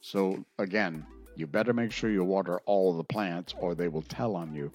So 0.00 0.42
again, 0.58 1.04
you 1.40 1.46
better 1.46 1.72
make 1.72 1.90
sure 1.90 2.10
you 2.10 2.22
water 2.22 2.60
all 2.66 2.96
the 2.96 3.04
plants, 3.04 3.54
or 3.58 3.74
they 3.74 3.88
will 3.88 4.02
tell 4.02 4.36
on 4.36 4.54
you. 4.54 4.70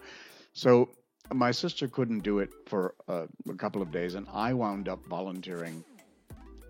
So 0.53 0.89
my 1.34 1.51
sister 1.51 1.88
couldn't 1.88 2.20
do 2.20 2.39
it 2.39 2.49
for 2.68 2.95
uh, 3.07 3.28
a 3.49 3.53
couple 3.53 3.82
of 3.82 3.91
days, 3.91 4.16
and 4.16 4.28
I 4.34 4.53
wound 4.53 4.89
up 4.89 5.05
volunteering, 5.05 5.84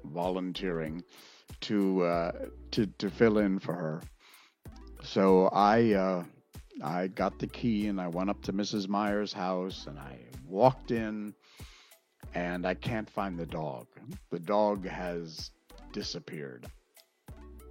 volunteering 0.04 1.04
to 1.62 2.04
uh, 2.04 2.32
to 2.72 2.86
to 2.86 3.10
fill 3.10 3.40
in 3.40 3.60
for 3.60 3.74
her. 3.74 4.02
So 5.04 5.48
I 5.48 5.94
uh, 5.94 6.24
I 6.84 7.08
got 7.08 7.40
the 7.40 7.48
key 7.48 7.88
and 7.88 8.02
I 8.02 8.08
went 8.08 8.30
up 8.30 8.42
to 8.44 8.54
Mrs. 8.54 8.88
Myers' 8.88 9.32
house 9.34 9.88
and 9.88 9.98
I 9.98 10.18
walked 10.48 10.92
in 10.92 11.34
and 12.34 12.66
I 12.68 12.74
can't 12.74 13.10
find 13.10 13.40
the 13.40 13.46
dog. 13.46 13.88
The 14.30 14.40
dog 14.40 14.86
has 14.86 15.52
disappeared. 15.94 16.68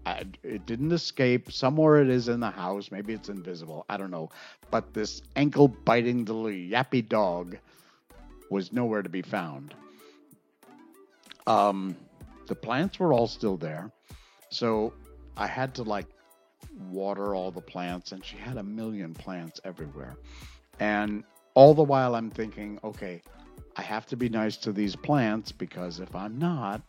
I, 0.06 0.24
it 0.42 0.66
didn't 0.66 0.92
escape. 0.92 1.50
Somewhere 1.50 2.02
it 2.02 2.10
is 2.10 2.28
in 2.28 2.40
the 2.40 2.50
house. 2.50 2.90
Maybe 2.90 3.12
it's 3.12 3.28
invisible. 3.28 3.86
I 3.88 3.96
don't 3.96 4.10
know. 4.10 4.30
But 4.70 4.92
this 4.92 5.22
ankle 5.36 5.68
biting 5.68 6.24
little 6.24 6.44
yappy 6.44 7.08
dog 7.08 7.56
was 8.50 8.72
nowhere 8.72 9.02
to 9.02 9.08
be 9.08 9.22
found. 9.22 9.74
Um, 11.46 11.96
the 12.46 12.54
plants 12.54 12.98
were 12.98 13.12
all 13.12 13.26
still 13.26 13.56
there. 13.56 13.90
So 14.50 14.92
I 15.36 15.46
had 15.46 15.74
to 15.76 15.82
like 15.82 16.06
water 16.90 17.34
all 17.34 17.50
the 17.50 17.60
plants, 17.60 18.12
and 18.12 18.24
she 18.24 18.36
had 18.36 18.56
a 18.56 18.62
million 18.62 19.14
plants 19.14 19.60
everywhere. 19.64 20.16
And 20.80 21.24
all 21.54 21.74
the 21.74 21.82
while, 21.82 22.14
I'm 22.14 22.30
thinking, 22.30 22.78
okay, 22.82 23.22
I 23.76 23.82
have 23.82 24.06
to 24.06 24.16
be 24.16 24.28
nice 24.28 24.56
to 24.58 24.72
these 24.72 24.96
plants 24.96 25.52
because 25.52 26.00
if 26.00 26.14
I'm 26.14 26.38
not, 26.38 26.82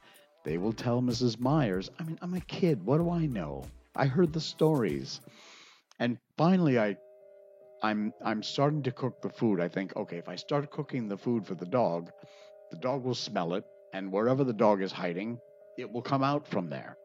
they 0.46 0.60
will 0.60 0.74
tell 0.74 1.02
Mrs. 1.02 1.40
Myers. 1.40 1.90
I 2.00 2.04
mean, 2.04 2.20
I'm 2.22 2.36
a 2.36 2.40
kid. 2.40 2.86
What 2.86 3.00
do 3.00 3.10
I 3.10 3.26
know? 3.26 3.66
I 3.96 4.06
heard 4.06 4.32
the 4.32 4.40
stories. 4.40 5.20
And 6.00 6.18
finally, 6.38 6.78
I 6.80 6.98
I'm 7.82 8.14
I'm 8.24 8.44
starting 8.44 8.84
to 8.84 8.92
cook 8.92 9.22
the 9.22 9.30
food. 9.30 9.60
I 9.60 9.68
think, 9.68 9.96
okay, 9.96 10.18
if 10.18 10.30
I 10.30 10.36
start 10.36 10.72
cooking 10.72 11.08
the 11.08 11.18
food 11.18 11.46
for 11.48 11.56
the 11.56 11.66
dog, 11.66 12.12
the 12.72 12.78
dog 12.78 13.04
will 13.04 13.16
smell 13.16 13.56
it, 13.56 13.66
and 13.92 14.12
wherever 14.12 14.44
the 14.44 14.54
dog 14.54 14.82
is 14.82 14.92
hiding, 14.92 15.40
it 15.78 15.92
will 15.92 16.02
come 16.02 16.24
out 16.24 16.48
from 16.48 16.70
there. 16.70 16.96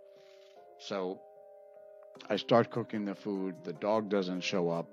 So 0.79 1.21
I 2.29 2.37
start 2.37 2.71
cooking 2.71 3.07
the 3.07 3.15
food. 3.15 3.55
The 3.65 3.73
dog 3.73 4.11
doesn't 4.11 4.43
show 4.43 4.69
up. 4.69 4.87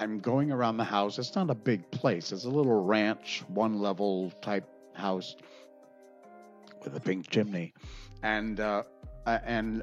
I'm 0.00 0.18
going 0.18 0.52
around 0.52 0.76
the 0.76 0.84
house. 0.84 1.18
It's 1.18 1.34
not 1.34 1.50
a 1.50 1.54
big 1.54 1.90
place. 1.90 2.32
It's 2.32 2.44
a 2.44 2.50
little 2.50 2.84
ranch, 2.84 3.42
one 3.48 3.80
level 3.80 4.30
type 4.42 4.68
house 4.94 5.36
a 6.94 7.00
pink 7.00 7.28
chimney, 7.28 7.72
and 8.22 8.60
uh, 8.60 8.82
and 9.26 9.82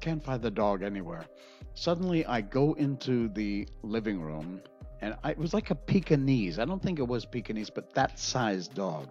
can't 0.00 0.22
find 0.22 0.42
the 0.42 0.50
dog 0.50 0.82
anywhere. 0.82 1.26
Suddenly, 1.74 2.24
I 2.26 2.40
go 2.40 2.72
into 2.74 3.28
the 3.28 3.68
living 3.82 4.20
room, 4.20 4.60
and 5.00 5.14
I, 5.22 5.32
it 5.32 5.38
was 5.38 5.52
like 5.52 5.70
a 5.70 5.74
Pekingese. 5.74 6.58
I 6.58 6.64
don't 6.64 6.82
think 6.82 6.98
it 6.98 7.06
was 7.06 7.24
Pekingese, 7.24 7.70
but 7.70 7.92
that 7.94 8.18
size 8.18 8.68
dog. 8.68 9.08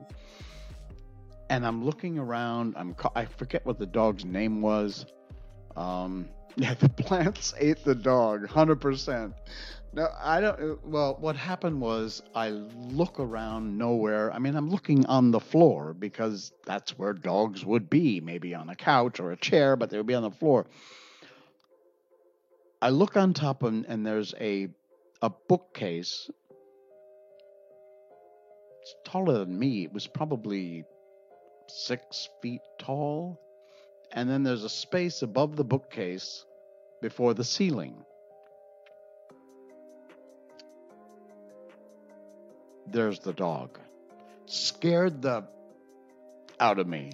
And 1.49 1.65
I'm 1.65 1.85
looking 1.85 2.17
around. 2.17 2.73
I'm 2.75 2.95
I 3.15 3.25
forget 3.25 3.65
what 3.65 3.77
the 3.77 3.85
dog's 3.85 4.25
name 4.25 4.61
was. 4.61 5.05
Um, 5.75 6.27
yeah, 6.55 6.73
the 6.73 6.89
plants 6.89 7.53
ate 7.59 7.83
the 7.83 7.95
dog, 7.95 8.47
hundred 8.47 8.81
percent. 8.81 9.33
No, 9.95 10.09
I 10.21 10.41
don't. 10.41 10.59
Uh, 10.59 10.75
well, 10.83 11.15
what 11.19 11.37
happened 11.37 11.79
was 11.79 12.21
I 12.35 12.49
look 12.49 13.19
around 13.19 13.77
nowhere. 13.77 14.31
I 14.31 14.39
mean, 14.39 14.55
I'm 14.55 14.69
looking 14.69 15.05
on 15.05 15.31
the 15.31 15.39
floor 15.39 15.93
because 15.93 16.51
that's 16.65 16.97
where 16.97 17.13
dogs 17.13 17.65
would 17.65 17.89
be, 17.89 18.19
maybe 18.19 18.53
on 18.53 18.69
a 18.69 18.75
couch 18.75 19.21
or 19.21 19.31
a 19.31 19.37
chair, 19.37 19.77
but 19.77 19.89
they 19.89 19.97
would 19.97 20.05
be 20.05 20.13
on 20.13 20.23
the 20.23 20.31
floor. 20.31 20.65
I 22.81 22.89
look 22.89 23.15
on 23.15 23.33
top 23.33 23.63
and, 23.63 23.85
and 23.85 24.05
there's 24.05 24.33
a 24.39 24.67
a 25.21 25.31
bookcase. 25.47 26.29
It's 28.81 28.95
taller 29.05 29.39
than 29.39 29.57
me. 29.57 29.85
It 29.85 29.93
was 29.93 30.07
probably 30.07 30.83
six 31.67 32.29
feet 32.41 32.61
tall 32.77 33.39
and 34.11 34.29
then 34.29 34.43
there's 34.43 34.63
a 34.63 34.69
space 34.69 35.21
above 35.21 35.55
the 35.55 35.63
bookcase 35.63 36.45
before 37.01 37.33
the 37.33 37.43
ceiling. 37.43 38.03
There's 42.87 43.19
the 43.19 43.33
dog. 43.33 43.79
Scared 44.45 45.21
the 45.21 45.45
out 46.59 46.79
of 46.79 46.87
me. 46.87 47.11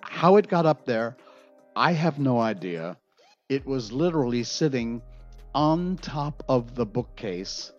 How 0.00 0.36
it 0.36 0.48
got 0.48 0.66
up 0.66 0.84
there, 0.84 1.16
I 1.76 1.92
have 1.92 2.18
no 2.18 2.40
idea. 2.40 2.96
It 3.48 3.66
was 3.66 3.92
literally 3.92 4.42
sitting 4.42 5.02
on 5.54 5.96
top 5.98 6.42
of 6.48 6.74
the 6.74 6.84
bookcase, 6.84 7.72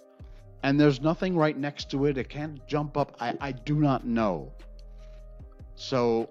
and 0.64 0.80
there's 0.80 1.02
nothing 1.02 1.36
right 1.36 1.58
next 1.58 1.92
to 1.92 2.06
it. 2.06 2.18
It 2.18 2.30
can't 2.30 2.66
jump 2.68 2.98
up. 2.98 3.16
I, 3.20 3.36
I 3.40 3.52
do 3.52 3.76
not 3.76 4.06
know. 4.06 4.54
So 5.76 6.30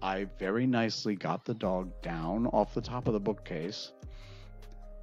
I 0.00 0.26
very 0.38 0.66
nicely 0.66 1.16
got 1.16 1.44
the 1.44 1.54
dog 1.54 1.90
down 2.02 2.46
off 2.46 2.72
the 2.72 2.80
top 2.80 3.08
of 3.08 3.14
the 3.14 3.20
bookcase 3.20 3.92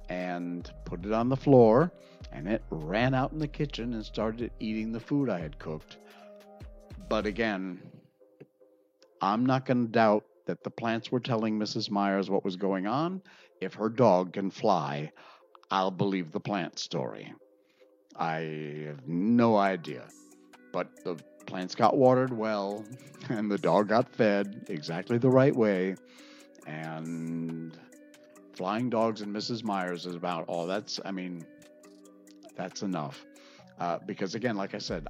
and 0.08 0.70
put 0.84 1.04
it 1.04 1.12
on 1.12 1.28
the 1.28 1.36
floor, 1.36 1.92
and 2.32 2.48
it 2.48 2.62
ran 2.70 3.14
out 3.14 3.32
in 3.32 3.38
the 3.38 3.48
kitchen 3.48 3.94
and 3.94 4.04
started 4.04 4.50
eating 4.60 4.92
the 4.92 5.00
food 5.00 5.28
I 5.28 5.40
had 5.40 5.58
cooked. 5.58 5.96
But 7.08 7.26
again, 7.26 7.80
I'm 9.20 9.46
not 9.46 9.66
going 9.66 9.86
to 9.86 9.92
doubt 9.92 10.24
that 10.46 10.62
the 10.62 10.70
plants 10.70 11.10
were 11.10 11.20
telling 11.20 11.58
Mrs. 11.58 11.90
Myers 11.90 12.30
what 12.30 12.44
was 12.44 12.56
going 12.56 12.86
on. 12.86 13.22
If 13.60 13.74
her 13.74 13.88
dog 13.88 14.34
can 14.34 14.50
fly, 14.50 15.10
I'll 15.70 15.90
believe 15.90 16.30
the 16.30 16.40
plant 16.40 16.78
story. 16.78 17.32
I 18.16 18.84
have 18.86 19.06
no 19.06 19.56
idea. 19.56 20.08
But 20.72 21.04
the 21.04 21.16
plants 21.46 21.74
got 21.74 21.96
watered 21.96 22.36
well, 22.36 22.84
and 23.28 23.50
the 23.50 23.58
dog 23.58 23.88
got 23.88 24.08
fed 24.08 24.66
exactly 24.68 25.18
the 25.18 25.30
right 25.30 25.54
way, 25.54 25.96
and 26.66 27.76
flying 28.56 28.88
dogs 28.90 29.20
and 29.20 29.34
Mrs. 29.34 29.62
Myers 29.62 30.06
is 30.06 30.14
about 30.14 30.46
all. 30.48 30.66
That's, 30.66 30.98
I 31.04 31.12
mean, 31.12 31.44
that's 32.56 32.82
enough. 32.82 33.24
Uh, 33.78 33.98
because 34.06 34.34
again, 34.34 34.56
like 34.56 34.74
I 34.74 34.78
said, 34.78 35.06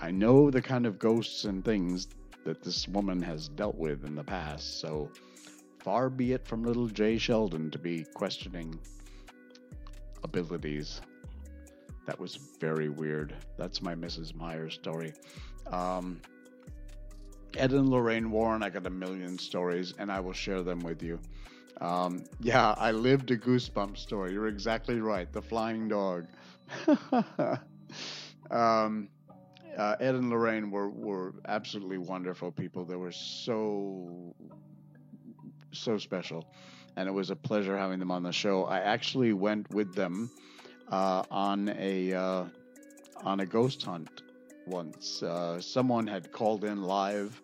I 0.00 0.10
know 0.10 0.50
the 0.50 0.62
kind 0.62 0.86
of 0.86 0.98
ghosts 0.98 1.44
and 1.44 1.64
things 1.64 2.08
that 2.44 2.62
this 2.62 2.88
woman 2.88 3.20
has 3.22 3.48
dealt 3.48 3.76
with 3.76 4.04
in 4.04 4.14
the 4.14 4.24
past. 4.24 4.80
So 4.80 5.10
far 5.78 6.08
be 6.08 6.32
it 6.32 6.46
from 6.46 6.64
little 6.64 6.86
Jay 6.86 7.18
Sheldon 7.18 7.70
to 7.70 7.78
be 7.78 8.04
questioning 8.14 8.78
abilities. 10.24 11.00
That 12.06 12.18
was 12.18 12.36
very 12.60 12.88
weird. 12.88 13.34
That's 13.58 13.82
my 13.82 13.94
Mrs. 13.94 14.34
Myers 14.34 14.74
story. 14.74 15.12
Um, 15.70 16.20
Ed 17.56 17.72
and 17.72 17.88
Lorraine 17.88 18.30
Warren, 18.30 18.62
I 18.62 18.70
got 18.70 18.86
a 18.86 18.90
million 18.90 19.38
stories, 19.38 19.94
and 19.98 20.10
I 20.12 20.20
will 20.20 20.32
share 20.32 20.62
them 20.62 20.80
with 20.80 21.02
you. 21.02 21.18
Um, 21.80 22.24
yeah, 22.40 22.74
I 22.78 22.90
lived 22.92 23.30
a 23.30 23.36
goosebump 23.36 23.96
story. 23.98 24.32
You're 24.32 24.48
exactly 24.48 25.00
right. 25.00 25.30
The 25.32 25.42
flying 25.42 25.88
dog. 25.88 26.26
um, 28.50 29.08
uh, 29.76 29.96
Ed 30.00 30.14
and 30.14 30.30
Lorraine 30.30 30.70
were, 30.70 30.88
were 30.88 31.34
absolutely 31.46 31.98
wonderful 31.98 32.50
people. 32.50 32.84
They 32.84 32.96
were 32.96 33.12
so, 33.12 34.34
so 35.72 35.98
special. 35.98 36.46
And 36.96 37.08
it 37.08 37.12
was 37.12 37.30
a 37.30 37.36
pleasure 37.36 37.76
having 37.76 37.98
them 37.98 38.10
on 38.10 38.22
the 38.22 38.32
show. 38.32 38.64
I 38.64 38.80
actually 38.80 39.34
went 39.34 39.70
with 39.70 39.94
them 39.94 40.30
uh, 40.90 41.24
on 41.30 41.68
a 41.78 42.14
uh, 42.14 42.44
on 43.22 43.40
a 43.40 43.46
ghost 43.46 43.82
hunt 43.82 44.22
once. 44.66 45.22
Uh, 45.22 45.60
someone 45.60 46.06
had 46.06 46.32
called 46.32 46.64
in 46.64 46.82
live 46.82 47.42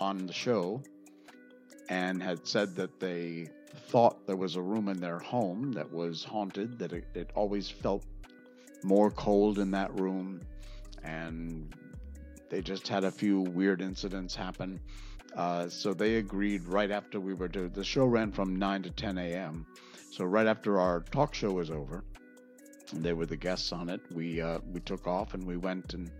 on 0.00 0.26
the 0.26 0.32
show 0.32 0.82
and 1.88 2.22
had 2.22 2.46
said 2.46 2.74
that 2.76 2.98
they 3.00 3.48
thought 3.88 4.26
there 4.26 4.36
was 4.36 4.56
a 4.56 4.62
room 4.62 4.88
in 4.88 4.98
their 5.00 5.18
home 5.18 5.72
that 5.72 5.90
was 5.92 6.24
haunted, 6.24 6.78
that 6.78 6.92
it, 6.92 7.04
it 7.14 7.30
always 7.34 7.68
felt 7.68 8.04
more 8.82 9.10
cold 9.10 9.58
in 9.58 9.70
that 9.70 9.98
room, 9.98 10.40
and 11.04 11.74
they 12.48 12.60
just 12.60 12.88
had 12.88 13.04
a 13.04 13.10
few 13.10 13.40
weird 13.40 13.80
incidents 13.80 14.34
happen. 14.34 14.80
Uh, 15.36 15.68
so 15.68 15.92
they 15.92 16.16
agreed 16.16 16.64
right 16.64 16.90
after 16.90 17.20
we 17.20 17.34
were 17.34 17.48
to. 17.48 17.68
The 17.68 17.84
show 17.84 18.06
ran 18.06 18.32
from 18.32 18.56
9 18.56 18.84
to 18.84 18.90
10 18.90 19.18
a.m. 19.18 19.66
So 20.10 20.24
right 20.24 20.46
after 20.46 20.80
our 20.80 21.00
talk 21.00 21.34
show 21.34 21.50
was 21.50 21.70
over, 21.70 22.04
they 22.92 23.12
were 23.12 23.26
the 23.26 23.36
guests 23.36 23.72
on 23.72 23.90
it. 23.90 24.00
We 24.14 24.40
uh, 24.40 24.60
we 24.72 24.80
took 24.80 25.06
off 25.06 25.34
and 25.34 25.44
we 25.44 25.56
went 25.56 25.94
and 25.94 26.10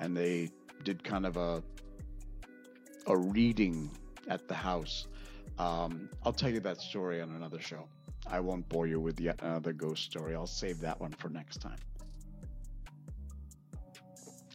and 0.00 0.16
they 0.16 0.50
did 0.84 1.02
kind 1.02 1.24
of 1.24 1.36
a 1.36 1.62
a 3.06 3.16
reading 3.16 3.90
at 4.28 4.48
the 4.48 4.54
house. 4.54 5.06
Um, 5.58 6.08
I'll 6.24 6.32
tell 6.32 6.50
you 6.50 6.60
that 6.60 6.80
story 6.80 7.20
on 7.20 7.30
another 7.30 7.60
show. 7.60 7.88
I 8.26 8.40
won't 8.40 8.68
bore 8.68 8.86
you 8.86 9.00
with 9.00 9.20
yet 9.20 9.40
another 9.42 9.72
ghost 9.72 10.04
story. 10.04 10.34
I'll 10.34 10.46
save 10.46 10.80
that 10.80 11.00
one 11.00 11.12
for 11.12 11.28
next 11.28 11.58
time. 11.58 11.78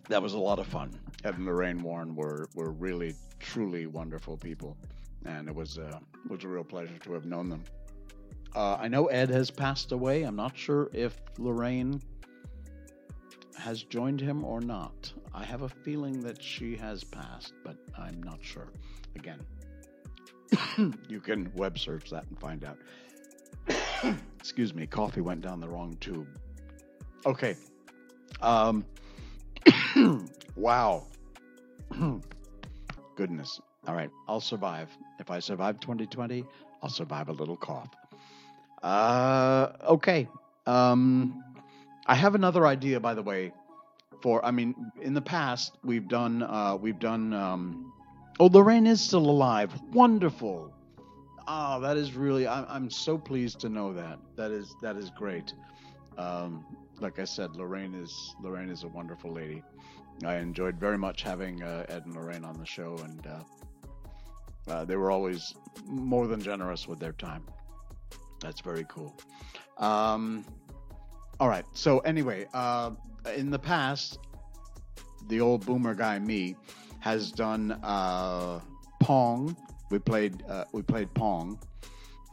That 0.09 0.21
was 0.21 0.33
a 0.33 0.39
lot 0.39 0.59
of 0.59 0.67
fun. 0.67 0.91
Ed 1.23 1.35
and 1.35 1.45
Lorraine 1.45 1.81
Warren 1.81 2.15
were 2.15 2.47
were 2.55 2.71
really 2.71 3.15
truly 3.39 3.87
wonderful 3.87 4.37
people, 4.37 4.77
and 5.25 5.47
it 5.47 5.55
was 5.55 5.77
uh, 5.77 5.99
was 6.27 6.43
a 6.43 6.47
real 6.47 6.63
pleasure 6.63 6.97
to 7.03 7.13
have 7.13 7.25
known 7.25 7.49
them. 7.49 7.63
Uh, 8.55 8.75
I 8.75 8.87
know 8.87 9.07
Ed 9.07 9.29
has 9.29 9.49
passed 9.49 9.91
away. 9.91 10.23
I'm 10.23 10.35
not 10.35 10.55
sure 10.55 10.89
if 10.93 11.19
Lorraine 11.39 12.01
has 13.57 13.81
joined 13.83 14.19
him 14.19 14.43
or 14.43 14.59
not. 14.59 15.11
I 15.33 15.43
have 15.43 15.63
a 15.63 15.69
feeling 15.69 16.19
that 16.21 16.41
she 16.41 16.75
has 16.75 17.03
passed, 17.03 17.53
but 17.63 17.77
I'm 17.97 18.21
not 18.21 18.39
sure. 18.41 18.67
Again, 19.15 19.39
you 21.07 21.19
can 21.19 21.51
web 21.55 21.77
search 21.77 22.09
that 22.09 22.25
and 22.29 22.39
find 22.39 22.63
out. 22.63 22.77
Excuse 24.39 24.73
me, 24.73 24.85
coffee 24.85 25.21
went 25.21 25.41
down 25.41 25.59
the 25.59 25.67
wrong 25.67 25.95
tube. 25.99 26.27
Okay. 27.25 27.55
Um, 28.41 28.85
wow. 30.55 31.03
Goodness. 33.15 33.61
All 33.87 33.95
right, 33.95 34.09
I'll 34.27 34.41
survive. 34.41 34.89
If 35.19 35.29
I 35.29 35.39
survive 35.39 35.79
2020, 35.79 36.45
I'll 36.81 36.89
survive 36.89 37.29
a 37.29 37.33
little 37.33 37.57
cough. 37.57 37.89
Uh, 38.81 39.69
okay. 39.87 40.27
Um, 40.65 41.43
I 42.05 42.15
have 42.15 42.35
another 42.35 42.65
idea, 42.67 42.99
by 42.99 43.13
the 43.13 43.21
way. 43.21 43.51
For 44.21 44.43
I 44.45 44.51
mean, 44.51 44.73
in 45.01 45.13
the 45.13 45.21
past 45.21 45.77
we've 45.83 46.07
done 46.07 46.43
uh, 46.43 46.77
we've 46.79 46.99
done. 46.99 47.33
Um, 47.33 47.93
oh, 48.39 48.47
Lorraine 48.47 48.87
is 48.87 49.01
still 49.01 49.29
alive. 49.29 49.71
Wonderful. 49.91 50.73
Oh, 51.47 51.79
that 51.81 51.97
is 51.97 52.13
really. 52.13 52.47
I'm, 52.47 52.65
I'm 52.69 52.89
so 52.89 53.17
pleased 53.17 53.59
to 53.61 53.69
know 53.69 53.93
that. 53.93 54.19
That 54.35 54.51
is 54.51 54.75
that 54.81 54.97
is 54.97 55.09
great. 55.09 55.53
Um, 56.17 56.65
like 56.99 57.19
I 57.19 57.25
said, 57.25 57.55
Lorraine 57.55 57.93
is 57.93 58.35
Lorraine 58.41 58.69
is 58.69 58.83
a 58.83 58.87
wonderful 58.87 59.31
lady. 59.31 59.63
I 60.23 60.35
enjoyed 60.35 60.79
very 60.79 60.97
much 60.97 61.23
having 61.23 61.63
uh, 61.63 61.85
Ed 61.89 62.05
and 62.05 62.15
Lorraine 62.15 62.45
on 62.45 62.57
the 62.57 62.65
show, 62.65 62.97
and 63.03 63.27
uh, 63.27 64.71
uh, 64.71 64.85
they 64.85 64.95
were 64.95 65.11
always 65.11 65.53
more 65.85 66.27
than 66.27 66.39
generous 66.39 66.87
with 66.87 66.99
their 66.99 67.13
time. 67.13 67.43
That's 68.39 68.61
very 68.61 68.85
cool. 68.87 69.15
Um, 69.77 70.45
all 71.39 71.49
right. 71.49 71.65
So 71.73 71.99
anyway, 71.99 72.47
uh, 72.53 72.91
in 73.35 73.49
the 73.49 73.59
past, 73.59 74.19
the 75.27 75.41
old 75.41 75.65
boomer 75.65 75.95
guy 75.95 76.19
me 76.19 76.55
has 77.03 77.33
done 77.33 77.77
uh, 77.83 78.61
Pong. 79.01 79.57
We 79.91 79.99
played 79.99 80.41
uh, 80.47 80.63
we 80.71 80.81
played 80.81 81.13
Pong. 81.13 81.59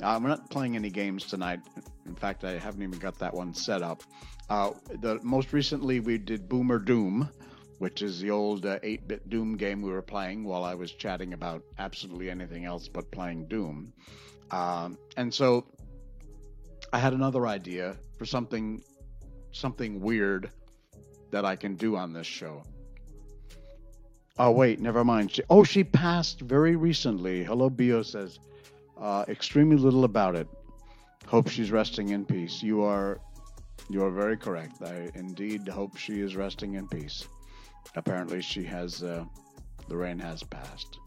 Uh, 0.01 0.21
we're 0.23 0.29
not 0.29 0.49
playing 0.49 0.77
any 0.77 0.91
games 0.91 1.27
tonight. 1.27 1.59
In 2.07 2.15
fact, 2.15 2.45
I 2.45 2.57
haven't 2.57 2.81
even 2.81 3.01
got 3.01 3.19
that 3.19 3.35
one 3.35 3.53
set 3.53 3.83
up. 3.83 4.05
Uh, 4.49 4.71
the 5.01 5.19
most 5.25 5.53
recently 5.53 5.99
we 5.99 6.19
did 6.19 6.49
Boomer 6.49 6.79
Doom, 6.79 7.29
which 7.79 8.01
is 8.01 8.21
the 8.21 8.31
old 8.31 8.63
8-bit 8.63 9.29
Doom 9.29 9.57
game 9.57 9.83
we 9.83 9.91
were 9.91 10.03
playing 10.03 10.45
while 10.45 10.63
I 10.63 10.77
was 10.77 10.93
chatting 10.93 11.33
about 11.33 11.65
absolutely 11.81 12.31
anything 12.31 12.65
else 12.65 12.87
but 12.87 13.11
playing 13.11 13.49
Doom. 13.49 13.93
Um, 14.53 14.97
and 15.17 15.35
so 15.35 15.67
I 16.93 17.01
had 17.01 17.13
another 17.13 17.49
idea 17.49 17.97
for 18.19 18.25
something 18.25 18.85
something 19.51 20.01
weird 20.01 20.49
that 21.33 21.45
I 21.45 21.57
can 21.57 21.75
do 21.75 21.97
on 21.97 22.13
this 22.13 22.29
show. 22.29 22.63
Oh 24.43 24.53
wait, 24.53 24.81
never 24.81 25.05
mind. 25.05 25.33
She, 25.33 25.43
oh, 25.51 25.65
she 25.65 25.85
passed 25.85 26.41
very 26.41 26.75
recently. 26.75 27.45
Hello, 27.45 27.69
Bio 27.69 28.01
says 28.01 28.39
uh, 28.99 29.27
extremely 29.29 29.77
little 29.77 30.05
about 30.05 30.35
it. 30.35 30.49
Hope 31.27 31.51
she's 31.51 31.71
resting 31.71 32.09
in 32.09 32.25
peace. 32.25 32.63
You 32.63 32.81
are, 32.83 33.21
you 33.91 34.03
are 34.03 34.11
very 34.11 34.39
correct. 34.39 34.81
I 34.81 35.11
indeed 35.15 35.69
hope 35.69 35.99
she 35.99 36.23
is 36.23 36.37
resting 36.37 36.73
in 36.73 36.89
peace. 36.89 37.29
Apparently, 37.97 38.41
she 38.41 38.65
has. 38.65 39.03
Uh, 39.03 39.27
Lorraine 39.89 40.19
has 40.21 40.43
passed. 40.43 40.99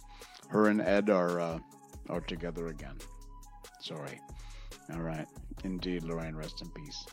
Her 0.50 0.68
and 0.68 0.80
Ed 0.80 1.10
are 1.10 1.40
uh, 1.40 1.60
are 2.10 2.22
together 2.22 2.68
again. 2.68 3.00
Sorry. 3.82 4.22
All 4.94 5.02
right. 5.02 5.28
Indeed, 5.64 6.04
Lorraine, 6.04 6.36
rest 6.36 6.62
in 6.62 6.70
peace. 6.70 7.04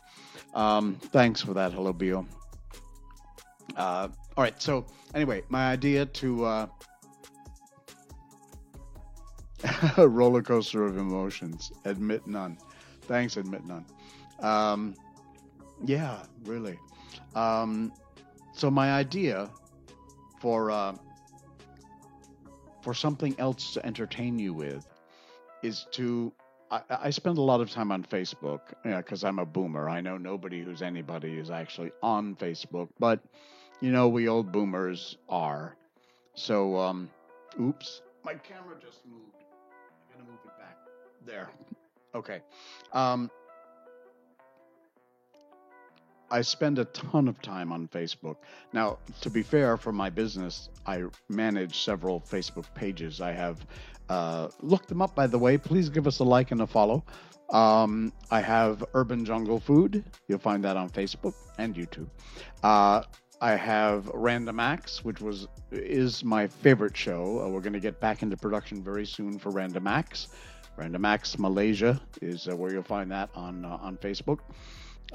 Um, 0.53 0.97
thanks 1.01 1.41
for 1.41 1.55
that. 1.55 1.73
Hello, 1.73 1.91
Bio. 1.91 2.27
Uh, 3.75 4.07
all 4.37 4.43
right. 4.43 4.61
So, 4.61 4.85
anyway, 5.13 5.43
my 5.49 5.71
idea 5.71 6.05
to 6.05 6.45
uh, 6.45 6.67
a 9.97 10.07
roller 10.07 10.41
coaster 10.41 10.85
of 10.85 10.97
emotions. 10.97 11.71
Admit 11.85 12.27
none. 12.27 12.57
Thanks, 13.03 13.37
admit 13.37 13.65
none. 13.65 13.85
Um, 14.39 14.95
yeah, 15.85 16.23
really. 16.43 16.79
Um, 17.35 17.93
so 18.53 18.69
my 18.69 18.91
idea 18.93 19.49
for 20.39 20.71
uh, 20.71 20.95
for 22.81 22.93
something 22.93 23.35
else 23.39 23.73
to 23.73 23.85
entertain 23.85 24.39
you 24.39 24.53
with 24.53 24.87
is 25.63 25.85
to 25.91 26.33
I, 26.71 27.09
spend 27.09 27.37
a 27.37 27.41
lot 27.41 27.59
of 27.59 27.69
time 27.69 27.91
on 27.91 28.01
Facebook 28.01 28.61
because 28.83 29.25
I'm 29.25 29.39
a 29.39 29.45
boomer. 29.45 29.89
I 29.89 29.99
know 29.99 30.17
nobody 30.17 30.61
who's 30.61 30.81
anybody 30.81 31.33
is 31.33 31.51
actually 31.51 31.91
on 32.01 32.35
Facebook, 32.37 32.87
but 32.97 33.19
you 33.81 33.91
know 33.91 34.07
we 34.07 34.27
old 34.27 34.51
boomers 34.51 35.17
are. 35.27 35.75
So, 36.35 36.77
um, 36.77 37.09
oops, 37.59 38.01
my 38.23 38.35
camera 38.35 38.75
just 38.79 39.05
moved. 39.05 39.35
I'm 40.13 40.19
gonna 40.19 40.31
move 40.31 40.39
it 40.45 40.57
back. 40.57 40.77
There. 41.25 41.49
Okay. 42.15 42.41
Um, 42.93 43.29
I 46.29 46.41
spend 46.41 46.79
a 46.79 46.85
ton 46.85 47.27
of 47.27 47.41
time 47.41 47.73
on 47.73 47.89
Facebook. 47.89 48.37
Now, 48.71 48.99
to 49.19 49.29
be 49.29 49.43
fair, 49.43 49.75
for 49.75 49.91
my 49.91 50.09
business, 50.09 50.69
I 50.85 51.03
manage 51.27 51.83
several 51.83 52.21
Facebook 52.21 52.73
pages. 52.73 53.19
I 53.19 53.33
have 53.33 53.65
uh, 54.07 54.49
look 54.61 54.87
them 54.87 55.01
up, 55.01 55.13
by 55.13 55.27
the 55.27 55.37
way. 55.37 55.57
Please 55.57 55.89
give 55.89 56.07
us 56.07 56.19
a 56.19 56.23
like 56.23 56.51
and 56.51 56.61
a 56.61 56.67
follow. 56.67 57.03
Um, 57.49 58.13
I 58.29 58.39
have 58.39 58.83
Urban 58.93 59.25
Jungle 59.25 59.59
Food. 59.59 60.03
You'll 60.27 60.39
find 60.39 60.63
that 60.63 60.77
on 60.77 60.89
Facebook 60.89 61.33
and 61.57 61.75
YouTube. 61.75 62.07
Uh, 62.63 63.03
I 63.43 63.55
have 63.55 64.05
Random 64.13 64.59
Acts, 64.59 65.03
which 65.03 65.19
was 65.19 65.47
is 65.71 66.23
my 66.23 66.45
favorite 66.45 66.95
show. 66.95 67.41
Uh, 67.43 67.49
we're 67.49 67.61
going 67.61 67.73
to 67.73 67.79
get 67.79 67.99
back 67.99 68.21
into 68.21 68.37
production 68.37 68.83
very 68.83 69.03
soon 69.03 69.39
for 69.39 69.49
Random 69.49 69.87
Acts. 69.87 70.27
Random 70.77 71.03
Acts 71.05 71.39
Malaysia 71.39 71.99
is 72.21 72.47
uh, 72.47 72.55
where 72.55 72.71
you'll 72.71 72.83
find 72.83 73.11
that 73.11 73.31
on 73.33 73.65
uh, 73.65 73.79
on 73.81 73.97
Facebook. 73.97 74.41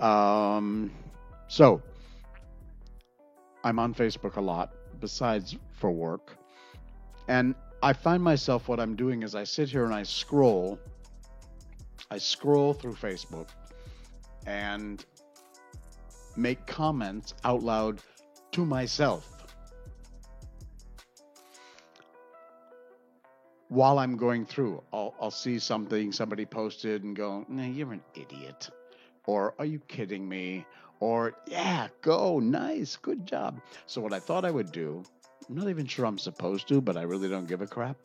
Um, 0.02 0.90
so 1.46 1.80
I'm 3.62 3.78
on 3.78 3.94
Facebook 3.94 4.34
a 4.34 4.40
lot, 4.40 4.74
besides 5.00 5.56
for 5.72 5.92
work, 5.92 6.36
and 7.28 7.54
I 7.80 7.92
find 7.92 8.20
myself 8.24 8.66
what 8.66 8.80
I'm 8.80 8.96
doing 8.96 9.22
is 9.22 9.36
I 9.36 9.44
sit 9.44 9.68
here 9.68 9.84
and 9.84 9.94
I 9.94 10.02
scroll. 10.02 10.80
I 12.10 12.18
scroll 12.18 12.74
through 12.74 12.94
Facebook 12.94 13.50
and 14.46 15.04
make 16.36 16.66
comments 16.66 17.32
out 17.44 17.62
loud 17.62 18.00
to 18.56 18.64
myself 18.64 19.44
while 23.68 23.98
I'm 23.98 24.16
going 24.16 24.46
through. 24.46 24.82
I'll, 24.94 25.14
I'll 25.20 25.30
see 25.30 25.58
something 25.58 26.10
somebody 26.10 26.46
posted 26.46 27.04
and 27.04 27.14
go, 27.14 27.44
nah, 27.50 27.64
you're 27.64 27.92
an 27.92 28.00
idiot. 28.14 28.70
Or, 29.26 29.54
are 29.58 29.66
you 29.66 29.78
kidding 29.88 30.26
me? 30.26 30.64
Or, 31.00 31.34
yeah, 31.46 31.88
go, 32.00 32.38
nice, 32.38 32.96
good 32.96 33.26
job. 33.26 33.60
So, 33.84 34.00
what 34.00 34.14
I 34.14 34.20
thought 34.20 34.46
I 34.46 34.50
would 34.50 34.72
do 34.72 35.04
I'm 35.46 35.54
not 35.54 35.68
even 35.68 35.84
sure 35.84 36.06
I'm 36.06 36.18
supposed 36.18 36.66
to, 36.68 36.80
but 36.80 36.96
I 36.96 37.02
really 37.02 37.28
don't 37.28 37.46
give 37.46 37.60
a 37.60 37.66
crap, 37.66 37.98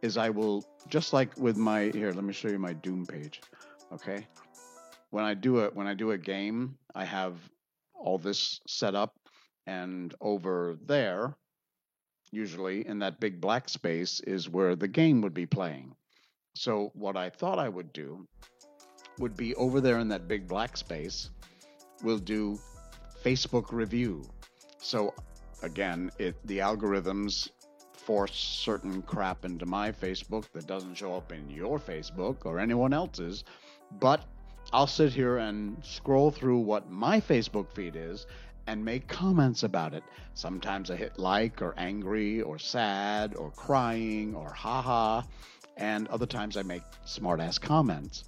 is 0.00 0.16
I 0.16 0.30
will, 0.30 0.64
just 0.88 1.12
like 1.12 1.36
with 1.36 1.58
my, 1.58 1.90
here, 1.92 2.10
let 2.12 2.24
me 2.24 2.32
show 2.32 2.48
you 2.48 2.58
my 2.58 2.72
Doom 2.72 3.04
page. 3.04 3.42
Okay. 3.92 4.26
When 5.10 5.26
I 5.26 5.34
do 5.34 5.58
it, 5.58 5.76
when 5.76 5.86
I 5.86 5.92
do 5.92 6.12
a 6.12 6.18
game, 6.18 6.78
I 6.94 7.04
have 7.04 7.34
all 7.94 8.16
this 8.16 8.62
set 8.66 8.94
up 8.94 9.19
and 9.66 10.14
over 10.20 10.76
there, 10.86 11.34
usually 12.32 12.86
in 12.86 12.98
that 13.00 13.20
big 13.20 13.40
black 13.40 13.68
space 13.68 14.20
is 14.20 14.48
where 14.48 14.76
the 14.76 14.88
game 14.88 15.20
would 15.22 15.34
be 15.34 15.46
playing. 15.46 15.94
So 16.54 16.90
what 16.94 17.16
I 17.16 17.30
thought 17.30 17.58
I 17.58 17.68
would 17.68 17.92
do 17.92 18.26
would 19.18 19.36
be 19.36 19.54
over 19.54 19.80
there 19.80 19.98
in 19.98 20.08
that 20.08 20.28
big 20.28 20.48
black 20.48 20.76
space, 20.76 21.30
we'll 22.02 22.18
do 22.18 22.58
Facebook 23.24 23.72
review. 23.72 24.22
So 24.78 25.14
again, 25.62 26.10
it 26.18 26.34
the 26.46 26.58
algorithms 26.58 27.50
force 27.92 28.34
certain 28.34 29.02
crap 29.02 29.44
into 29.44 29.66
my 29.66 29.92
Facebook 29.92 30.46
that 30.52 30.66
doesn't 30.66 30.94
show 30.94 31.14
up 31.14 31.32
in 31.32 31.50
your 31.50 31.78
Facebook 31.78 32.46
or 32.46 32.58
anyone 32.58 32.92
else's, 32.92 33.44
but 34.00 34.24
I'll 34.72 34.86
sit 34.86 35.12
here 35.12 35.38
and 35.38 35.76
scroll 35.84 36.30
through 36.30 36.58
what 36.60 36.90
my 36.90 37.20
Facebook 37.20 37.72
feed 37.74 37.96
is 37.96 38.26
and 38.66 38.84
make 38.84 39.08
comments 39.08 39.62
about 39.62 39.94
it. 39.94 40.02
Sometimes 40.34 40.90
I 40.90 40.96
hit 40.96 41.18
like 41.18 41.62
or 41.62 41.74
angry 41.76 42.42
or 42.42 42.58
sad 42.58 43.34
or 43.34 43.50
crying 43.50 44.34
or 44.34 44.50
haha, 44.52 45.22
and 45.76 46.08
other 46.08 46.26
times 46.26 46.56
I 46.56 46.62
make 46.62 46.82
smart 47.04 47.40
ass 47.40 47.58
comments. 47.58 48.24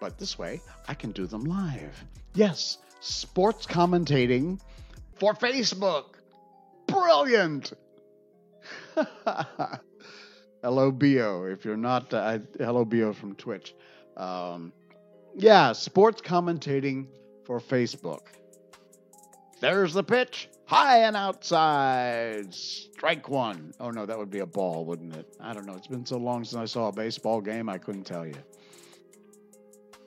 But 0.00 0.18
this 0.18 0.38
way, 0.38 0.60
I 0.88 0.94
can 0.94 1.12
do 1.12 1.26
them 1.26 1.44
live. 1.44 2.04
Yes, 2.34 2.78
sports 3.00 3.66
commentating 3.66 4.60
for 5.14 5.34
Facebook. 5.34 6.14
Brilliant! 6.86 7.72
hello, 10.62 10.90
Bio. 10.90 11.44
If 11.44 11.64
you're 11.64 11.76
not, 11.76 12.12
uh, 12.12 12.38
hello, 12.58 12.84
Bio 12.84 13.12
from 13.12 13.34
Twitch. 13.34 13.74
Um, 14.16 14.72
yeah, 15.34 15.72
sports 15.72 16.20
commentating 16.20 17.06
for 17.44 17.60
Facebook. 17.60 18.22
There's 19.62 19.94
the 19.94 20.02
pitch. 20.02 20.48
High 20.66 21.04
and 21.04 21.14
outside. 21.14 22.52
Strike 22.52 23.28
one. 23.28 23.72
Oh, 23.78 23.90
no, 23.92 24.04
that 24.04 24.18
would 24.18 24.28
be 24.28 24.40
a 24.40 24.46
ball, 24.46 24.84
wouldn't 24.84 25.14
it? 25.14 25.36
I 25.40 25.54
don't 25.54 25.66
know. 25.66 25.74
It's 25.74 25.86
been 25.86 26.04
so 26.04 26.16
long 26.16 26.42
since 26.42 26.60
I 26.60 26.64
saw 26.64 26.88
a 26.88 26.92
baseball 26.92 27.40
game, 27.40 27.68
I 27.68 27.78
couldn't 27.78 28.02
tell 28.02 28.26
you. 28.26 28.34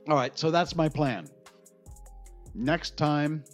All 0.09 0.15
right, 0.17 0.37
so 0.37 0.51
that's 0.51 0.75
my 0.75 0.89
plan. 0.89 1.29
Next 2.53 2.97
time, 2.97 3.45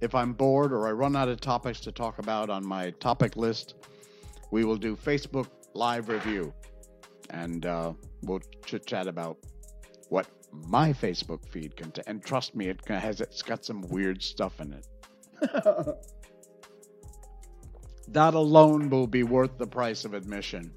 if 0.00 0.14
I'm 0.14 0.32
bored 0.32 0.72
or 0.72 0.88
I 0.88 0.92
run 0.92 1.14
out 1.16 1.28
of 1.28 1.38
topics 1.38 1.80
to 1.80 1.92
talk 1.92 2.18
about 2.18 2.48
on 2.48 2.66
my 2.66 2.88
topic 2.92 3.36
list, 3.36 3.74
we 4.52 4.64
will 4.64 4.78
do 4.78 4.96
Facebook 4.96 5.48
live 5.74 6.08
review 6.08 6.54
and 7.28 7.66
uh, 7.66 7.92
we'll 8.22 8.40
chit 8.64 8.86
chat 8.86 9.06
about 9.06 9.36
what 10.08 10.28
my 10.50 10.94
Facebook 10.94 11.46
feed 11.46 11.76
contains. 11.76 12.06
And 12.06 12.24
trust 12.24 12.56
me, 12.56 12.68
it 12.68 12.80
has 12.88 13.20
it's 13.20 13.42
got 13.42 13.66
some 13.66 13.82
weird 13.82 14.22
stuff 14.22 14.58
in 14.58 14.72
it. 14.72 14.86
that 18.08 18.34
alone 18.34 18.90
will 18.90 19.06
be 19.06 19.22
worth 19.22 19.58
the 19.58 19.66
price 19.66 20.04
of 20.04 20.14
admission. 20.14 20.72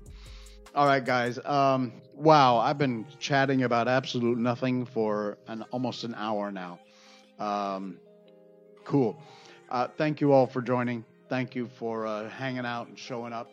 All 0.74 0.86
right, 0.86 1.04
guys. 1.04 1.40
Um, 1.44 1.94
wow, 2.14 2.58
I've 2.58 2.78
been 2.78 3.06
chatting 3.20 3.64
about 3.64 3.88
absolute 3.88 4.38
nothing 4.38 4.86
for 4.86 5.38
an 5.48 5.64
almost 5.72 6.04
an 6.04 6.16
hour 6.16 6.52
now. 6.52 6.80
Um, 7.40 7.98
cool. 8.84 9.22
Uh, 9.70 9.88
thank 9.98 10.22
you 10.22 10.34
all 10.34 10.48
for 10.48 10.62
joining. 10.62 11.06
Thank 11.30 11.56
you 11.56 11.68
for 11.68 12.06
uh, 12.06 12.30
hanging 12.30 12.66
out 12.66 12.88
and 12.88 12.98
showing 12.98 13.34
up. 13.34 13.52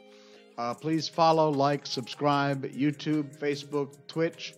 Uh, 0.58 0.74
please 0.74 1.08
follow, 1.08 1.50
like, 1.50 1.86
subscribe, 1.86 2.64
YouTube, 2.64 3.36
Facebook, 3.38 3.96
Twitch. 4.06 4.54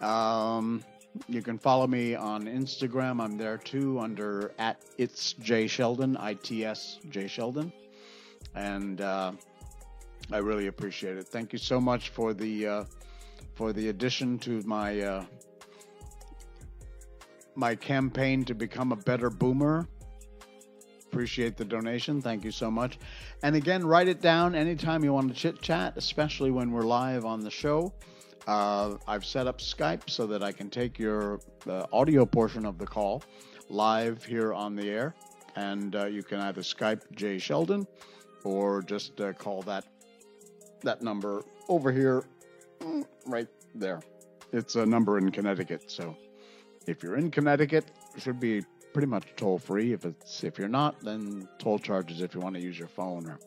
Um, 0.00 0.84
you 1.28 1.42
can 1.42 1.58
follow 1.58 1.86
me 1.86 2.14
on 2.14 2.44
Instagram. 2.44 3.20
I'm 3.20 3.36
there 3.36 3.58
too 3.58 3.98
under 3.98 4.52
at 4.58 4.82
it's 4.98 5.32
Jay 5.34 5.66
Sheldon, 5.66 6.16
I 6.16 6.34
T 6.34 6.64
S 6.64 6.98
J 7.10 7.26
Sheldon, 7.26 7.72
and 8.54 9.00
uh, 9.00 9.32
I 10.32 10.38
really 10.38 10.68
appreciate 10.68 11.16
it. 11.16 11.26
Thank 11.26 11.52
you 11.52 11.58
so 11.58 11.80
much 11.80 12.10
for 12.10 12.32
the 12.32 12.66
uh, 12.66 12.84
for 13.54 13.72
the 13.72 13.88
addition 13.88 14.38
to 14.40 14.62
my 14.62 15.00
uh, 15.00 15.24
my 17.56 17.74
campaign 17.74 18.44
to 18.44 18.54
become 18.54 18.92
a 18.92 18.96
better 18.96 19.30
boomer. 19.30 19.86
Appreciate 21.06 21.56
the 21.56 21.64
donation. 21.64 22.22
Thank 22.22 22.44
you 22.44 22.52
so 22.52 22.70
much. 22.70 23.00
And 23.42 23.56
again, 23.56 23.84
write 23.84 24.06
it 24.06 24.20
down 24.20 24.54
anytime 24.54 25.02
you 25.02 25.12
want 25.12 25.28
to 25.28 25.34
chit 25.34 25.60
chat, 25.60 25.94
especially 25.96 26.52
when 26.52 26.70
we're 26.70 26.82
live 26.82 27.24
on 27.24 27.40
the 27.40 27.50
show. 27.50 27.92
Uh, 28.50 28.98
I've 29.06 29.24
set 29.24 29.46
up 29.46 29.60
Skype 29.60 30.10
so 30.10 30.26
that 30.26 30.42
I 30.42 30.50
can 30.50 30.70
take 30.70 30.98
your 30.98 31.38
uh, 31.68 31.86
audio 31.92 32.26
portion 32.26 32.66
of 32.66 32.78
the 32.78 32.86
call 32.86 33.22
live 33.68 34.24
here 34.24 34.52
on 34.52 34.74
the 34.74 34.90
air. 34.90 35.14
And 35.54 35.94
uh, 35.94 36.06
you 36.06 36.24
can 36.24 36.40
either 36.40 36.60
Skype 36.60 37.02
Jay 37.14 37.38
Sheldon 37.38 37.86
or 38.42 38.82
just 38.82 39.20
uh, 39.20 39.34
call 39.34 39.62
that 39.62 39.84
that 40.82 41.00
number 41.00 41.44
over 41.68 41.92
here, 41.92 42.24
mm, 42.80 43.04
right 43.24 43.46
there. 43.76 44.00
It's 44.52 44.74
a 44.74 44.84
number 44.84 45.18
in 45.18 45.30
Connecticut, 45.30 45.88
so 45.88 46.16
if 46.88 47.04
you're 47.04 47.18
in 47.18 47.30
Connecticut, 47.30 47.84
it 48.16 48.20
should 48.20 48.40
be 48.40 48.64
pretty 48.92 49.06
much 49.06 49.26
toll 49.36 49.58
free. 49.58 49.92
If 49.92 50.04
it's 50.04 50.42
if 50.42 50.58
you're 50.58 50.66
not, 50.66 50.98
then 51.02 51.48
toll 51.60 51.78
charges 51.78 52.20
if 52.20 52.34
you 52.34 52.40
want 52.40 52.56
to 52.56 52.60
use 52.60 52.76
your 52.76 52.88
phone 52.88 53.28
or 53.28 53.38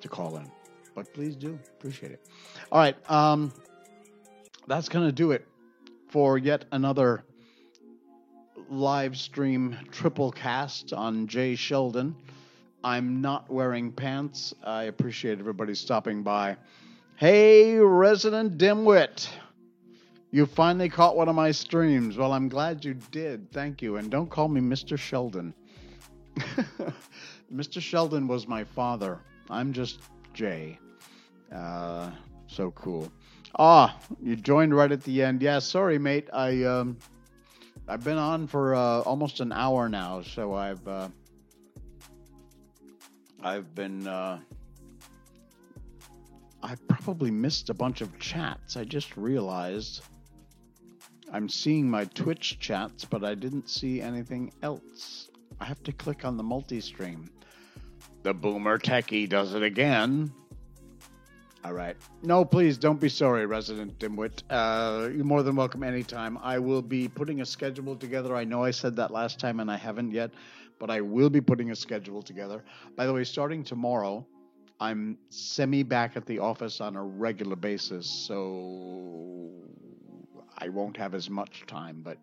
to 0.00 0.08
call 0.08 0.38
in. 0.38 0.50
But 0.94 1.12
please 1.14 1.36
do 1.36 1.56
appreciate 1.78 2.12
it. 2.12 2.26
All 2.72 2.78
right, 2.78 2.96
um, 3.10 3.52
that's 4.66 4.88
gonna 4.88 5.12
do 5.12 5.32
it 5.32 5.46
for 6.08 6.38
yet 6.38 6.64
another 6.72 7.24
live 8.68 9.16
stream 9.16 9.76
triple 9.90 10.30
cast 10.32 10.92
on 10.92 11.26
Jay 11.26 11.54
Sheldon. 11.54 12.14
I'm 12.82 13.20
not 13.20 13.50
wearing 13.50 13.92
pants. 13.92 14.54
I 14.62 14.84
appreciate 14.84 15.38
everybody 15.38 15.74
stopping 15.74 16.22
by. 16.22 16.56
Hey, 17.16 17.78
resident 17.78 18.58
dimwit. 18.58 19.28
You 20.30 20.46
finally 20.46 20.88
caught 20.88 21.16
one 21.16 21.28
of 21.28 21.34
my 21.34 21.52
streams. 21.52 22.16
Well, 22.16 22.32
I'm 22.32 22.48
glad 22.48 22.84
you 22.84 22.94
did. 22.94 23.52
Thank 23.52 23.80
you. 23.80 23.96
And 23.96 24.10
don't 24.10 24.28
call 24.28 24.48
me 24.48 24.60
Mr. 24.60 24.98
Sheldon. 24.98 25.54
Mr. 27.54 27.80
Sheldon 27.80 28.26
was 28.26 28.48
my 28.48 28.64
father. 28.64 29.20
I'm 29.48 29.72
just 29.72 30.00
Jay. 30.32 30.78
Uh, 31.54 32.10
so 32.48 32.72
cool. 32.72 33.12
Ah, 33.56 33.96
you 34.22 34.36
joined 34.36 34.74
right 34.74 34.90
at 34.90 35.02
the 35.02 35.22
end. 35.22 35.42
Yeah, 35.42 35.60
sorry, 35.60 35.98
mate. 35.98 36.28
I 36.32 36.64
um, 36.64 36.98
I've 37.86 38.02
been 38.02 38.18
on 38.18 38.46
for 38.46 38.74
uh, 38.74 39.00
almost 39.02 39.40
an 39.40 39.52
hour 39.52 39.88
now, 39.88 40.22
so 40.22 40.54
I've 40.54 40.86
uh, 40.88 41.08
I've 43.42 43.74
been. 43.74 44.06
Uh, 44.08 44.40
I 46.62 46.76
probably 46.88 47.30
missed 47.30 47.68
a 47.68 47.74
bunch 47.74 48.00
of 48.00 48.18
chats. 48.18 48.76
I 48.76 48.84
just 48.84 49.16
realized. 49.16 50.02
I'm 51.32 51.48
seeing 51.48 51.90
my 51.90 52.04
Twitch 52.04 52.58
chats, 52.60 53.04
but 53.04 53.24
I 53.24 53.34
didn't 53.34 53.68
see 53.68 54.00
anything 54.00 54.52
else. 54.62 55.30
I 55.60 55.64
have 55.64 55.82
to 55.82 55.92
click 55.92 56.24
on 56.24 56.36
the 56.36 56.42
multi 56.42 56.80
stream. 56.80 57.28
The 58.22 58.34
boomer 58.34 58.78
techie 58.78 59.28
does 59.28 59.54
it 59.54 59.62
again. 59.62 60.32
All 61.64 61.72
right. 61.72 61.96
No, 62.22 62.44
please 62.44 62.76
don't 62.76 63.00
be 63.00 63.08
sorry, 63.08 63.46
resident 63.46 63.98
dimwit. 63.98 64.42
Uh, 64.50 65.08
you're 65.08 65.24
more 65.24 65.42
than 65.42 65.56
welcome 65.56 65.82
anytime. 65.82 66.36
I 66.42 66.58
will 66.58 66.82
be 66.82 67.08
putting 67.08 67.40
a 67.40 67.46
schedule 67.46 67.96
together. 67.96 68.36
I 68.36 68.44
know 68.44 68.62
I 68.62 68.70
said 68.70 68.96
that 68.96 69.10
last 69.10 69.40
time 69.40 69.60
and 69.60 69.70
I 69.70 69.76
haven't 69.76 70.12
yet 70.12 70.30
but 70.78 70.90
I 70.90 71.00
will 71.00 71.30
be 71.30 71.40
putting 71.40 71.70
a 71.70 71.76
schedule 71.76 72.22
together. 72.22 72.62
By 72.96 73.06
the 73.06 73.12
way, 73.12 73.24
starting 73.24 73.64
tomorrow, 73.64 74.26
I'm 74.80 75.18
semi 75.30 75.82
back 75.82 76.16
at 76.16 76.26
the 76.26 76.38
office 76.38 76.80
on 76.80 76.96
a 76.96 77.02
regular 77.02 77.56
basis, 77.56 78.06
so 78.06 79.50
I 80.58 80.68
won't 80.68 80.96
have 80.96 81.14
as 81.14 81.30
much 81.30 81.64
time, 81.66 82.02
but 82.02 82.18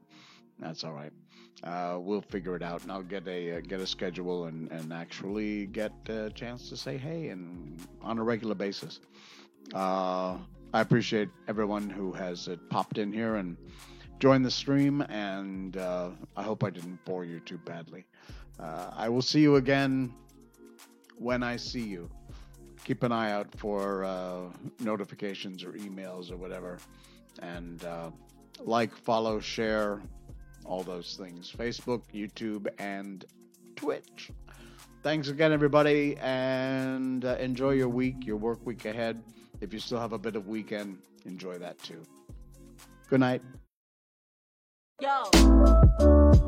that's 0.60 0.84
all 0.84 0.94
right. 0.94 1.14
Uh, 1.64 1.98
we'll 2.00 2.22
figure 2.24 2.56
it 2.56 2.64
out, 2.64 2.82
and 2.82 2.92
I'll 2.92 3.04
get 3.04 3.28
a 3.28 3.58
uh, 3.58 3.62
get 3.62 3.80
a 3.80 3.88
schedule 3.88 4.46
and, 4.46 4.72
and 4.72 4.92
actually 4.92 5.68
get 5.68 5.92
a 6.10 6.32
chance 6.32 6.70
to 6.70 6.78
say 6.78 6.98
hey 6.98 7.30
and 7.30 7.80
on 8.02 8.18
a 8.18 8.24
regular 8.24 8.56
basis. 8.56 9.00
Uh, 9.74 10.38
I 10.74 10.82
appreciate 10.82 11.30
everyone 11.48 11.88
who 11.88 12.14
has 12.14 12.48
uh, 12.48 12.56
popped 12.70 12.98
in 12.98 13.14
here 13.14 13.36
and 13.36 13.58
joined 14.20 14.44
the 14.44 14.52
stream, 14.52 15.02
and 15.02 15.78
uh, 15.78 16.10
I 16.36 16.42
hope 16.42 16.64
I 16.64 16.72
didn't 16.72 17.04
bore 17.06 17.26
you 17.26 17.40
too 17.42 17.60
badly. 17.60 18.06
Uh, 18.60 18.90
I 18.96 19.10
will 19.10 19.22
see 19.22 19.42
you 19.42 19.58
again 19.58 20.14
when 21.18 21.44
I 21.44 21.58
see 21.58 21.84
you. 21.84 22.10
Keep 22.86 23.04
an 23.04 23.12
eye 23.12 23.32
out 23.32 23.48
for 23.56 24.52
notifications 24.80 25.64
or 25.64 25.74
emails 25.74 26.32
or 26.32 26.38
whatever. 26.38 26.80
And 27.40 27.86
like, 28.60 28.96
follow, 28.96 29.40
share, 29.40 30.02
all 30.66 30.84
those 30.84 31.16
things 31.16 31.54
Facebook, 31.58 32.04
YouTube, 32.14 32.68
and 32.80 33.26
Twitch. 33.76 34.32
Thanks 35.04 35.30
again, 35.30 35.52
everybody, 35.52 36.16
and 36.18 37.26
uh, 37.26 37.36
enjoy 37.40 37.72
your 37.72 37.90
week, 37.90 38.26
your 38.26 38.38
work 38.38 38.64
week 38.66 38.86
ahead. 38.86 39.22
If 39.60 39.74
you 39.74 39.80
still 39.80 40.00
have 40.00 40.14
a 40.14 40.20
bit 40.20 40.36
of 40.36 40.48
weekend, 40.48 41.00
enjoy 41.26 41.58
that 41.58 41.80
too. 41.80 42.04
Good 43.10 43.20
night. 43.20 43.42
Yo. 45.02 46.48